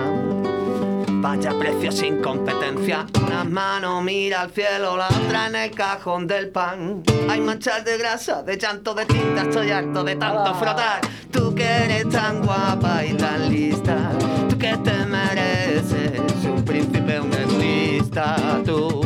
Vaya 1.21 1.51
precio 1.59 1.91
sin 1.91 2.21
competencia. 2.21 3.05
Una 3.27 3.43
mano 3.43 4.01
mira 4.01 4.41
al 4.41 4.51
cielo, 4.51 4.95
la 4.95 5.07
otra 5.07 5.47
en 5.47 5.55
el 5.55 5.71
cajón 5.71 6.27
del 6.27 6.47
pan. 6.47 7.03
Hay 7.29 7.41
manchas 7.41 7.83
de 7.83 7.97
grasa, 7.97 8.41
de 8.41 8.57
llanto, 8.57 8.93
de 8.93 9.05
tinta. 9.05 9.41
Estoy 9.41 9.69
harto 9.69 10.01
de 10.05 10.15
tanto 10.15 10.55
frotar. 10.55 11.01
Tú 11.29 11.53
que 11.53 11.65
eres 11.65 12.07
tan 12.07 12.41
guapa 12.41 13.03
y 13.05 13.13
tan 13.15 13.49
lista. 13.49 14.11
Tú 14.49 14.57
que 14.57 14.77
te 14.77 15.05
mereces 15.05 16.21
un 16.45 16.63
príncipe, 16.63 17.19
un 17.19 17.33
egoísta. 17.33 18.61
Tú 18.65 19.01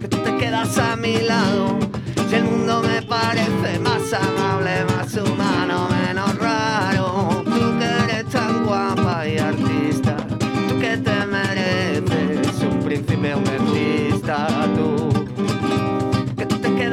que 0.00 0.08
tú 0.08 0.16
te 0.16 0.36
quedas 0.38 0.76
a 0.76 0.96
mi 0.96 1.18
lado. 1.20 1.78
Si 2.28 2.34
el 2.34 2.44
mundo 2.44 2.82
me 2.82 3.00
parece 3.02 3.59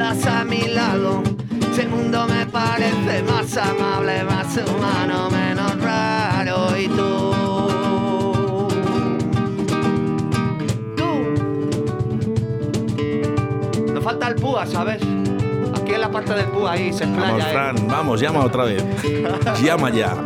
quedas 0.08 0.26
a 0.26 0.44
mi 0.44 0.60
lado. 0.68 1.22
Si 1.74 1.80
el 1.82 1.88
mundo 1.88 2.26
me 2.26 2.46
parece 2.46 3.22
más 3.22 3.56
amable, 3.56 4.24
más 4.24 4.56
humano, 4.56 5.30
menos 5.30 5.80
raro. 5.80 6.76
Y 6.76 6.88
tú. 6.88 7.32
Tú 13.86 13.92
nos 13.92 14.04
falta 14.04 14.28
el 14.28 14.34
púa, 14.36 14.66
¿sabes? 14.66 15.02
Aquí 15.80 15.94
en 15.94 16.00
la 16.00 16.10
parte 16.10 16.34
del 16.34 16.46
púa 16.46 16.72
ahí 16.72 16.92
se 16.92 17.04
explaya. 17.04 17.32
Vamos, 17.32 17.44
¿eh? 17.44 17.52
Fran, 17.52 17.88
vamos, 17.88 18.20
llama 18.20 18.44
otra 18.44 18.64
vez. 18.64 18.84
llama 19.62 19.90
ya. 19.90 20.16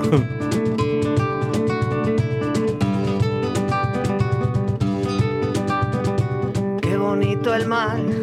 Qué 6.81 6.97
bonito 6.97 7.55
el 7.55 7.67
mar. 7.67 8.22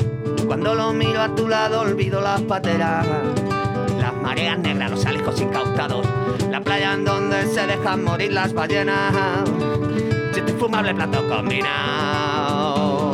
Cuando 0.62 0.76
lo 0.76 0.92
miro 0.92 1.22
a 1.22 1.34
tu 1.34 1.48
lado 1.48 1.80
olvido 1.80 2.20
las 2.20 2.42
pateras. 2.42 3.08
Las 3.98 4.14
mareas 4.14 4.60
negras, 4.60 4.92
los 4.92 5.06
alijos 5.06 5.40
incautados. 5.40 6.06
La 6.52 6.60
playa 6.60 6.96
en 6.96 7.06
donde 7.06 7.48
se 7.48 7.66
dejan 7.66 8.04
morir 8.04 8.34
las 8.34 8.52
ballenas. 8.52 9.46
Chiste 10.34 10.52
fumable 10.60 10.94
plato 10.94 11.26
combinado. 11.30 13.14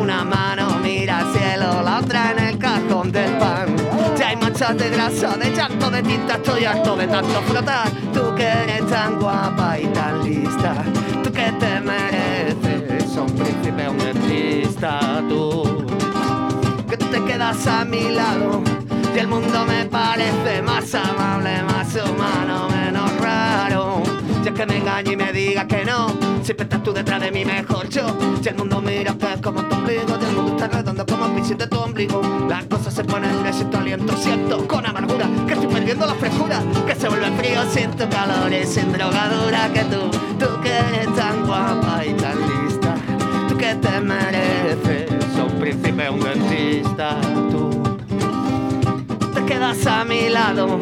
Una 0.00 0.24
mano 0.24 0.78
mira 0.82 1.18
al 1.18 1.30
cielo, 1.34 1.82
la 1.82 1.98
otra 1.98 2.32
en 2.32 2.38
el 2.38 2.56
cajón 2.56 3.12
del 3.12 3.36
pan. 3.36 3.76
Ya 4.16 4.28
hay 4.28 4.36
manchas 4.36 4.78
de 4.78 4.88
grasa, 4.88 5.36
de 5.36 5.50
llanto, 5.54 5.90
de 5.90 6.02
tinta, 6.02 6.36
estoy 6.36 6.64
harto 6.64 6.96
de 6.96 7.06
tanto 7.06 7.42
frotar. 7.42 7.90
Tú 8.14 8.34
que 8.34 8.46
eres 8.46 8.86
tan 8.86 9.20
guapa 9.20 9.78
y 9.78 9.88
tan 9.88 10.24
lista, 10.24 10.74
tú 11.22 11.30
que 11.30 11.52
te 11.52 11.80
mereces 11.80 12.25
un 13.22 13.32
príncipe, 13.32 13.88
un 13.88 14.00
artista, 14.00 15.22
tú 15.28 15.86
que 16.88 16.96
te 16.96 17.24
quedas 17.24 17.66
a 17.66 17.84
mi 17.84 18.10
lado 18.10 18.62
y 19.14 19.18
el 19.18 19.28
mundo 19.28 19.64
me 19.66 19.86
parece 19.86 20.60
más 20.62 20.94
amable, 20.94 21.62
más 21.62 21.88
humano, 21.94 22.68
menos 22.68 23.10
raro. 23.18 24.02
Es 24.44 24.52
que 24.52 24.66
me 24.66 24.76
engañe 24.76 25.12
y 25.12 25.16
me 25.16 25.32
diga 25.32 25.66
que 25.66 25.84
no, 25.84 26.08
siempre 26.42 26.64
estás 26.64 26.82
tú 26.82 26.92
detrás 26.92 27.20
de 27.20 27.32
mí 27.32 27.44
mejor 27.44 27.88
yo. 27.88 28.06
Si 28.42 28.50
el 28.50 28.56
mundo 28.56 28.80
mira 28.80 29.14
que 29.14 29.32
es 29.32 29.40
como 29.40 29.64
tu 29.64 29.74
ombligo, 29.74 30.18
si 30.20 30.24
el 30.26 30.36
mundo 30.36 30.52
está 30.52 30.68
redondo 30.68 31.06
como 31.06 31.26
el 31.26 31.32
piso 31.32 31.54
de 31.54 31.66
tu 31.66 31.78
ombligo, 31.78 32.20
las 32.48 32.64
cosas 32.66 32.94
se 32.94 33.04
ponen 33.04 33.32
duras 33.32 33.56
sin 33.56 33.70
tu 33.70 33.78
aliento, 33.78 34.16
siento 34.16 34.68
con 34.68 34.86
amargura 34.86 35.26
que 35.46 35.54
estoy 35.54 35.68
perdiendo 35.68 36.06
la 36.06 36.14
frescura, 36.14 36.62
que 36.86 36.94
se 36.94 37.08
vuelve 37.08 37.30
frío 37.38 37.62
sin 37.72 37.90
tu 37.92 38.08
calor 38.08 38.52
y 38.52 38.66
sin 38.66 38.92
drogadura 38.92 39.68
que 39.72 39.80
tú, 39.84 40.10
tú 40.38 40.60
que 40.62 40.76
eres 40.76 41.14
tan 41.16 41.46
guapa 41.46 42.04
y 42.04 42.12
tan 42.12 42.45
quedas 49.72 49.86
a 49.86 50.04
mi 50.04 50.28
lado. 50.28 50.78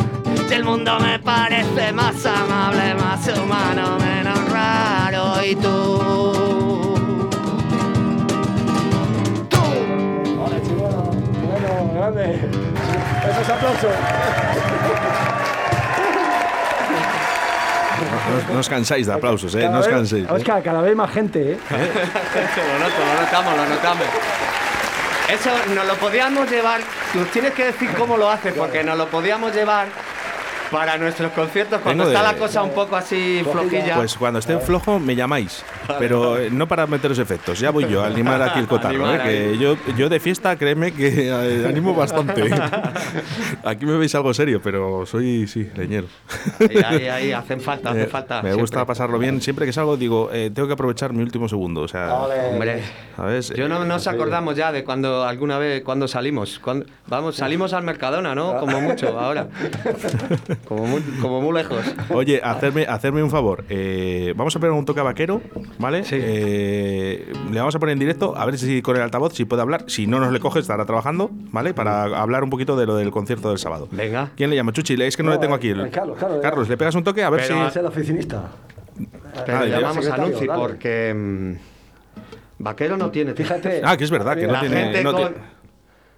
Si 0.48 0.54
el 0.54 0.64
mundo 0.64 0.98
me 1.00 1.18
parece 1.18 1.92
más 1.92 2.24
amable, 2.26 2.94
más 2.94 3.26
humano, 3.28 3.96
menos 3.98 4.50
raro. 4.52 5.42
Y 5.44 5.54
tú, 5.56 6.94
tú, 9.48 9.56
Vale, 10.38 10.62
chihuahua. 10.62 11.10
Bueno, 11.50 11.90
grande. 11.94 12.40
Esos 13.30 13.48
aplausos. 13.50 13.90
No, 18.52 18.58
os 18.58 18.68
cansáis 18.68 19.06
de 19.06 19.12
aplausos, 19.12 19.54
¿eh? 19.54 19.60
Cada 19.60 19.72
No 19.72 19.78
os 19.80 19.86
vez- 19.86 19.94
canséis. 19.94 20.24
¿eh? 20.24 20.32
Oscar, 20.32 20.62
cada 20.62 20.80
vez 20.82 20.94
más 20.96 21.10
gente, 21.10 21.52
¿eh? 21.52 21.58
lo 21.70 22.78
noto, 22.78 23.00
lo 23.04 23.20
notamos, 23.22 23.56
lo 23.56 23.66
notamos. 23.74 24.06
Eso 25.28 25.50
nos 25.74 25.86
lo 25.86 25.94
podíamos 25.94 26.50
llevar. 26.50 26.80
Nos 27.14 27.30
tienes 27.30 27.54
que 27.54 27.66
decir 27.66 27.90
cómo 27.96 28.16
lo 28.16 28.30
haces, 28.30 28.52
porque 28.52 28.84
nos 28.84 28.98
lo 28.98 29.08
podíamos 29.08 29.54
llevar 29.54 29.88
para 30.70 30.96
nuestros 30.98 31.32
conciertos 31.32 31.80
cuando 31.80 32.04
Vengo 32.04 32.16
está 32.16 32.26
de- 32.28 32.32
la 32.34 32.38
cosa 32.38 32.62
un 32.62 32.70
poco 32.70 32.96
así 32.96 33.42
flojilla. 33.50 33.96
Pues 33.96 34.14
cuando 34.16 34.38
esté 34.40 34.58
flojo 34.58 34.98
me 34.98 35.14
llamáis, 35.16 35.64
pero 35.98 36.38
eh, 36.38 36.48
no 36.50 36.66
para 36.66 36.86
meteros 36.86 37.18
efectos, 37.18 37.58
ya 37.60 37.70
voy 37.70 37.86
yo 37.88 38.02
a 38.02 38.06
animar 38.06 38.40
aquí 38.42 38.58
el 38.58 38.66
cotarro, 38.66 39.06
Animar 39.06 39.28
¿eh? 39.28 39.52
que 39.52 39.58
yo, 39.58 39.76
yo 39.96 40.08
de 40.08 40.20
fiesta, 40.20 40.56
créeme 40.56 40.92
que 40.92 41.28
eh, 41.28 41.66
animo 41.68 41.94
bastante. 41.94 42.44
Aquí 43.64 43.86
me 43.86 43.96
veis 43.96 44.14
algo 44.14 44.34
serio, 44.34 44.60
pero 44.62 45.06
soy, 45.06 45.46
sí, 45.46 45.68
leñero. 45.74 46.06
Ahí, 46.60 46.76
ahí, 46.84 47.08
ahí, 47.08 47.32
hacen 47.32 47.60
falta, 47.60 47.90
hacen 47.90 48.02
Eh, 48.02 48.06
falta. 48.06 48.36
me 48.36 48.42
siempre. 48.48 48.60
gusta 48.62 48.84
pasarlo 48.84 49.18
bien, 49.18 49.40
siempre 49.40 49.64
que 49.66 49.72
salgo 49.72 49.96
digo, 49.96 50.30
eh, 50.32 50.50
tengo 50.54 50.66
que 50.68 50.74
aprovechar 50.74 51.12
mi 51.12 51.22
último 51.22 51.48
segundo, 51.48 51.82
o 51.82 51.88
sea, 51.88 52.12
Hombre, 52.14 52.82
¿sabes? 53.16 53.50
yo 53.54 53.68
no 53.68 53.84
nos 53.84 54.06
acordamos 54.06 54.56
ya 54.56 54.72
de 54.72 54.84
cuando 54.84 55.24
alguna 55.24 55.58
vez 55.58 55.82
cuando 55.82 56.08
salimos. 56.08 56.58
Cuando, 56.58 56.86
vamos, 57.06 57.36
salimos 57.36 57.72
al 57.72 57.82
Mercadona, 57.84 58.34
¿no? 58.34 58.58
Como 58.58 58.80
mucho 58.80 59.18
ahora. 59.18 59.46
Como 60.66 60.86
muy, 60.86 61.00
como 61.20 61.40
muy 61.40 61.52
lejos. 61.54 61.84
Oye, 62.10 62.40
hacerme, 62.42 62.84
hacerme 62.86 63.22
un 63.22 63.30
favor. 63.30 63.64
eh, 63.68 64.32
vamos 64.36 64.54
a 64.56 64.58
poner 64.60 64.72
un 64.72 64.84
toque 64.84 65.00
a 65.00 65.02
vaquero, 65.02 65.40
¿vale? 65.78 66.02
Eh, 66.10 67.32
le 67.50 67.58
vamos 67.58 67.74
a 67.74 67.78
poner 67.78 67.92
en 67.94 67.98
directo, 67.98 68.36
a 68.36 68.44
ver 68.46 68.58
si 68.58 68.82
con 68.82 68.96
el 68.96 69.02
altavoz, 69.02 69.34
si 69.34 69.44
puede 69.44 69.62
hablar. 69.62 69.84
Si 69.88 70.06
no 70.06 70.20
nos 70.20 70.32
le 70.32 70.40
coge, 70.40 70.60
estará 70.60 70.84
trabajando, 70.84 71.30
¿vale? 71.32 71.74
Para 71.74 72.04
hablar 72.04 72.42
un 72.44 72.50
poquito 72.50 72.76
de 72.76 72.86
lo 72.86 72.96
del 72.96 73.10
concierto 73.10 73.48
del 73.50 73.58
sábado. 73.58 73.88
Venga. 73.90 74.30
¿Quién 74.36 74.50
le 74.50 74.56
llama? 74.56 74.72
Chuchi, 74.72 74.94
es 75.02 75.16
que 75.16 75.22
no, 75.22 75.30
No, 75.30 75.34
le 75.36 75.40
tengo 75.40 75.54
aquí. 75.54 75.70
eh, 75.70 75.90
Carlos, 75.92 76.16
Carlos, 76.18 76.38
Carlos, 76.42 76.68
¿le 76.68 76.76
pegas 76.76 76.94
un 76.94 77.04
toque? 77.04 77.22
A 77.22 77.30
ver 77.30 77.42
Pero- 77.46 77.68
Es 77.68 77.76
el 77.76 77.86
oficinista. 77.86 78.42
Pero 79.46 79.58
Ah, 79.58 79.66
llamamos 79.66 80.06
a 80.06 80.16
dale. 80.16 80.34
porque 80.56 81.12
mm, 81.14 81.52
Vaquero 82.62 82.96
no 82.96 83.10
tiene. 83.10 83.34
Fíjate. 83.34 83.78
si. 83.78 83.82
Ah, 83.84 83.96
que 83.96 84.04
es 84.04 84.10
verdad, 84.10 84.36
que 84.36 84.46
no 84.46 84.52
La 84.52 84.60
tiene, 84.60 84.76
gente 84.84 85.02
no, 85.04 85.12
con- 85.12 85.28
ti- 85.34 85.40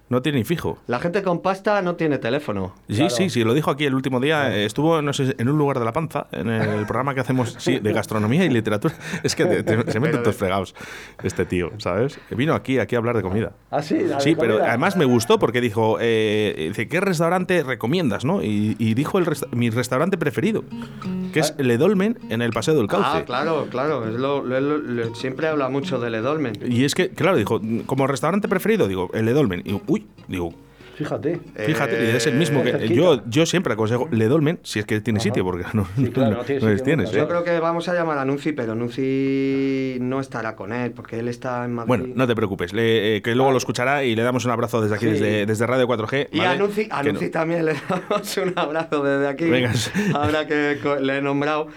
no 0.09 0.21
tiene 0.21 0.37
ni 0.39 0.43
fijo. 0.43 0.77
La 0.87 0.99
gente 0.99 1.21
con 1.23 1.41
pasta 1.41 1.81
no 1.81 1.95
tiene 1.95 2.17
teléfono. 2.17 2.73
Sí, 2.89 3.09
sí, 3.09 3.29
sí, 3.29 3.43
lo 3.43 3.53
dijo 3.53 3.71
aquí 3.71 3.85
el 3.85 3.93
último 3.95 4.19
día. 4.19 4.55
eh, 4.55 4.65
Estuvo, 4.65 5.01
no 5.01 5.11
sé, 5.13 5.35
en 5.37 5.49
un 5.49 5.57
lugar 5.57 5.79
de 5.79 5.85
la 5.85 5.93
panza, 5.93 6.27
en 6.31 6.49
el 6.49 6.85
programa 6.87 7.13
que 7.13 7.21
hacemos, 7.21 7.55
sí, 7.59 7.79
de 7.79 7.93
gastronomía 7.93 8.45
y 8.45 8.49
literatura. 8.49 8.93
Es 9.23 9.35
que 9.35 9.45
te- 9.45 9.63
te- 9.63 9.91
se 9.91 9.99
meten 9.99 10.23
todos 10.23 10.35
fregados 10.37 10.75
este 11.23 11.45
tío, 11.45 11.71
¿sabes? 11.77 12.19
Vino 12.31 12.53
aquí, 12.53 12.79
aquí 12.79 12.95
a 12.95 12.99
hablar 12.99 13.15
de 13.17 13.21
comida. 13.23 13.51
Ah, 13.71 13.81
sí, 13.81 13.97
la 13.99 14.15
de 14.17 14.21
Sí, 14.21 14.35
pero 14.39 14.53
comida. 14.55 14.69
además 14.69 14.95
me 14.95 15.05
gustó 15.05 15.39
porque 15.39 15.59
dijo, 15.61 15.97
eh, 15.99 16.65
dice, 16.69 16.87
¿qué 16.87 16.99
restaurante 17.01 17.63
recomiendas, 17.63 18.23
no? 18.25 18.41
Y, 18.43 18.75
y 18.79 18.93
dijo 18.93 19.17
el 19.19 19.25
resta- 19.25 19.47
mi 19.51 19.69
restaurante 19.69 20.17
preferido, 20.17 20.63
que 21.33 21.39
es 21.41 21.53
Le 21.57 21.77
Dolmen 21.77 22.17
en 22.29 22.41
el 22.41 22.51
Paseo 22.51 22.75
del 22.75 22.87
Cauce. 22.87 23.07
Ah, 23.09 23.23
claro, 23.25 23.67
claro. 23.69 24.07
es 24.07 24.15
lo- 24.15 24.43
lo- 24.43 24.59
lo- 24.61 24.77
lo- 24.77 25.15
siempre 25.15 25.47
habla 25.47 25.69
mucho 25.69 25.99
del 25.99 26.15
Edolmen. 26.15 26.53
Y 26.65 26.85
es 26.85 26.95
que, 26.95 27.09
claro, 27.09 27.37
dijo, 27.37 27.59
como 27.85 28.07
restaurante 28.07 28.47
preferido, 28.47 28.87
digo, 28.87 29.09
el 29.13 29.25
Le 29.25 29.33
Dolmen. 29.33 29.61
Y 29.65 29.73
uy, 29.97 30.07
digo, 30.27 30.53
Fíjate. 30.95 31.39
fíjate, 31.63 32.05
y 32.11 32.15
es 32.15 32.25
el 32.25 32.33
mismo 32.35 32.63
que 32.63 32.71
cerquita. 32.71 32.93
yo, 32.95 33.21
yo 33.27 33.45
siempre 33.45 33.73
aconsejo 33.73 34.07
Le 34.11 34.25
Dolmen, 34.27 34.59
si 34.63 34.79
es 34.79 34.85
que 34.85 34.99
tiene 34.99 35.19
sitio, 35.19 35.43
porque 35.43 35.63
no, 35.73 35.85
Sí, 35.95 36.07
claro, 36.09 36.31
no- 36.31 36.37
no 36.37 36.43
tiene 36.43 36.61
no 36.61 36.69
les 36.69 36.81
tienes. 36.81 37.05
nunca. 37.05 37.17
¿eh? 37.17 37.21
Yo 37.21 37.27
creo 37.27 37.43
que 37.43 37.59
vamos 37.59 37.87
a 37.87 37.93
llamar 37.93 38.17
a 38.17 38.25
Nunci, 38.25 38.51
pero 38.53 38.73
Nunci 38.73 39.97
no 40.01 40.19
estará 40.19 40.55
con 40.55 40.73
él 40.73 40.91
porque 40.91 41.19
él 41.19 41.27
está 41.27 41.65
en 41.65 41.73
Madrid. 41.73 41.87
Bueno, 41.87 42.05
no 42.15 42.25
te 42.27 42.35
preocupes, 42.35 42.73
le- 42.73 43.17
eh, 43.17 43.21
que 43.21 43.35
luego 43.35 43.51
lo 43.51 43.57
escuchará 43.57 44.03
y 44.03 44.15
le 44.15 44.23
damos 44.23 44.45
un 44.45 44.51
abrazo 44.51 44.81
desde 44.81 44.95
aquí, 44.95 45.05
Sí. 45.05 45.11
desde, 45.11 45.45
desde 45.45 45.67
Radio 45.67 45.85
4G. 45.87 46.29
Y 46.31 46.39
¿vale? 46.39 46.49
a 46.49 46.55
Nunci, 46.55 46.87
a 46.89 47.03
no- 47.03 47.19
también 47.29 47.65
le 47.65 47.73
damos 47.89 48.37
un 48.37 48.53
abrazo 48.55 49.03
desde 49.03 49.27
aquí. 49.27 49.45
Venga. 49.45 49.71
Ahora 50.15 50.47
que 50.47 50.79
le 51.01 51.17
he 51.17 51.21
nombrado. 51.21 51.67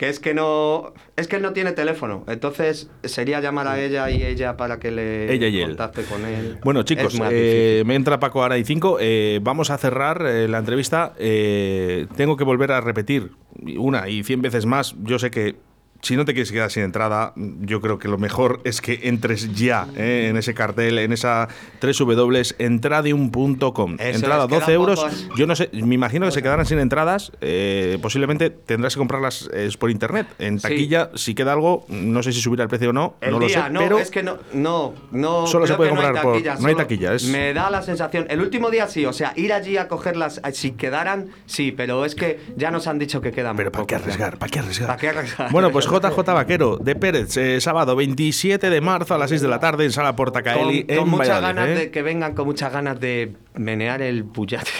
Que 0.00 0.08
es 0.08 0.18
que 0.18 0.32
no. 0.32 0.94
Es 1.16 1.28
que 1.28 1.36
él 1.36 1.42
no 1.42 1.52
tiene 1.52 1.72
teléfono. 1.72 2.24
Entonces 2.26 2.88
sería 3.04 3.38
llamar 3.42 3.68
a 3.68 3.78
ella 3.78 4.10
y 4.10 4.22
ella 4.22 4.56
para 4.56 4.78
que 4.78 4.90
le 4.90 5.30
Ella 5.30 5.48
y 5.48 5.60
él. 5.60 5.66
contacte 5.66 6.04
con 6.04 6.24
él. 6.24 6.56
Bueno, 6.64 6.84
chicos, 6.84 7.20
eh, 7.30 7.82
me 7.84 7.96
entra 7.96 8.18
Paco 8.18 8.42
ahora 8.42 8.56
y 8.56 8.64
5. 8.64 8.96
vamos 9.42 9.68
a 9.68 9.76
cerrar 9.76 10.24
eh, 10.26 10.48
la 10.48 10.56
entrevista. 10.56 11.12
Eh, 11.18 12.06
tengo 12.16 12.38
que 12.38 12.44
volver 12.44 12.72
a 12.72 12.80
repetir 12.80 13.32
una 13.76 14.08
y 14.08 14.24
cien 14.24 14.40
veces 14.40 14.64
más. 14.64 14.96
Yo 15.02 15.18
sé 15.18 15.30
que 15.30 15.56
si 16.02 16.16
no 16.16 16.24
te 16.24 16.32
quieres 16.34 16.52
quedar 16.52 16.70
sin 16.70 16.82
entrada, 16.82 17.32
yo 17.36 17.80
creo 17.80 17.98
que 17.98 18.08
lo 18.08 18.18
mejor 18.18 18.60
es 18.64 18.80
que 18.80 19.00
entres 19.04 19.52
ya 19.54 19.86
eh, 19.96 20.26
en 20.30 20.36
ese 20.36 20.54
cartel, 20.54 20.98
en 20.98 21.12
esa 21.12 21.48
www.entradium.com. 21.80 23.96
Eso 23.98 24.16
Entrada 24.16 24.44
es, 24.44 24.48
quedan 24.48 24.60
12 24.60 24.72
euros. 24.72 25.00
pocos. 25.00 25.28
Yo 25.36 25.46
no 25.46 25.56
sé, 25.56 25.70
me 25.72 25.94
imagino 25.94 26.26
que 26.26 26.32
se 26.32 26.42
quedarán 26.42 26.66
sin 26.66 26.78
entradas. 26.78 27.32
eh, 27.40 27.98
posiblemente 28.02 28.50
tendrás 28.50 28.94
que 28.94 28.98
comprarlas 28.98 29.48
eh, 29.52 29.70
por 29.78 29.90
internet. 29.90 30.26
En 30.38 30.58
Sí. 30.58 30.62
taquilla, 30.68 31.10
si 31.14 31.34
queda 31.34 31.52
algo, 31.52 31.86
no 31.88 32.22
sé 32.22 32.32
si 32.32 32.40
subirá 32.40 32.62
el 32.64 32.68
precio 32.68 32.90
o 32.90 32.92
no. 32.92 33.16
El 33.20 33.32
no 33.32 33.40
lo 33.40 33.48
sé, 33.48 33.58
no, 33.70 33.80
pero 33.80 33.98
es 33.98 34.10
que 34.10 34.22
no, 34.22 34.38
no, 34.52 34.94
no. 35.10 35.46
Solo 35.46 35.66
se 35.66 35.74
puede 35.74 35.90
comprar 35.90 36.14
no 36.14 36.22
por- 36.22 36.32
taquilla, 36.34 36.56
no 36.56 36.68
hay 36.68 36.74
taquilla, 36.74 37.14
es- 37.14 37.24
Me 37.24 37.52
da 37.54 37.70
la 37.70 37.82
sensación. 37.82 38.26
El 38.28 38.40
último 38.40 38.70
día 38.70 38.86
sí, 38.88 39.04
o 39.06 39.12
sea, 39.12 39.32
ir 39.36 39.52
allí 39.52 39.76
a 39.76 39.88
cogerlas, 39.88 40.40
eh, 40.44 40.52
si 40.52 40.72
quedaran, 40.72 41.28
sí, 41.46 41.72
pero 41.72 42.04
es 42.04 42.14
que 42.14 42.40
ya 42.56 42.70
nos 42.70 42.86
han 42.86 42.98
dicho 42.98 43.20
que 43.20 43.32
quedan. 43.32 43.56
Pero 43.56 43.72
¿para 43.72 43.86
qué 43.86 43.94
arriesgar? 43.96 44.38
¿Para 44.38 44.50
qué 44.50 44.58
arriesgar? 44.60 44.86
¿Para 44.88 44.98
qué 44.98 45.08
arriesgar? 45.08 45.50
Bueno, 45.52 45.70
pues 45.70 45.86
JJ 45.90 46.32
Vaquero 46.34 46.76
de 46.76 46.94
Pérez, 46.94 47.36
eh, 47.36 47.60
sábado 47.60 47.96
27 47.96 48.70
de 48.70 48.80
marzo 48.80 49.14
a 49.14 49.18
las 49.18 49.30
6 49.30 49.40
de 49.42 49.48
la 49.48 49.58
tarde 49.60 49.84
en 49.84 49.92
Sala 49.92 50.14
Portacaeli 50.16 50.84
con, 50.84 50.96
con 50.96 51.04
en 51.04 51.10
muchas 51.10 51.40
ganas 51.40 51.68
¿eh? 51.68 51.74
de 51.74 51.90
que 51.90 52.02
vengan 52.02 52.34
con 52.34 52.46
muchas 52.46 52.72
ganas 52.72 53.00
de 53.00 53.32
menear 53.54 54.00
el 54.02 54.22
bullate. 54.22 54.70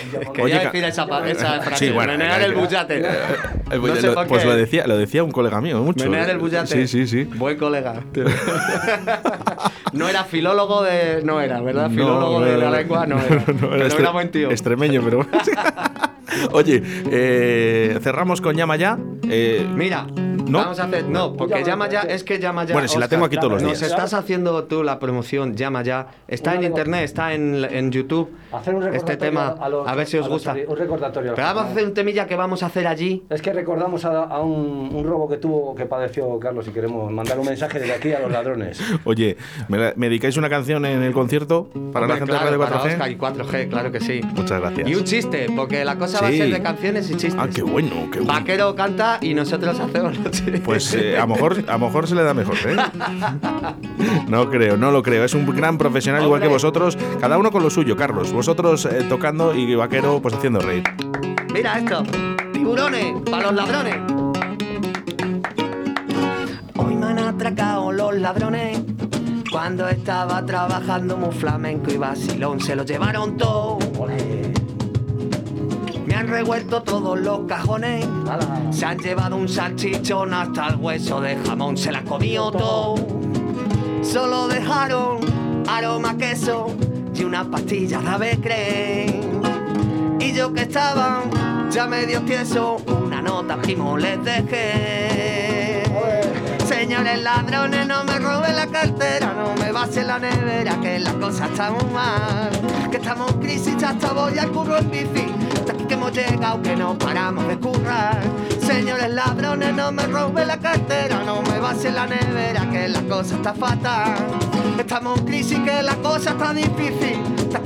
Oye, 0.41 0.59
decir 0.59 0.85
esa, 0.85 1.05
esa 1.29 1.61
frase, 1.61 1.87
Sí, 1.87 1.93
bueno, 1.93 2.13
menear 2.13 2.41
el 2.43 2.55
bullate. 2.55 3.01
Eh, 3.01 3.11
No 3.79 3.95
sé 3.97 4.07
lo- 4.09 4.15
por 4.15 4.27
pues 4.29 4.43
qué. 4.43 4.49
lo 4.49 4.55
decía, 4.57 4.87
lo 4.87 4.97
decía 4.97 5.25
un 5.25 5.33
colega 5.33 5.61
mío, 5.61 5.83
mucho. 5.83 6.05
Menear 6.05 6.31
el 6.31 6.39
bullate. 6.39 6.87
Sí, 6.87 6.87
sí, 6.87 7.07
sí. 7.07 7.25
Buen 7.25 7.57
colega. 7.59 8.01
no 9.93 10.09
era 10.09 10.25
filólogo 10.25 10.83
de. 10.83 11.23
No 11.25 11.41
era, 11.41 11.61
¿verdad? 11.61 11.85
No, 11.89 11.91
Filólogo 11.91 12.41
no, 12.41 12.47
de 12.47 12.57
la 12.59 12.71
lengua 12.71 13.07
no 13.09 13.19
era. 13.19 13.37
no, 13.37 13.45
pero 13.47 13.75
era 13.75 13.87
era, 13.87 13.95
estre- 13.95 14.13
buen 14.13 14.31
tío. 14.31 14.51
Extremeño, 14.51 15.03
pero. 15.05 15.27
Oye, 16.53 16.81
eh, 17.11 17.99
cerramos 18.03 18.41
con 18.41 18.55
Llama 18.57 18.77
Ya. 18.77 18.97
eh, 19.29 19.67
Mira, 19.75 20.07
¿No? 20.51 20.59
vamos 20.59 20.79
a 20.81 20.85
hacer. 20.85 21.05
No, 21.09 21.35
porque 21.35 21.63
llama 21.65 21.89
ya, 21.89 22.01
es 22.03 22.25
que 22.25 22.39
llama 22.39 22.65
ya. 22.65 22.73
Bueno, 22.75 22.89
si 22.89 22.99
la 22.99 23.09
tengo 23.09 23.25
aquí 23.25 23.37
todos 23.37 23.53
los 23.53 23.63
Nos 23.63 23.79
días. 23.79 23.91
estás 23.91 24.15
haciendo 24.15 24.65
tú 24.65 24.83
la 24.83 24.99
promoción, 24.99 25.55
llama 25.57 25.83
ya. 25.83 26.07
Está 26.29 26.55
en 26.55 26.65
internet, 26.65 27.05
está 27.05 27.35
en, 27.35 27.65
en 27.65 27.91
YouTube. 27.91 28.31
Hacer 28.53 28.75
un 28.75 28.83
Este 28.83 28.93
recordatorio 29.17 29.19
tema, 29.19 29.49
a 29.65 29.69
los- 29.69 29.89
a 29.89 29.95
ver 29.95 30.07
si 30.07 30.17
os 30.19 30.25
los 30.27 30.33
gusta. 30.35 30.55
un 30.67 30.77
recordatorio 30.77 31.35
Pero 31.35 31.47
vamos 31.47 31.65
a 31.65 31.71
hacer 31.71 31.85
un 31.85 31.95
temilla 31.95 32.27
que 32.27 32.37
vamos 32.37 32.63
a 32.63 32.67
hacer 32.67 32.87
allí. 32.87 33.23
Es 33.31 33.43
que 33.43 33.53
recordamos 33.53 34.05
a, 34.05 34.25
a 34.25 34.41
un, 34.41 34.91
un 34.95 35.05
robo 35.05 35.29
que 35.29 35.37
tuvo, 35.37 35.75
que 35.75 35.87
padeció 35.87 36.39
Carlos 36.39 36.67
y 36.69 36.71
queremos 36.71 37.11
mandar 37.13 37.39
un 37.39 37.47
mensaje 37.47 37.79
desde 37.79 37.95
aquí 37.95 38.13
a 38.13 38.21
los 38.21 38.31
ladrones. 38.31 38.81
Oye, 39.05 39.37
¿me, 39.69 39.93
dedicáis 39.97 40.37
una 40.37 40.49
canción 40.49 40.85
en 40.85 41.03
el 41.03 41.13
concierto 41.13 41.69
para 41.93 42.07
la 42.07 42.15
gente 42.17 42.31
claro, 42.33 42.51
de 42.51 42.57
Radio 42.57 42.65
para 42.65 42.83
4G? 42.83 42.93
Oscar 42.93 43.11
y 43.11 43.17
4G, 43.17 43.69
claro 43.69 43.93
que 43.93 44.01
sí. 44.01 44.21
Muchas 44.35 44.61
gracias. 44.61 44.89
Y 44.89 44.95
un 44.95 45.05
chiste, 45.05 45.47
porque 45.55 45.85
la 45.85 45.97
cosa 45.97 46.21
va 46.21 46.29
a 46.29 46.31
ser 46.33 46.51
de 46.51 46.63
canciones 46.63 47.09
y 47.11 47.15
chistes. 47.15 47.37
Ah, 47.39 47.49
qué 47.55 47.63
bueno, 47.63 48.09
qué 48.13 48.19
bueno. 48.21 48.33
Vaquero 48.33 48.75
canta 48.75 49.19
y 49.21 49.35
nosotros 49.35 49.79
hacemos 49.79 50.19
los. 50.19 50.40
Pues 50.65 50.95
eh, 50.95 51.17
a 51.17 51.21
lo 51.23 51.29
mejor 51.29 51.65
a 51.67 51.73
lo 51.73 51.79
mejor 51.79 52.07
se 52.07 52.15
le 52.15 52.23
da 52.23 52.35
mejor, 52.35 52.57
¿eh? 52.67 52.77
No 54.29 54.51
creo, 54.51 54.77
no 54.77 54.91
lo 54.91 55.03
creo. 55.03 55.25
Es 55.25 55.35
un 55.35 55.47
gran 55.47 55.79
profesional 55.79 56.23
igual 56.23 56.41
que 56.41 56.49
vosotros. 56.49 56.97
Cada 57.21 57.39
uno 57.39 57.51
con 57.51 57.63
lo 57.63 57.71
suyo, 57.71 57.97
Carlos. 57.97 58.33
Vosotros 58.33 58.87
eh, 58.87 59.05
tocando 59.09 59.55
y 59.55 59.75
Vaquero 59.75 60.21
pues 60.21 60.35
haciendo 60.35 60.61
reír. 60.61 60.85
Mira 61.53 61.79
esto, 61.79 62.03
tiburones 62.53 63.15
para 63.31 63.51
los 63.51 63.55
ladrones. 63.55 63.97
Hoy 66.77 66.95
me 66.95 67.07
han 67.07 67.19
atracado 67.19 67.93
los 67.93 68.15
ladrones. 68.17 68.81
Cuando 69.51 69.89
estaba 69.89 70.47
trabajando 70.47 71.17
muy 71.17 71.35
flamenco 71.35 71.91
y 71.91 71.97
vacilón, 71.97 72.61
se 72.61 72.77
lo 72.77 72.85
llevaron 72.85 73.37
todo. 73.37 73.81
Han 76.21 76.29
revuelto 76.29 76.83
todos 76.83 77.19
los 77.19 77.41
cajones. 77.47 78.07
Se 78.71 78.85
han 78.85 78.99
llevado 78.99 79.37
un 79.37 79.49
salchichón 79.49 80.35
hasta 80.35 80.69
el 80.69 80.77
hueso 80.77 81.19
de 81.21 81.37
jamón, 81.47 81.79
se 81.79 81.91
la 81.91 82.03
comido 82.03 82.53
todo. 82.53 82.97
Solo 84.03 84.47
dejaron 84.49 85.21
aroma 85.67 86.19
queso 86.19 86.75
y 87.15 87.25
una 87.25 87.51
pastilla 87.51 88.01
de 88.01 88.09
ave 88.09 88.39
creen. 88.39 89.41
Y 90.21 90.35
yo 90.35 90.53
que 90.53 90.63
estaba 90.63 91.23
ya 91.71 91.87
medio 91.87 92.21
tieso, 92.23 92.77
una 92.87 93.23
nota 93.23 93.57
primo 93.57 93.97
les 93.97 94.23
dejé. 94.23 95.85
Señores 96.67 97.23
ladrones, 97.23 97.87
no 97.87 98.05
me 98.05 98.19
roben 98.19 98.57
la 98.57 98.67
cartera, 98.67 99.33
no 99.33 99.55
me 99.55 99.73
basen 99.73 100.07
la 100.07 100.19
nevera, 100.19 100.79
que 100.81 100.99
la 100.99 101.15
cosa 101.15 101.47
está 101.47 101.71
muy 101.71 101.91
mal. 101.95 102.51
Que 102.91 102.99
estamos 102.99 103.33
en 103.33 103.41
crisis, 103.41 103.83
hasta 103.83 104.13
voy 104.13 104.39
al 104.39 104.51
curro 104.51 104.77
en 104.77 104.91
bici. 104.91 105.50
Hemos 106.01 106.15
llegado, 106.15 106.63
que 106.63 106.75
no 106.77 106.97
paramos 106.97 107.47
de 107.47 107.59
currar. 107.59 108.23
Señores 108.59 109.11
ladrones, 109.11 109.75
no 109.75 109.93
me 109.93 110.07
roben 110.07 110.49
la 110.49 110.57
cartera, 110.57 111.23
no 111.27 111.43
me 111.43 111.61
basen 111.61 111.95
la 111.95 112.07
nevera, 112.07 112.71
que 112.71 112.89
la 112.89 113.03
cosa 113.03 113.35
está 113.35 113.53
fatal. 113.53 114.15
Estamos 114.79 115.19
en 115.19 115.27
crisis, 115.27 115.59
que 115.59 115.83
la 115.83 115.95
cosa 115.97 116.31
está 116.31 116.55
difícil. 116.55 117.21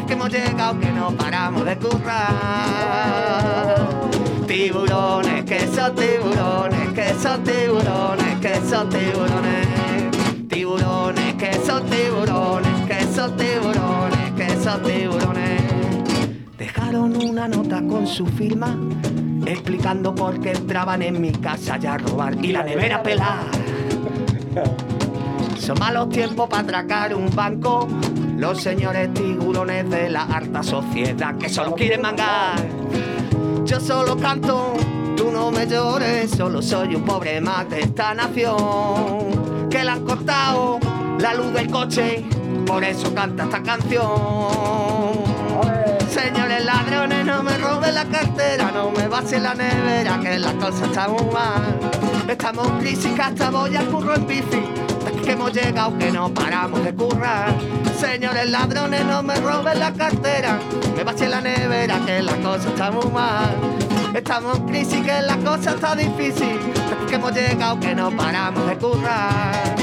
Que 0.09 0.14
hemos 0.14 0.30
llegado, 0.30 0.80
que 0.80 0.91
no 0.91 1.12
paramos 1.12 1.64
de 1.64 1.78
currar. 1.78 2.16
Tiburones, 4.49 5.45
que 5.45 5.68
son 5.68 5.95
tiburones, 5.95 6.93
que 6.93 7.14
son 7.14 7.45
tiburones, 7.45 8.41
que 8.41 8.57
son 8.68 8.89
tiburones. 8.89 9.68
Tiburones, 10.49 11.35
que 11.35 11.53
son 11.64 11.87
tiburones, 11.87 12.87
que 12.89 13.01
son 13.14 13.37
tiburones, 13.37 14.32
que 14.37 14.57
son 14.61 14.82
tiburones. 14.82 15.34
Una 16.95 17.49
nota 17.49 17.82
con 17.82 18.07
su 18.07 18.24
firma 18.24 18.78
explicando 19.47 20.14
por 20.14 20.38
qué 20.40 20.53
entraban 20.53 21.03
en 21.03 21.20
mi 21.20 21.32
casa 21.32 21.76
ya 21.76 21.95
a 21.95 21.99
robar 21.99 22.36
y 22.42 22.53
la 22.53 22.62
nevera 22.62 22.97
a 22.97 23.03
pelar. 23.03 23.47
Son 25.59 25.76
malos 25.80 26.09
tiempos 26.11 26.49
para 26.49 26.62
atracar 26.62 27.14
un 27.16 27.34
banco. 27.34 27.88
Los 28.36 28.62
señores 28.62 29.12
tiburones 29.12 29.90
de 29.90 30.09
la 30.09 30.22
harta 30.22 30.62
sociedad 30.62 31.36
que 31.36 31.49
solo 31.49 31.74
quieren 31.74 32.01
mangar. 32.01 32.64
Yo 33.64 33.80
solo 33.80 34.16
canto, 34.16 34.74
tú 35.16 35.32
no 35.32 35.51
me 35.51 35.66
llores, 35.66 36.30
solo 36.30 36.62
soy 36.62 36.95
un 36.95 37.05
pobre 37.05 37.40
más 37.40 37.68
de 37.70 37.80
esta 37.80 38.14
nación. 38.14 39.68
Que 39.68 39.82
le 39.82 39.90
han 39.90 40.05
cortado 40.05 40.78
la 41.18 41.34
luz 41.34 41.53
del 41.55 41.68
coche, 41.70 42.24
por 42.64 42.84
eso 42.84 43.12
canta 43.12 43.45
esta 43.45 43.62
canción. 43.62 44.05
Señores 46.09 46.54
la 47.93 48.05
cartera, 48.05 48.70
no 48.72 48.91
me 48.91 49.09
vacien 49.09 49.43
la 49.43 49.55
nevera, 49.55 50.18
que 50.20 50.39
la 50.39 50.53
cosa 50.55 50.87
está 50.87 51.09
muy 51.09 51.24
mal. 51.32 51.78
Estamos 52.28 52.66
en 52.68 52.78
crisis, 52.78 53.18
hasta 53.18 53.51
voy 53.51 53.76
al 53.76 53.87
curro 53.87 54.14
en 54.14 54.26
bici, 54.26 54.62
que 55.24 55.32
hemos 55.32 55.53
llegado 55.53 55.97
que 55.99 56.11
no 56.11 56.32
paramos 56.32 56.82
de 56.85 56.95
currar. 56.95 57.55
Señores 57.99 58.51
ladrones, 58.51 59.05
no 59.05 59.22
me 59.22 59.35
roben 59.37 59.78
la 59.78 59.93
cartera, 59.93 60.59
me 60.97 61.05
vacíen 61.05 61.30
la 61.30 61.41
nevera, 61.41 61.99
que 62.05 62.22
la 62.22 62.37
cosa 62.37 62.68
está 62.68 62.91
muy 62.91 63.11
mal. 63.11 63.55
Estamos 64.14 64.59
en 64.59 64.66
crisis, 64.66 65.03
que 65.05 65.22
la 65.22 65.37
cosa 65.39 65.70
está 65.72 65.95
difícil, 65.95 66.59
que 67.09 67.14
hemos 67.14 67.32
llegado 67.32 67.80
que 67.80 67.95
no 67.95 68.11
paramos 68.11 68.66
de 68.66 68.78
currar. 68.78 69.74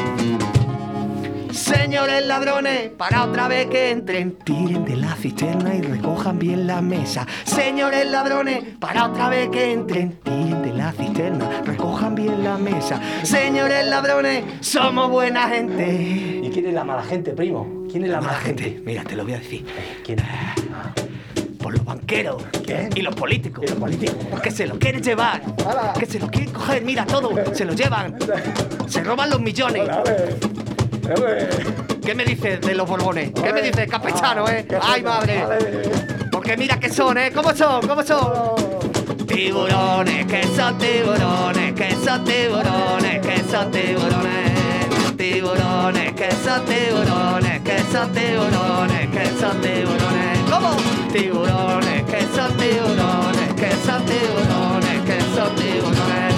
Señores 1.53 2.25
ladrones, 2.25 2.89
para 2.97 3.25
otra 3.25 3.47
vez 3.47 3.67
que 3.67 3.91
entren, 3.91 4.37
tiren 4.43 4.85
de 4.85 4.95
la 4.95 5.15
cisterna 5.15 5.75
y 5.75 5.81
recojan 5.81 6.39
bien 6.39 6.65
la 6.65 6.81
mesa. 6.81 7.27
Señores 7.43 8.09
ladrones, 8.09 8.63
para 8.79 9.07
otra 9.07 9.29
vez 9.29 9.49
que 9.49 9.73
entren, 9.73 10.17
tiren 10.23 10.61
de 10.61 10.73
la 10.73 10.91
cisterna, 10.93 11.61
recojan 11.65 12.15
bien 12.15 12.43
la 12.43 12.57
mesa. 12.57 13.01
Señores 13.23 13.85
ladrones, 13.85 14.43
somos 14.61 15.09
buena 15.09 15.49
gente. 15.49 16.41
¿Y 16.43 16.49
quién 16.51 16.67
es 16.67 16.73
la 16.73 16.83
mala 16.83 17.03
gente, 17.03 17.31
primo? 17.31 17.85
¿Quién 17.91 18.05
es 18.05 18.09
la, 18.09 18.21
Mala 18.21 18.37
gente, 18.39 18.81
mira, 18.85 19.03
te 19.03 19.15
lo 19.17 19.23
voy 19.23 19.33
a 19.33 19.39
decir. 19.39 19.65
¿Quién 20.05 20.19
es? 20.19 20.25
Por 21.57 21.73
los 21.73 21.83
banqueros 21.83 22.41
¿Qué? 22.65 22.89
y 22.95 23.01
los 23.01 23.13
políticos. 23.13 23.65
Y 23.65 23.67
los 23.67 23.77
políticos. 23.77 24.15
Que 24.41 24.51
se 24.51 24.65
lo 24.65 24.79
quieren 24.79 25.03
llevar. 25.03 25.41
Hala. 25.67 25.93
Que 25.99 26.05
se 26.05 26.17
lo 26.17 26.27
quieren 26.29 26.53
coger, 26.53 26.83
mira 26.83 27.05
todo. 27.05 27.31
Se 27.53 27.65
lo 27.65 27.73
llevan. 27.73 28.17
Se 28.87 29.03
roban 29.03 29.29
los 29.29 29.41
millones. 29.41 29.83
¿Qué 32.03 32.15
me 32.15 32.23
dices 32.23 32.61
de 32.61 32.73
los 32.73 32.87
borbones? 32.87 33.31
¿Qué 33.31 33.51
me 33.51 33.61
dices, 33.61 33.87
campechano, 33.89 34.47
eh? 34.47 34.65
¿Qué 34.67 34.77
¡Ay, 34.81 35.01
madre! 35.03 35.43
Porque 36.31 36.55
mira 36.55 36.79
qué 36.79 36.89
son, 36.89 37.17
¿eh? 37.17 37.31
¿Cómo 37.33 37.53
son? 37.53 37.85
¿Cómo 37.85 38.01
son? 38.03 39.27
Tiburones, 39.27 40.25
que 40.25 40.43
son 40.55 40.77
tiburones, 40.77 41.73
que 41.73 41.91
son 42.03 42.23
tiburones, 42.23 43.19
que 43.21 43.43
son 43.49 43.71
tiburones. 43.71 45.17
Tiburones, 45.17 46.13
que 46.13 46.31
son 46.31 46.65
tiburones, 46.65 47.61
que 47.61 47.79
son 47.91 48.11
tiburones, 48.13 49.09
que 49.09 49.25
son 49.39 49.61
tiburones. 49.61 50.39
¿Cómo? 50.49 50.75
Tiburones, 51.11 52.03
que 52.03 52.21
son 52.35 52.57
tiburones, 52.57 53.53
que 53.55 53.71
son 53.85 54.05
tiburones, 54.05 55.01
que 55.05 55.19
son 55.35 55.55
tiburones. 55.55 56.35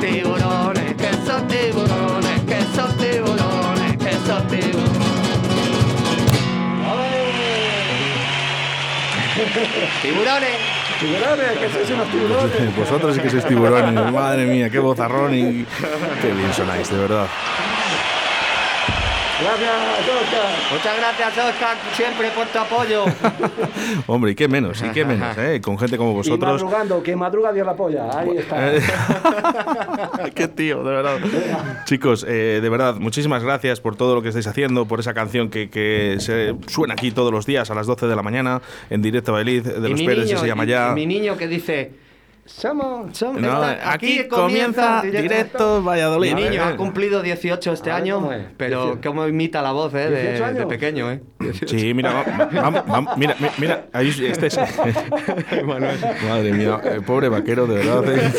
Tiburones, 0.00 0.94
que 0.94 1.10
son 1.26 1.48
tiburones, 1.48 2.05
Tiburones. 10.02 10.58
Tiburones, 11.00 11.58
que 11.58 11.68
sois 11.70 11.90
unos 11.90 12.08
tiburones. 12.10 12.76
Vosotros 12.76 13.14
sí 13.14 13.20
que 13.20 13.30
sois 13.30 13.44
tiburones, 13.44 14.12
madre 14.12 14.46
mía, 14.46 14.70
qué 14.70 14.78
bozarrón 14.78 15.34
y 15.34 15.64
qué 16.20 16.32
bien 16.32 16.52
sonáis, 16.52 16.90
de 16.90 16.98
verdad. 16.98 17.26
Gracias, 19.46 19.70
Oscar. 20.22 20.72
Muchas 20.72 20.96
gracias, 20.98 21.38
Oscar, 21.46 21.76
siempre 21.92 22.30
por 22.30 22.46
tu 22.48 22.58
apoyo. 22.58 23.04
Hombre, 24.08 24.32
y 24.32 24.34
qué 24.34 24.48
menos, 24.48 24.82
y 24.82 24.88
qué 24.90 25.04
menos, 25.04 25.38
¿eh? 25.38 25.60
Con 25.60 25.78
gente 25.78 25.96
como 25.96 26.10
Y 26.12 26.14
vosotros. 26.14 26.62
madrugando, 26.62 27.02
que 27.02 27.14
madruga 27.14 27.52
Dios 27.52 27.64
la 27.66 27.74
polla. 27.76 28.08
Ahí 28.18 28.30
está. 28.38 28.72
Qué 30.34 30.48
tío, 30.48 30.82
de 30.82 30.90
verdad. 30.90 31.18
Chicos, 31.84 32.24
eh, 32.28 32.58
de 32.60 32.68
verdad, 32.68 32.96
muchísimas 32.96 33.42
gracias 33.44 33.80
por 33.80 33.94
todo 33.96 34.14
lo 34.16 34.22
que 34.22 34.28
estáis 34.28 34.46
haciendo, 34.46 34.86
por 34.86 35.00
esa 35.00 35.14
canción 35.14 35.48
que, 35.50 35.70
que 35.70 36.16
se 36.18 36.54
suena 36.66 36.94
aquí 36.94 37.10
todos 37.12 37.32
los 37.32 37.46
días 37.46 37.70
a 37.70 37.74
las 37.74 37.86
12 37.86 38.06
de 38.06 38.16
la 38.16 38.22
mañana, 38.22 38.60
en 38.90 39.00
directo 39.02 39.32
a 39.34 39.38
Beliz, 39.38 39.62
de 39.64 39.88
Y 39.88 39.92
los 39.92 40.02
Pérez, 40.02 40.26
niño, 40.26 40.38
se 40.38 40.46
llama 40.46 40.64
y- 40.64 40.68
ya. 40.68 40.90
y 40.90 40.94
Mi 40.94 41.06
niño 41.06 41.36
que 41.36 41.46
dice, 41.46 41.92
somos, 42.46 43.16
somos. 43.16 43.40
No, 43.42 43.48
esta- 43.70 43.92
aquí 43.92 44.26
comienza 44.28 45.02
directo 45.02 45.82
Valladolid. 45.82 46.34
Mi 46.34 46.44
niño 46.44 46.62
ha 46.64 46.76
cumplido 46.76 47.22
18 47.22 47.72
este 47.72 47.90
A 47.90 47.94
ver, 47.96 48.02
año, 48.04 48.14
¿cómo 48.16 48.32
es? 48.32 48.46
pero 48.56 48.82
18. 48.94 49.00
cómo 49.08 49.26
imita 49.28 49.62
la 49.62 49.72
voz, 49.72 49.92
eh, 49.94 50.08
18 50.38 50.46
de, 50.46 50.60
de 50.60 50.66
pequeño, 50.66 51.10
eh. 51.12 51.20
Sí, 51.66 51.92
mira, 51.94 52.12
va- 52.12 52.70
va- 52.70 52.80
va- 52.82 53.16
mira, 53.16 53.36
mi- 53.38 53.48
mira, 53.58 53.86
ahí 53.92 54.08
este 54.08 54.46
es. 54.46 54.58
Madre 55.64 56.52
mía, 56.52 56.80
eh, 56.84 57.00
pobre 57.06 57.28
vaquero, 57.28 57.66
de 57.66 57.74
verdad. 57.84 58.04
eh. 58.14 58.32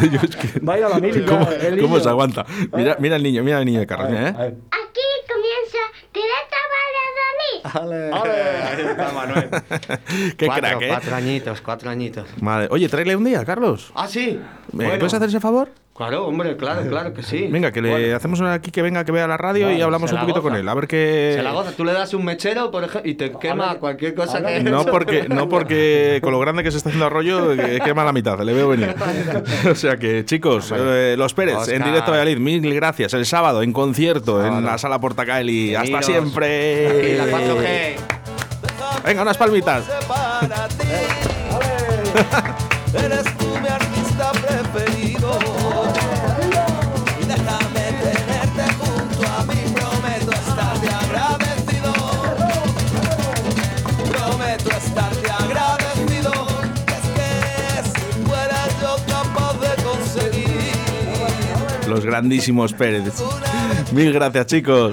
Yo 0.12 0.20
es 0.22 0.36
que- 0.36 0.60
Va 0.60 0.74
a 0.74 0.78
ir 0.78 0.84
a 0.84 0.88
la 0.88 0.98
mili, 1.00 1.24
¿Cómo, 1.24 1.48
el 1.50 1.80
cómo 1.80 2.00
se 2.00 2.08
aguanta? 2.08 2.44
Mira, 2.72 2.96
mira 2.98 3.16
el 3.16 3.22
niño, 3.22 3.42
mira 3.42 3.58
el 3.58 3.64
niño 3.66 3.78
de 3.80 3.84
A 3.84 3.86
Carlos. 3.86 4.10
ver, 4.12 4.22
¿eh? 4.22 4.28
Aquí 4.30 5.06
comienza 5.26 5.78
directo 6.12 6.56
Valladolid. 6.74 7.07
Ahí 7.64 8.80
está 8.82 9.12
Manuel. 9.12 9.50
Qué 10.36 10.46
cuatro, 10.46 10.68
crack, 10.68 10.82
¿eh? 10.82 10.88
cuatro 10.88 11.14
añitos, 11.16 11.60
cuatro 11.60 11.90
añitos. 11.90 12.26
Madre. 12.40 12.68
Oye, 12.70 12.88
tráele 12.88 13.16
un 13.16 13.24
día, 13.24 13.44
Carlos. 13.44 13.90
Ah, 13.94 14.08
sí. 14.08 14.40
¿Me 14.72 14.84
Bueno. 14.84 14.98
puedes 14.98 15.14
hacer 15.14 15.28
ese 15.28 15.40
favor? 15.40 15.70
Claro, 15.98 16.28
hombre, 16.28 16.56
claro, 16.56 16.88
claro 16.88 17.12
que 17.12 17.24
sí. 17.24 17.48
Venga, 17.50 17.72
que 17.72 17.82
le 17.82 17.90
Bueno, 17.90 18.16
hacemos 18.16 18.40
aquí 18.42 18.70
que 18.70 18.82
venga, 18.82 19.04
que 19.04 19.10
vea 19.10 19.26
la 19.26 19.36
radio 19.36 19.72
y 19.72 19.82
hablamos 19.82 20.12
un 20.12 20.20
poquito 20.20 20.40
goza. 20.40 20.50
con 20.50 20.56
él. 20.58 20.68
A 20.68 20.74
ver 20.74 20.86
qué. 20.86 21.32
Se 21.36 21.42
la 21.42 21.50
goza. 21.50 21.72
Tú 21.72 21.84
le 21.84 21.92
das 21.92 22.14
un 22.14 22.24
mechero, 22.24 22.70
por 22.70 22.84
ejemplo, 22.84 23.10
y 23.10 23.14
te 23.14 23.32
quema 23.32 23.70
Habla- 23.70 23.80
cualquier 23.80 24.14
cosa 24.14 24.36
habla- 24.36 24.50
que... 24.50 24.62
No 24.70 24.84
porque, 24.86 25.28
no 25.28 25.48
porque 25.48 26.20
con 26.22 26.32
lo 26.32 26.38
grande 26.38 26.62
que 26.62 26.70
se 26.70 26.76
está 26.76 26.90
haciendo 26.90 27.06
arroyo, 27.06 27.56
que 27.56 27.80
quema 27.84 28.04
la 28.04 28.12
mitad, 28.12 28.38
le 28.40 28.52
veo 28.52 28.68
venir. 28.68 28.94
O 29.70 29.74
sea 29.74 29.96
que, 29.96 30.24
chicos, 30.24 30.72
eh, 30.76 31.16
los 31.18 31.34
Pérez, 31.34 31.66
en 31.68 31.82
directo 31.82 32.12
a 32.12 32.16
Valladolid, 32.18 32.38
mil 32.38 32.72
gracias. 32.74 33.12
El 33.14 33.26
sábado, 33.26 33.64
en 33.64 33.72
concierto, 33.72 34.46
en 34.46 34.64
la 34.64 34.78
sala 34.78 35.00
Portacaeli. 35.00 35.74
Hasta 35.74 36.00
siempre. 36.02 36.86
Aquí 36.86 37.12
la 37.16 37.26
4G. 37.38 37.94
Venga, 39.04 39.22
unas 39.22 39.36
palmitas. 39.36 39.84
los 61.88 62.04
grandísimos 62.04 62.72
Pérez. 62.72 63.14
Mil 63.92 64.12
gracias, 64.12 64.46
chicos. 64.46 64.92